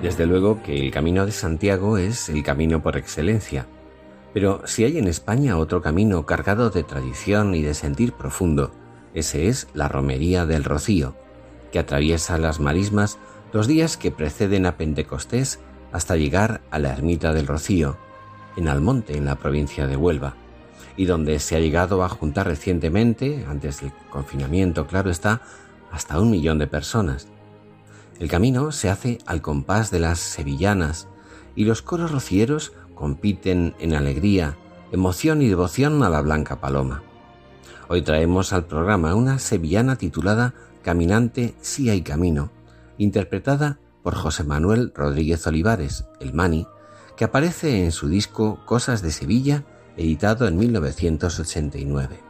Desde 0.03 0.27
luego 0.27 0.63
que 0.63 0.79
el 0.85 0.91
camino 0.91 1.25
de 1.25 1.33
Santiago 1.33 1.97
es 1.97 2.29
el 2.29 2.43
camino 2.43 2.83
por 2.83 2.99
excelencia. 2.99 3.67
Pero 4.35 4.61
si 4.67 4.85
hay 4.85 4.99
en 4.99 5.09
España 5.09 5.57
otro 5.57 5.81
camino 5.81 6.27
cargado 6.27 6.69
de 6.69 6.83
tradición 6.83 7.55
y 7.55 7.63
de 7.63 7.73
sentir 7.73 8.13
profundo, 8.13 8.71
ese 9.15 9.49
es 9.49 9.67
la 9.73 9.89
Romería 9.89 10.45
del 10.45 10.65
Rocío, 10.65 11.15
que 11.73 11.79
atraviesa 11.79 12.37
las 12.37 12.61
marismas 12.61 13.19
los 13.53 13.67
días 13.67 13.97
que 13.97 14.11
preceden 14.11 14.67
a 14.67 14.77
Pentecostés 14.77 15.61
hasta 15.93 16.17
llegar 16.17 16.61
a 16.71 16.79
la 16.79 16.93
Ermita 16.93 17.33
del 17.33 17.47
Rocío, 17.47 17.97
en 18.57 18.69
Almonte, 18.69 19.17
en 19.17 19.25
la 19.25 19.37
provincia 19.37 19.87
de 19.87 19.97
Huelva, 19.97 20.35
y 20.97 21.07
donde 21.07 21.39
se 21.39 21.57
ha 21.57 21.61
llegado 21.61 22.03
a 22.03 22.09
juntar 22.09 22.47
recientemente, 22.47 23.47
antes 23.49 23.81
del 23.81 23.93
confinamiento, 24.11 24.87
claro 24.87 25.11
está, 25.11 25.41
hasta 25.91 26.21
un 26.21 26.31
millón 26.31 26.59
de 26.59 26.67
personas. 26.67 27.29
El 28.19 28.29
camino 28.29 28.73
se 28.73 28.91
hace 28.91 29.19
al 29.27 29.41
compás 29.41 29.91
de 29.91 30.01
las 30.01 30.19
sevillanas 30.19 31.09
y 31.55 31.65
los 31.65 31.83
coros 31.83 32.11
rocieros 32.11 32.73
compiten 32.95 33.75
en 33.79 33.95
alegría, 33.95 34.57
emoción 34.93 35.41
y 35.41 35.49
devoción 35.49 36.03
a 36.03 36.11
la 36.11 36.21
Blanca 36.21 36.61
Paloma. 36.61 37.03
Hoy 37.89 38.03
traemos 38.03 38.53
al 38.53 38.67
programa 38.67 39.15
una 39.15 39.39
sevillana 39.39 39.97
titulada 39.97 40.53
Caminante 40.83 41.55
si 41.61 41.91
hay 41.91 42.03
camino, 42.03 42.51
interpretada 42.99 43.79
por 44.03 44.15
José 44.15 44.45
Manuel 44.45 44.93
Rodríguez 44.95 45.47
Olivares, 45.47 46.05
el 46.21 46.35
Mani, 46.35 46.67
que 47.17 47.25
aparece 47.25 47.85
en 47.85 47.93
su 47.93 48.09
disco 48.09 48.61
Cosas 48.65 49.03
de 49.03 49.11
Sevilla, 49.11 49.65
editado 49.97 50.47
en 50.47 50.57
1989. 50.57 52.21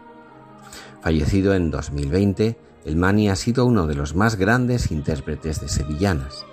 Fallecido 1.02 1.54
en 1.54 1.70
2020, 1.70 2.58
el 2.84 2.96
Mani 2.96 3.28
ha 3.28 3.36
sido 3.36 3.66
uno 3.66 3.86
de 3.86 3.94
los 3.94 4.14
más 4.14 4.36
grandes 4.36 4.90
intérpretes 4.90 5.60
de 5.60 5.68
sevillanas. 5.68 6.46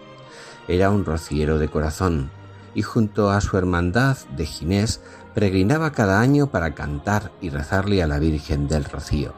Era 0.68 0.90
un 0.90 1.06
rociero 1.06 1.60
de 1.60 1.70
corazón 1.70 2.32
y 2.74 2.82
junto 2.82 3.30
a 3.30 3.40
su 3.42 3.58
hermandad 3.58 4.18
de 4.36 4.46
Ginés 4.46 5.02
peregrinaba 5.34 5.92
cada 5.92 6.20
año 6.20 6.48
para 6.48 6.76
cantar 6.76 7.32
y 7.42 7.50
rezarle 7.50 8.04
a 8.04 8.08
la 8.08 8.20
Virgen 8.20 8.68
del 8.68 8.84
Rocío. 8.84 9.34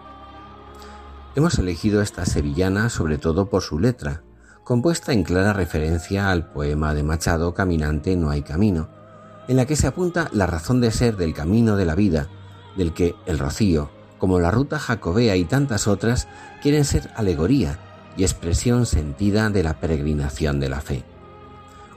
Hemos 1.36 1.60
elegido 1.60 2.02
esta 2.02 2.26
sevillana 2.26 2.90
sobre 2.90 3.20
todo 3.20 3.48
por 3.48 3.62
su 3.62 3.80
letra, 3.80 4.24
compuesta 4.68 5.14
en 5.14 5.24
clara 5.24 5.54
referencia 5.54 6.30
al 6.30 6.46
poema 6.46 6.94
de 6.94 7.02
Machado 7.02 7.54
Caminante 7.54 8.18
no 8.18 8.30
hay 8.32 8.42
camino, 8.42 8.90
en 9.48 9.56
la 9.56 9.66
que 9.66 9.78
se 9.78 9.88
apunta 9.88 10.28
la 10.34 10.46
razón 10.46 10.82
de 10.82 10.92
ser 10.92 11.16
del 11.16 11.34
camino 11.34 11.78
de 11.78 11.86
la 11.86 11.96
vida, 11.96 12.28
del 12.76 12.94
que 12.94 13.16
el 13.28 13.40
rocío, 13.40 13.90
como 14.18 14.42
la 14.42 14.52
ruta 14.52 14.78
jacobea 14.78 15.38
y 15.38 15.46
tantas 15.46 15.88
otras, 15.88 16.28
quieren 16.62 16.84
ser 16.84 17.10
alegoría 17.16 17.80
y 18.18 18.24
expresión 18.24 18.86
sentida 18.86 19.50
de 19.50 19.64
la 19.64 19.80
peregrinación 19.80 20.60
de 20.60 20.68
la 20.68 20.82
fe. 20.82 21.06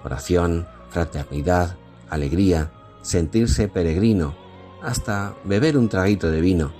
Oración, 0.04 0.68
fraternidad, 0.90 1.76
alegría, 2.08 2.70
sentirse 3.02 3.66
peregrino, 3.66 4.36
hasta 4.80 5.34
beber 5.42 5.76
un 5.76 5.88
traguito 5.88 6.30
de 6.30 6.40
vino. 6.40 6.72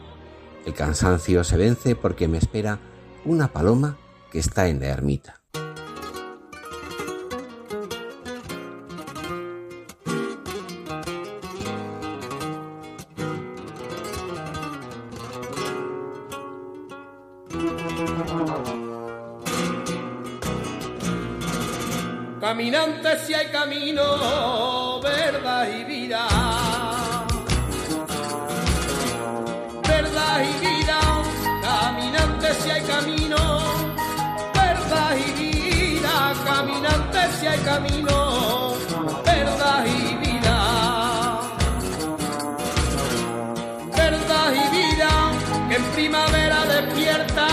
El 0.64 0.72
cansancio 0.72 1.42
se 1.42 1.56
vence 1.56 1.96
porque 1.96 2.28
me 2.28 2.38
espera 2.38 2.78
una 3.24 3.48
paloma 3.48 3.96
que 4.30 4.38
está 4.38 4.68
en 4.68 4.78
la 4.78 4.86
ermita. 4.86 5.39
Camino, 23.70 25.00
verdad 25.00 25.68
y 25.68 25.84
vida. 25.84 26.26
Verdad 29.88 30.42
y 30.42 30.66
vida, 30.66 30.98
caminante 31.62 32.54
si 32.54 32.70
hay 32.70 32.82
camino, 32.82 33.36
verdad 34.54 35.16
y 35.16 35.30
vida, 35.40 36.34
caminante 36.44 37.18
si 37.38 37.46
hay 37.46 37.58
camino, 37.60 38.74
verdad 39.24 39.84
y 39.86 40.16
vida. 40.16 40.56
Verdad 43.96 44.52
y 44.52 44.76
vida, 44.78 45.10
que 45.68 45.76
en 45.76 45.84
primavera 45.94 46.64
despierta 46.64 47.46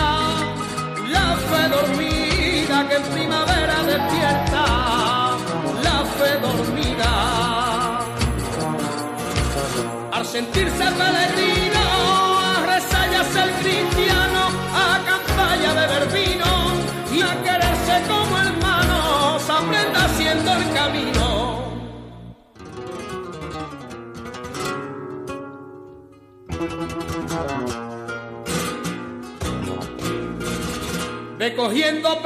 la 1.15 1.27
fe 1.47 1.69
dormida, 1.69 2.87
que 2.89 2.95
en 2.95 3.03
primavera 3.03 3.83
despierta 3.83 5.26
la 5.83 6.05
fe 6.17 6.31
dormida. 6.39 7.11
Al 10.11 10.25
sentirse 10.25 10.85
peregrino, 11.01 11.85
rezar 12.65 13.09
el 13.43 13.51
cristiano, 13.61 14.41
a 14.73 14.99
cantar 15.05 15.61
y 15.61 15.65
a 15.65 15.73
beber 15.73 16.05
vino 16.11 16.51
y 17.11 17.21
a 17.21 17.43
quererse 17.43 17.95
como 18.07 18.37
hermanos, 18.37 19.49
aprenda 19.49 20.05
haciendo 20.05 20.53
el 20.53 20.73
camino. 20.73 21.27
Ve 31.37 31.55
cogiendo 31.55 32.19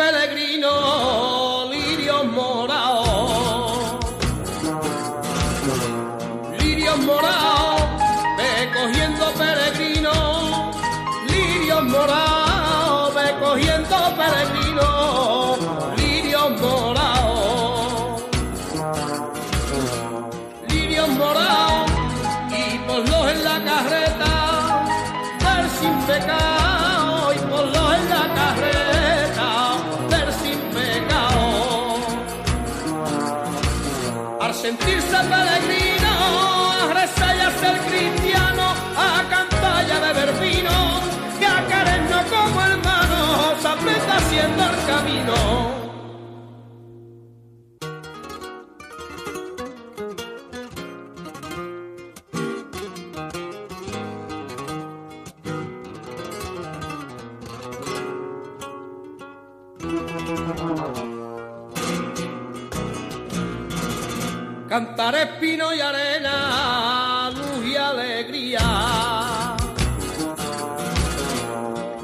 Cantar 64.72 65.13
espino 65.15 65.74
y 65.74 65.82
arena, 65.82 67.30
luz 67.36 67.65
y 67.65 67.76
alegría. 67.76 69.57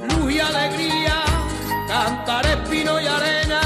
Luz 0.10 0.34
y 0.34 0.40
alegría, 0.42 1.24
cantar 1.88 2.46
espino 2.46 3.00
y 3.00 3.08
arena. 3.08 3.62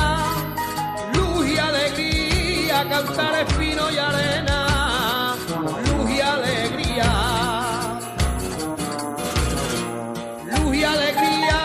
Luz 1.16 1.48
y 1.48 1.58
alegría, 1.58 2.86
cantar 2.88 3.42
espino 3.42 3.90
y 3.90 3.98
arena. 3.98 5.36
Luz 5.88 6.12
y 6.12 6.22
alegría. 6.22 7.12
Luz 10.46 10.76
y 10.76 10.84
alegría, 10.84 11.60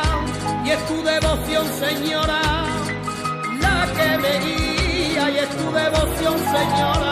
y 0.64 0.70
es 0.70 0.87
tu 0.89 1.03
devoción, 1.03 1.66
señora, 1.84 2.41
la 3.61 3.87
que 3.95 4.18
me 4.22 4.39
guía, 4.39 5.30
y 5.32 5.37
es 5.37 5.51
tu 5.51 5.70
devoción, 5.70 6.39
señora, 6.39 7.06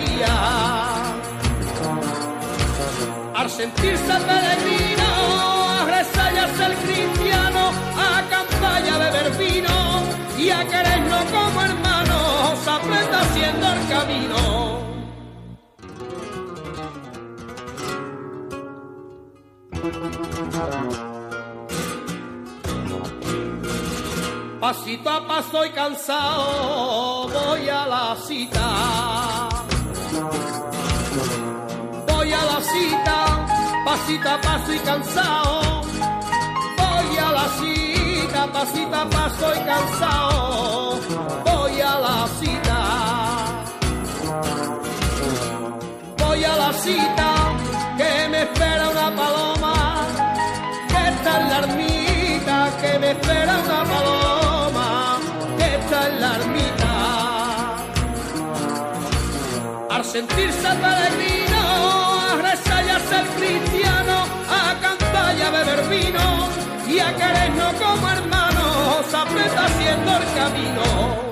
guía. 0.00 0.36
Al 3.34 3.50
sentirse 3.50 4.14
peregrino, 4.28 5.08
a 5.76 5.84
rezar 5.96 6.32
ser 6.58 6.74
cristiano, 6.84 7.62
a 7.96 8.22
cantar 8.30 8.84
y 8.84 8.88
a 8.88 8.98
beber 8.98 9.28
vino, 9.38 9.76
y 10.38 10.50
a 10.50 10.60
querernos 10.66 11.24
como 11.32 11.62
hermanos. 11.62 11.92
camino. 13.88 14.82
Pasito 24.60 25.10
a 25.10 25.26
paso 25.26 25.64
y 25.66 25.70
cansado 25.70 27.28
voy 27.28 27.68
a 27.68 27.86
la 27.86 28.16
cita. 28.16 29.21
Cita, 32.62 33.46
pasito 33.84 34.28
a 34.30 34.40
paso 34.40 34.72
y 34.72 34.78
cansado. 34.78 35.82
Voy 36.78 37.18
a 37.18 37.32
la 37.32 37.48
cita, 37.58 38.46
pasito 38.52 38.96
a 38.96 39.04
paso 39.08 39.54
y 39.54 39.60
cansado. 39.64 41.00
Voy 41.44 41.80
a 41.80 41.98
la 41.98 42.28
cita. 42.40 42.78
Voy 46.18 46.44
a 46.44 46.56
la 46.56 46.72
cita, 46.72 47.34
que 47.96 48.28
me 48.28 48.42
espera 48.42 48.88
una 48.88 49.14
paloma. 49.14 50.06
Que 50.88 51.08
está 51.08 51.40
en 51.40 51.48
la 51.50 51.58
ermita, 51.58 52.70
que 52.80 52.98
me 52.98 53.10
espera 53.10 53.58
una 53.64 53.84
paloma. 53.84 55.18
Que 55.58 55.74
está 55.76 56.08
en 56.08 56.20
la 56.20 56.36
ermita. 56.36 56.92
Al 59.90 60.04
sentirse 60.04 60.68
peregrino, 60.84 62.11
y 62.40 62.88
a 62.88 62.98
ser 62.98 63.26
cristiano, 63.36 64.24
a 64.48 64.80
cantar 64.80 65.36
y 65.36 65.42
a 65.42 65.50
beber 65.50 65.88
vino, 65.88 66.48
y 66.88 66.98
a 66.98 67.14
querernos 67.14 67.74
como 67.74 68.08
hermanos, 68.08 69.14
aprieta 69.14 69.64
haciendo 69.66 70.16
el 70.16 70.34
camino. 70.34 71.31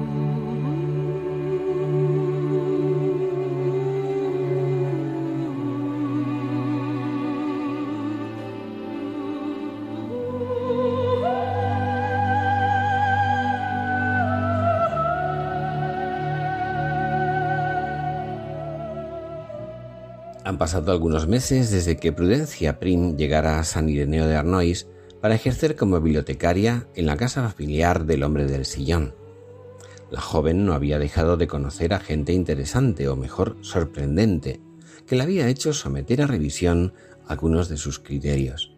Pasado 20.61 20.91
algunos 20.91 21.27
meses 21.27 21.71
desde 21.71 21.97
que 21.97 22.13
Prudencia 22.13 22.77
Prim 22.77 23.17
llegara 23.17 23.57
a 23.57 23.63
San 23.63 23.89
Ireneo 23.89 24.27
de 24.27 24.35
Arnois 24.35 24.85
para 25.19 25.33
ejercer 25.33 25.75
como 25.75 25.99
bibliotecaria 25.99 26.87
en 26.93 27.07
la 27.07 27.17
casa 27.17 27.49
familiar 27.49 28.05
del 28.05 28.21
hombre 28.21 28.45
del 28.45 28.65
sillón. 28.65 29.15
La 30.11 30.21
joven 30.21 30.63
no 30.63 30.75
había 30.75 30.99
dejado 30.99 31.35
de 31.35 31.47
conocer 31.47 31.95
a 31.95 31.99
gente 31.99 32.33
interesante, 32.33 33.07
o 33.07 33.15
mejor, 33.15 33.57
sorprendente, 33.61 34.61
que 35.07 35.15
la 35.15 35.23
había 35.23 35.47
hecho 35.47 35.73
someter 35.73 36.21
a 36.21 36.27
revisión 36.27 36.93
algunos 37.25 37.67
de 37.67 37.77
sus 37.77 37.97
criterios. 37.97 38.71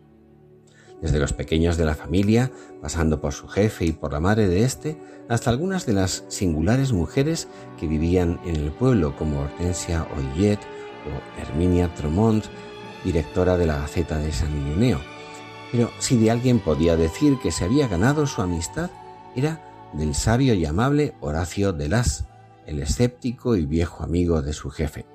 Desde 1.01 1.19
los 1.19 1.33
pequeños 1.33 1.75
de 1.75 1.83
la 1.83 1.95
familia, 1.95 2.49
pasando 2.81 3.19
por 3.19 3.33
su 3.33 3.49
jefe 3.49 3.83
y 3.83 3.91
por 3.91 4.13
la 4.13 4.21
madre 4.21 4.47
de 4.47 4.63
éste, 4.63 4.97
hasta 5.27 5.49
algunas 5.49 5.85
de 5.85 5.91
las 5.91 6.23
singulares 6.29 6.93
mujeres 6.93 7.49
que 7.77 7.87
vivían 7.87 8.39
en 8.45 8.55
el 8.55 8.71
pueblo, 8.71 9.17
como 9.17 9.41
Hortensia 9.41 10.07
Oyet 10.15 10.61
o 11.05 11.41
Herminia 11.41 11.93
Tromont, 11.93 12.45
directora 13.03 13.57
de 13.57 13.67
la 13.67 13.77
Gaceta 13.77 14.17
de 14.17 14.31
San 14.31 14.55
Ireneo. 14.65 14.99
Pero 15.71 15.91
si 15.99 16.17
de 16.17 16.31
alguien 16.31 16.59
podía 16.59 16.95
decir 16.95 17.39
que 17.39 17.51
se 17.51 17.65
había 17.65 17.87
ganado 17.87 18.27
su 18.27 18.41
amistad, 18.41 18.89
era 19.35 19.61
del 19.93 20.15
sabio 20.15 20.53
y 20.53 20.65
amable 20.65 21.15
Horacio 21.19 21.73
de 21.73 21.89
Las, 21.89 22.25
el 22.65 22.79
escéptico 22.79 23.55
y 23.55 23.65
viejo 23.65 24.03
amigo 24.03 24.41
de 24.41 24.53
su 24.53 24.69
jefe. 24.69 25.05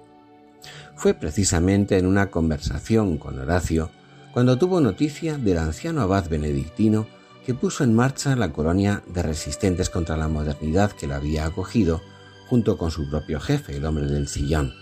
Fue 0.96 1.14
precisamente 1.14 1.96
en 1.96 2.06
una 2.06 2.30
conversación 2.30 3.18
con 3.18 3.38
Horacio 3.38 3.90
cuando 4.32 4.58
tuvo 4.58 4.80
noticia 4.80 5.38
del 5.38 5.58
anciano 5.58 6.02
abad 6.02 6.28
benedictino 6.28 7.06
que 7.46 7.54
puso 7.54 7.82
en 7.82 7.94
marcha 7.94 8.36
la 8.36 8.52
colonia 8.52 9.02
de 9.06 9.22
resistentes 9.22 9.90
contra 9.90 10.16
la 10.16 10.28
modernidad 10.28 10.92
que 10.92 11.06
la 11.06 11.16
había 11.16 11.46
acogido 11.46 12.02
junto 12.48 12.76
con 12.76 12.90
su 12.90 13.08
propio 13.08 13.40
jefe, 13.40 13.76
el 13.76 13.84
hombre 13.84 14.06
del 14.06 14.28
sillón. 14.28 14.74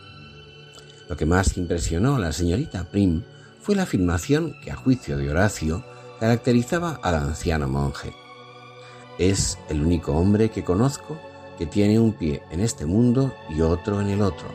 Lo 1.08 1.16
que 1.16 1.26
más 1.26 1.56
impresionó 1.56 2.16
a 2.16 2.18
la 2.18 2.32
señorita 2.32 2.84
Prim 2.84 3.22
fue 3.62 3.76
la 3.76 3.84
afirmación 3.84 4.54
que, 4.62 4.72
a 4.72 4.76
juicio 4.76 5.16
de 5.16 5.30
Horacio, 5.30 5.84
caracterizaba 6.18 6.98
al 7.02 7.14
anciano 7.14 7.68
monje. 7.68 8.12
Es 9.18 9.58
el 9.68 9.82
único 9.82 10.12
hombre 10.12 10.50
que 10.50 10.64
conozco 10.64 11.18
que 11.58 11.66
tiene 11.66 11.98
un 11.98 12.12
pie 12.12 12.42
en 12.50 12.60
este 12.60 12.86
mundo 12.86 13.34
y 13.48 13.60
otro 13.60 14.00
en 14.00 14.08
el 14.08 14.20
otro. 14.20 14.48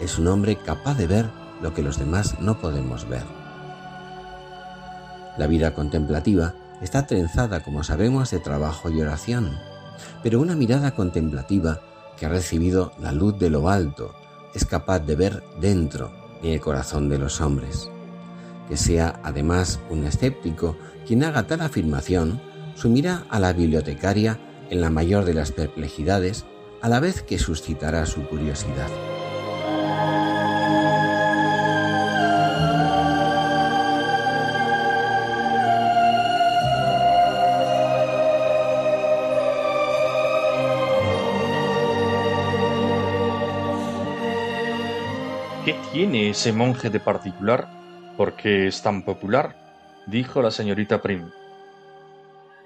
Es 0.00 0.18
un 0.18 0.28
hombre 0.28 0.56
capaz 0.56 0.94
de 0.94 1.06
ver 1.06 1.30
lo 1.62 1.74
que 1.74 1.82
los 1.82 1.98
demás 1.98 2.40
no 2.40 2.58
podemos 2.60 3.08
ver. 3.08 3.24
La 5.38 5.46
vida 5.46 5.74
contemplativa 5.74 6.54
está 6.82 7.06
trenzada, 7.06 7.62
como 7.62 7.84
sabemos, 7.84 8.30
de 8.30 8.38
trabajo 8.38 8.90
y 8.90 9.00
oración, 9.00 9.58
pero 10.22 10.40
una 10.40 10.56
mirada 10.56 10.94
contemplativa 10.94 11.80
que 12.16 12.26
ha 12.26 12.28
recibido 12.28 12.92
la 13.00 13.12
luz 13.12 13.38
de 13.38 13.50
lo 13.50 13.68
alto 13.68 14.14
es 14.54 14.64
capaz 14.64 15.00
de 15.00 15.16
ver 15.16 15.42
dentro 15.60 16.12
en 16.42 16.52
el 16.52 16.60
corazón 16.60 17.08
de 17.08 17.18
los 17.18 17.40
hombres. 17.40 17.90
Que 18.68 18.76
sea 18.76 19.20
además 19.22 19.80
un 19.90 20.04
escéptico 20.04 20.76
quien 21.06 21.24
haga 21.24 21.46
tal 21.46 21.60
afirmación, 21.60 22.40
sumirá 22.74 23.24
a 23.30 23.40
la 23.40 23.52
bibliotecaria 23.52 24.38
en 24.70 24.80
la 24.80 24.90
mayor 24.90 25.24
de 25.24 25.34
las 25.34 25.52
perplejidades, 25.52 26.44
a 26.80 26.88
la 26.88 27.00
vez 27.00 27.22
que 27.22 27.38
suscitará 27.38 28.06
su 28.06 28.26
curiosidad. 28.26 28.88
Tiene 46.00 46.30
ese 46.30 46.54
monje 46.54 46.88
de 46.88 46.98
particular? 46.98 47.68
¿Por 48.16 48.34
qué 48.34 48.66
es 48.66 48.80
tan 48.80 49.02
popular? 49.02 49.54
dijo 50.06 50.40
la 50.40 50.50
señorita 50.50 51.02
Prim. 51.02 51.28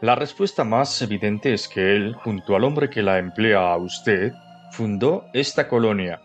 La 0.01 0.14
respuesta 0.14 0.62
más 0.62 1.03
evidente 1.03 1.53
es 1.53 1.66
que 1.66 1.97
él, 1.97 2.14
junto 2.14 2.55
al 2.55 2.62
hombre 2.62 2.89
que 2.89 3.03
la 3.03 3.18
emplea 3.18 3.72
a 3.72 3.76
usted, 3.76 4.32
fundó 4.70 5.24
esta 5.32 5.66
colonia. 5.66 6.22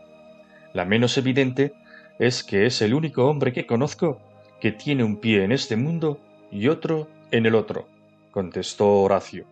La 0.75 0.85
menos 0.85 1.17
evidente 1.17 1.73
es 2.19 2.43
que 2.43 2.67
es 2.67 2.79
el 2.83 2.93
único 2.93 3.25
hombre 3.25 3.53
que 3.53 3.65
conozco 3.65 4.21
que 4.61 4.71
tiene 4.71 5.03
un 5.03 5.17
pie 5.17 5.43
en 5.43 5.51
este 5.51 5.77
mundo 5.77 6.19
y 6.51 6.67
otro 6.67 7.07
en 7.31 7.47
el 7.47 7.55
otro, 7.55 7.87
contestó 8.29 9.01
Horacio. 9.01 9.47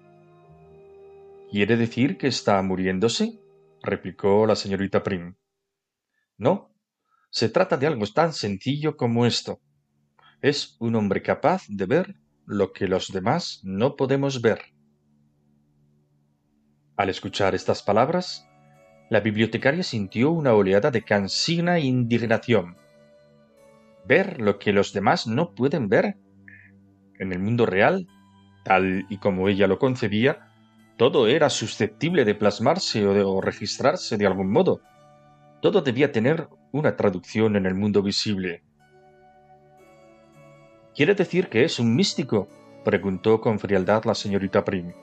¿Quiere 1.50 1.76
decir 1.76 2.20
que 2.20 2.28
está 2.28 2.62
muriéndose? 2.62 3.40
replicó 3.82 4.46
la 4.46 4.56
señorita 4.56 5.02
Prim. 5.02 5.34
No, 6.38 6.77
se 7.30 7.50
trata 7.50 7.78
de 7.78 7.88
algo 7.88 8.06
tan 8.08 8.34
sencillo 8.34 8.98
como 8.98 9.26
esto. 9.26 9.60
Es 10.42 10.78
un 10.80 10.96
hombre 10.96 11.22
capaz 11.22 11.64
de 11.68 11.86
ver 11.86 12.16
lo 12.46 12.72
que 12.72 12.88
los 12.88 13.12
demás 13.12 13.62
no 13.64 13.96
podemos 13.96 14.42
ver. 14.42 14.62
Al 16.96 17.10
escuchar 17.10 17.54
estas 17.54 17.84
palabras, 17.84 18.48
la 19.10 19.20
bibliotecaria 19.20 19.84
sintió 19.84 20.32
una 20.32 20.54
oleada 20.54 20.92
de 20.92 21.04
cansina 21.04 21.78
e 21.78 21.82
indignación. 21.82 22.78
Ver 24.06 24.42
lo 24.42 24.58
que 24.58 24.74
los 24.74 24.94
demás 24.94 25.28
no 25.28 25.54
pueden 25.54 25.90
ver. 25.90 26.18
En 27.20 27.34
el 27.34 27.40
mundo 27.40 27.66
real, 27.66 28.08
tal 28.64 29.06
y 29.10 29.18
como 29.18 29.48
ella 29.48 29.68
lo 29.68 29.80
concebía, 29.80 30.52
todo 30.98 31.28
era 31.28 31.50
susceptible 31.50 32.26
de 32.26 32.36
plasmarse 32.36 33.06
o 33.06 33.14
de 33.14 33.22
o 33.22 33.42
registrarse 33.42 34.18
de 34.18 34.26
algún 34.26 34.52
modo. 34.52 34.82
Todo 35.62 35.82
debía 35.82 36.12
tener 36.12 36.48
una 36.72 36.96
traducción 36.96 37.56
en 37.56 37.66
el 37.66 37.74
mundo 37.74 38.02
visible. 38.02 38.64
¿Quiere 40.96 41.16
decir 41.16 41.48
que 41.50 41.64
es 41.64 41.80
un 41.80 41.96
místico? 41.96 42.48
preguntó 42.84 43.42
con 43.42 43.60
frialdad 43.60 44.06
la 44.06 44.16
señorita 44.16 44.64
Prim. 44.64 44.94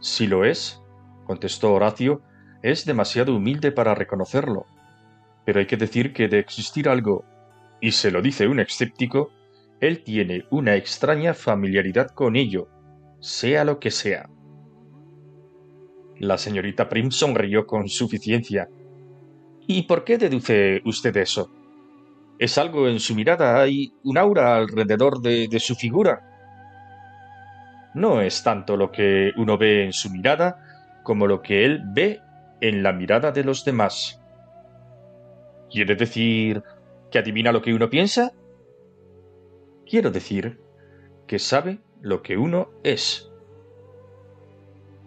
Si 0.00 0.26
lo 0.26 0.44
es, 0.44 0.82
contestó 1.24 1.72
Horacio, 1.72 2.22
es 2.62 2.84
demasiado 2.84 3.34
humilde 3.34 3.72
para 3.72 3.94
reconocerlo. 3.94 4.66
Pero 5.44 5.60
hay 5.60 5.66
que 5.66 5.76
decir 5.76 6.12
que 6.12 6.28
de 6.28 6.38
existir 6.38 6.88
algo, 6.88 7.24
y 7.80 7.92
se 7.92 8.10
lo 8.10 8.20
dice 8.20 8.48
un 8.48 8.60
escéptico, 8.60 9.30
él 9.80 10.02
tiene 10.04 10.44
una 10.50 10.76
extraña 10.76 11.32
familiaridad 11.32 12.08
con 12.08 12.36
ello, 12.36 12.68
sea 13.20 13.64
lo 13.64 13.78
que 13.78 13.90
sea. 13.90 14.28
La 16.18 16.36
señorita 16.36 16.88
Prim 16.90 17.10
sonrió 17.10 17.66
con 17.66 17.88
suficiencia. 17.88 18.68
¿Y 19.66 19.82
por 19.82 20.04
qué 20.04 20.18
deduce 20.18 20.82
usted 20.84 21.16
eso? 21.16 21.50
¿Es 22.38 22.56
algo 22.56 22.88
en 22.88 23.00
su 23.00 23.14
mirada? 23.14 23.60
¿Hay 23.60 23.92
un 24.02 24.16
aura 24.16 24.56
alrededor 24.56 25.20
de, 25.20 25.60
su 25.60 25.74
figura? 25.74 26.26
No 27.94 28.22
es 28.22 28.42
tanto 28.42 28.76
lo 28.76 28.90
que 28.90 29.32
uno 29.36 29.58
ve 29.58 29.84
en 29.84 29.92
su 29.92 30.10
mirada 30.10 30.64
como 31.02 31.26
lo 31.26 31.42
que 31.42 31.64
él 31.64 31.82
ve 31.92 32.20
en 32.60 32.82
la 32.82 32.92
mirada 32.92 33.30
de 33.30 33.44
los 33.44 33.64
demás. 33.64 34.20
¿Quiere 35.70 35.96
decir 35.96 36.62
que 37.10 37.18
adivina 37.18 37.52
lo 37.52 37.60
que 37.60 37.74
uno 37.74 37.90
piensa? 37.90 38.32
Quiero 39.86 40.10
decir 40.10 40.60
que 41.26 41.38
sabe 41.38 41.80
lo 42.00 42.22
que 42.22 42.36
uno 42.36 42.70
es. 42.82 43.30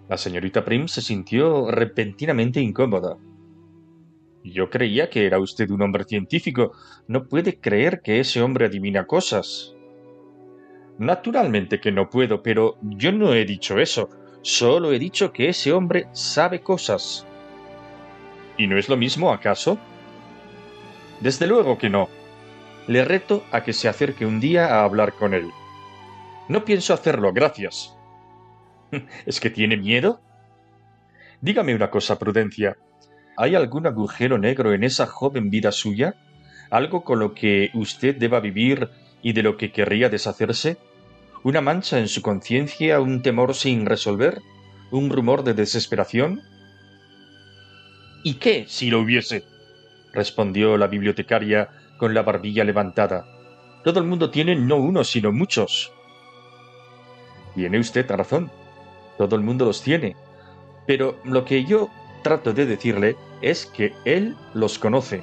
La 0.08 0.18
señorita 0.18 0.64
Prim 0.64 0.88
se 0.88 1.02
sintió 1.02 1.72
repentinamente 1.72 2.60
incómoda. 2.60 3.18
Yo 4.44 4.70
creía 4.70 5.10
que 5.10 5.26
era 5.26 5.40
usted 5.40 5.70
un 5.70 5.82
hombre 5.82 6.04
científico. 6.04 6.74
No 7.08 7.28
puede 7.28 7.60
creer 7.60 8.02
que 8.02 8.20
ese 8.20 8.42
hombre 8.42 8.66
adivina 8.66 9.08
cosas. 9.08 9.74
Naturalmente 11.00 11.80
que 11.80 11.92
no 11.92 12.10
puedo, 12.10 12.44
pero 12.44 12.78
yo 12.82 13.12
no 13.12 13.34
he 13.34 13.46
dicho 13.46 13.80
eso. 13.80 14.10
Solo 14.42 14.92
he 14.92 15.00
dicho 15.00 15.32
que 15.32 15.50
ese 15.50 15.72
hombre 15.72 16.08
sabe 16.12 16.60
cosas. 16.62 17.26
¿Y 18.58 18.68
no 18.68 18.78
es 18.78 18.90
lo 18.90 18.98
mismo, 18.98 19.32
acaso? 19.32 19.78
Desde 21.22 21.48
luego 21.48 21.78
que 21.78 21.90
no. 21.90 22.10
Le 22.88 23.06
reto 23.06 23.46
a 23.52 23.64
que 23.64 23.72
se 23.72 23.88
acerque 23.88 24.26
un 24.26 24.42
día 24.42 24.68
a 24.68 24.84
hablar 24.84 25.14
con 25.14 25.34
él. 25.34 25.50
No 26.50 26.66
pienso 26.66 26.94
hacerlo, 26.94 27.32
gracias. 27.32 27.96
¿Es 29.26 29.40
que 29.40 29.50
tiene 29.50 29.78
miedo? 29.78 30.22
Dígame 31.40 31.74
una 31.74 31.90
cosa, 31.90 32.20
Prudencia. 32.20 32.78
¿Hay 33.36 33.56
algún 33.56 33.88
agujero 33.88 34.38
negro 34.38 34.74
en 34.74 34.84
esa 34.84 35.08
joven 35.08 35.50
vida 35.50 35.72
suya? 35.72 36.16
¿Algo 36.70 37.04
con 37.04 37.20
lo 37.20 37.34
que 37.34 37.72
usted 37.74 38.16
deba 38.16 38.40
vivir 38.40 38.90
y 39.22 39.34
de 39.34 39.44
lo 39.44 39.58
que 39.58 39.72
querría 39.72 40.10
deshacerse? 40.10 40.78
¿Una 41.44 41.62
mancha 41.62 42.00
en 42.00 42.08
su 42.08 42.22
conciencia, 42.22 43.00
un 43.00 43.22
temor 43.22 43.56
sin 43.56 43.86
resolver? 43.86 44.40
¿Un 44.92 45.10
rumor 45.10 45.44
de 45.44 45.56
desesperación? 45.56 46.42
¿Y 48.24 48.36
qué 48.36 48.66
si 48.68 48.90
lo 48.90 49.02
hubiese? 49.02 49.44
respondió 50.14 50.78
la 50.78 50.88
bibliotecaria 50.88 51.70
con 51.98 52.14
la 52.14 52.22
barbilla 52.22 52.64
levantada. 52.64 53.26
Todo 53.84 54.00
el 54.00 54.06
mundo 54.06 54.30
tiene 54.30 54.56
no 54.56 54.76
uno, 54.78 55.04
sino 55.04 55.32
muchos. 55.32 55.92
Tiene 57.56 57.80
usted 57.80 58.10
razón. 58.10 58.52
Todo 59.18 59.36
el 59.36 59.42
mundo 59.42 59.66
los 59.66 59.82
tiene. 59.82 60.16
Pero 60.86 61.20
lo 61.24 61.46
que 61.46 61.66
yo 61.66 61.90
trato 62.24 62.54
de 62.54 62.66
decirle 62.66 63.16
es 63.42 63.66
que 63.66 63.94
él 64.06 64.36
los 64.54 64.80
conoce. 64.80 65.22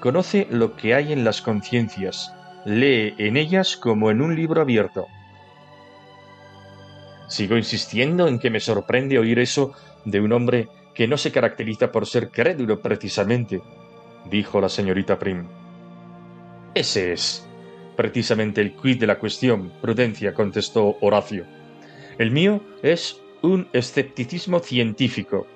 Conoce 0.00 0.46
lo 0.50 0.76
que 0.76 0.94
hay 0.94 1.12
en 1.12 1.24
las 1.24 1.42
conciencias. 1.42 2.32
Lee 2.64 3.14
en 3.18 3.36
ellas 3.36 3.76
como 3.76 4.10
en 4.10 4.20
un 4.20 4.36
libro 4.36 4.60
abierto. 4.60 5.06
Sigo 7.28 7.56
insistiendo 7.56 8.28
en 8.28 8.38
que 8.38 8.50
me 8.50 8.60
sorprende 8.60 9.18
oír 9.18 9.38
eso 9.38 9.72
de 10.04 10.20
un 10.20 10.32
hombre 10.32 10.68
que 10.94 11.08
no 11.08 11.16
se 11.16 11.32
caracteriza 11.32 11.90
por 11.90 12.06
ser 12.06 12.30
crédulo 12.30 12.80
precisamente, 12.80 13.60
dijo 14.30 14.60
la 14.60 14.68
señorita 14.68 15.18
Prim. 15.18 15.46
Ese 16.74 17.12
es 17.12 17.46
precisamente 17.96 18.60
el 18.60 18.76
quid 18.76 19.00
de 19.00 19.06
la 19.06 19.18
cuestión, 19.18 19.72
Prudencia, 19.80 20.34
contestó 20.34 20.96
Horacio. 21.00 21.44
El 22.18 22.30
mío 22.30 22.60
es 22.82 23.20
un 23.42 23.68
escepticismo 23.72 24.60
científico. 24.60 25.46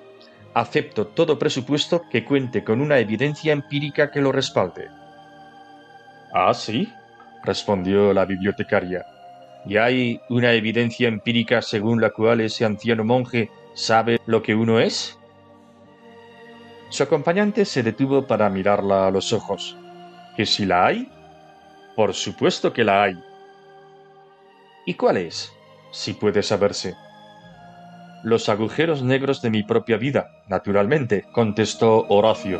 Acepto 0.53 1.07
todo 1.07 1.39
presupuesto 1.39 2.03
que 2.09 2.25
cuente 2.25 2.63
con 2.63 2.81
una 2.81 2.97
evidencia 2.99 3.53
empírica 3.53 4.11
que 4.11 4.19
lo 4.19 4.33
respalde. 4.33 4.89
Ah, 6.33 6.53
sí, 6.53 6.91
respondió 7.43 8.13
la 8.13 8.25
bibliotecaria. 8.25 9.05
¿Y 9.65 9.77
hay 9.77 10.19
una 10.29 10.51
evidencia 10.51 11.07
empírica 11.07 11.61
según 11.61 12.01
la 12.01 12.09
cual 12.09 12.41
ese 12.41 12.65
anciano 12.65 13.03
monje 13.05 13.49
sabe 13.73 14.19
lo 14.25 14.41
que 14.41 14.55
uno 14.55 14.79
es? 14.79 15.17
Su 16.89 17.03
acompañante 17.03 17.63
se 17.63 17.83
detuvo 17.83 18.27
para 18.27 18.49
mirarla 18.49 19.07
a 19.07 19.11
los 19.11 19.31
ojos. 19.31 19.77
¿Que 20.35 20.45
si 20.45 20.65
la 20.65 20.87
hay? 20.87 21.09
Por 21.95 22.13
supuesto 22.13 22.73
que 22.73 22.83
la 22.83 23.03
hay. 23.03 23.23
¿Y 24.85 24.95
cuál 24.95 25.17
es? 25.17 25.53
Si 25.91 26.13
puede 26.13 26.43
saberse. 26.43 26.95
Los 28.23 28.49
agujeros 28.49 29.01
negros 29.01 29.41
de 29.41 29.49
mi 29.49 29.63
propia 29.63 29.97
vida, 29.97 30.31
naturalmente, 30.47 31.25
contestó 31.31 32.05
Horacio. 32.07 32.59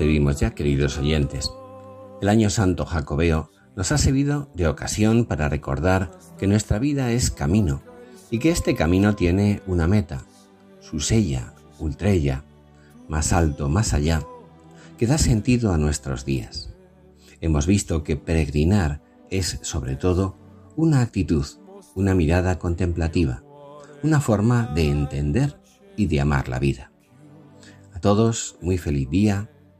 Despedimos 0.00 0.40
ya, 0.40 0.54
queridos 0.54 0.96
oyentes. 0.96 1.52
El 2.22 2.30
año 2.30 2.48
santo 2.48 2.86
jacobeo 2.86 3.50
nos 3.76 3.92
ha 3.92 3.98
servido 3.98 4.48
de 4.54 4.66
ocasión 4.66 5.26
para 5.26 5.50
recordar 5.50 6.10
que 6.38 6.46
nuestra 6.46 6.78
vida 6.78 7.12
es 7.12 7.30
camino 7.30 7.82
y 8.30 8.38
que 8.38 8.50
este 8.50 8.74
camino 8.74 9.14
tiene 9.14 9.60
una 9.66 9.86
meta, 9.86 10.22
su 10.80 11.00
sella, 11.00 11.52
ultrella, 11.78 12.44
más 13.08 13.34
alto, 13.34 13.68
más 13.68 13.92
allá, 13.92 14.22
que 14.96 15.06
da 15.06 15.18
sentido 15.18 15.70
a 15.70 15.76
nuestros 15.76 16.24
días. 16.24 16.72
Hemos 17.42 17.66
visto 17.66 18.02
que 18.02 18.16
peregrinar 18.16 19.02
es, 19.28 19.58
sobre 19.60 19.96
todo, 19.96 20.34
una 20.76 21.02
actitud, 21.02 21.44
una 21.94 22.14
mirada 22.14 22.58
contemplativa, 22.58 23.42
una 24.02 24.22
forma 24.22 24.66
de 24.74 24.88
entender 24.88 25.60
y 25.94 26.06
de 26.06 26.22
amar 26.22 26.48
la 26.48 26.58
vida. 26.58 26.90
A 27.92 28.00
todos, 28.00 28.56
muy 28.62 28.78
feliz 28.78 29.10
día 29.10 29.50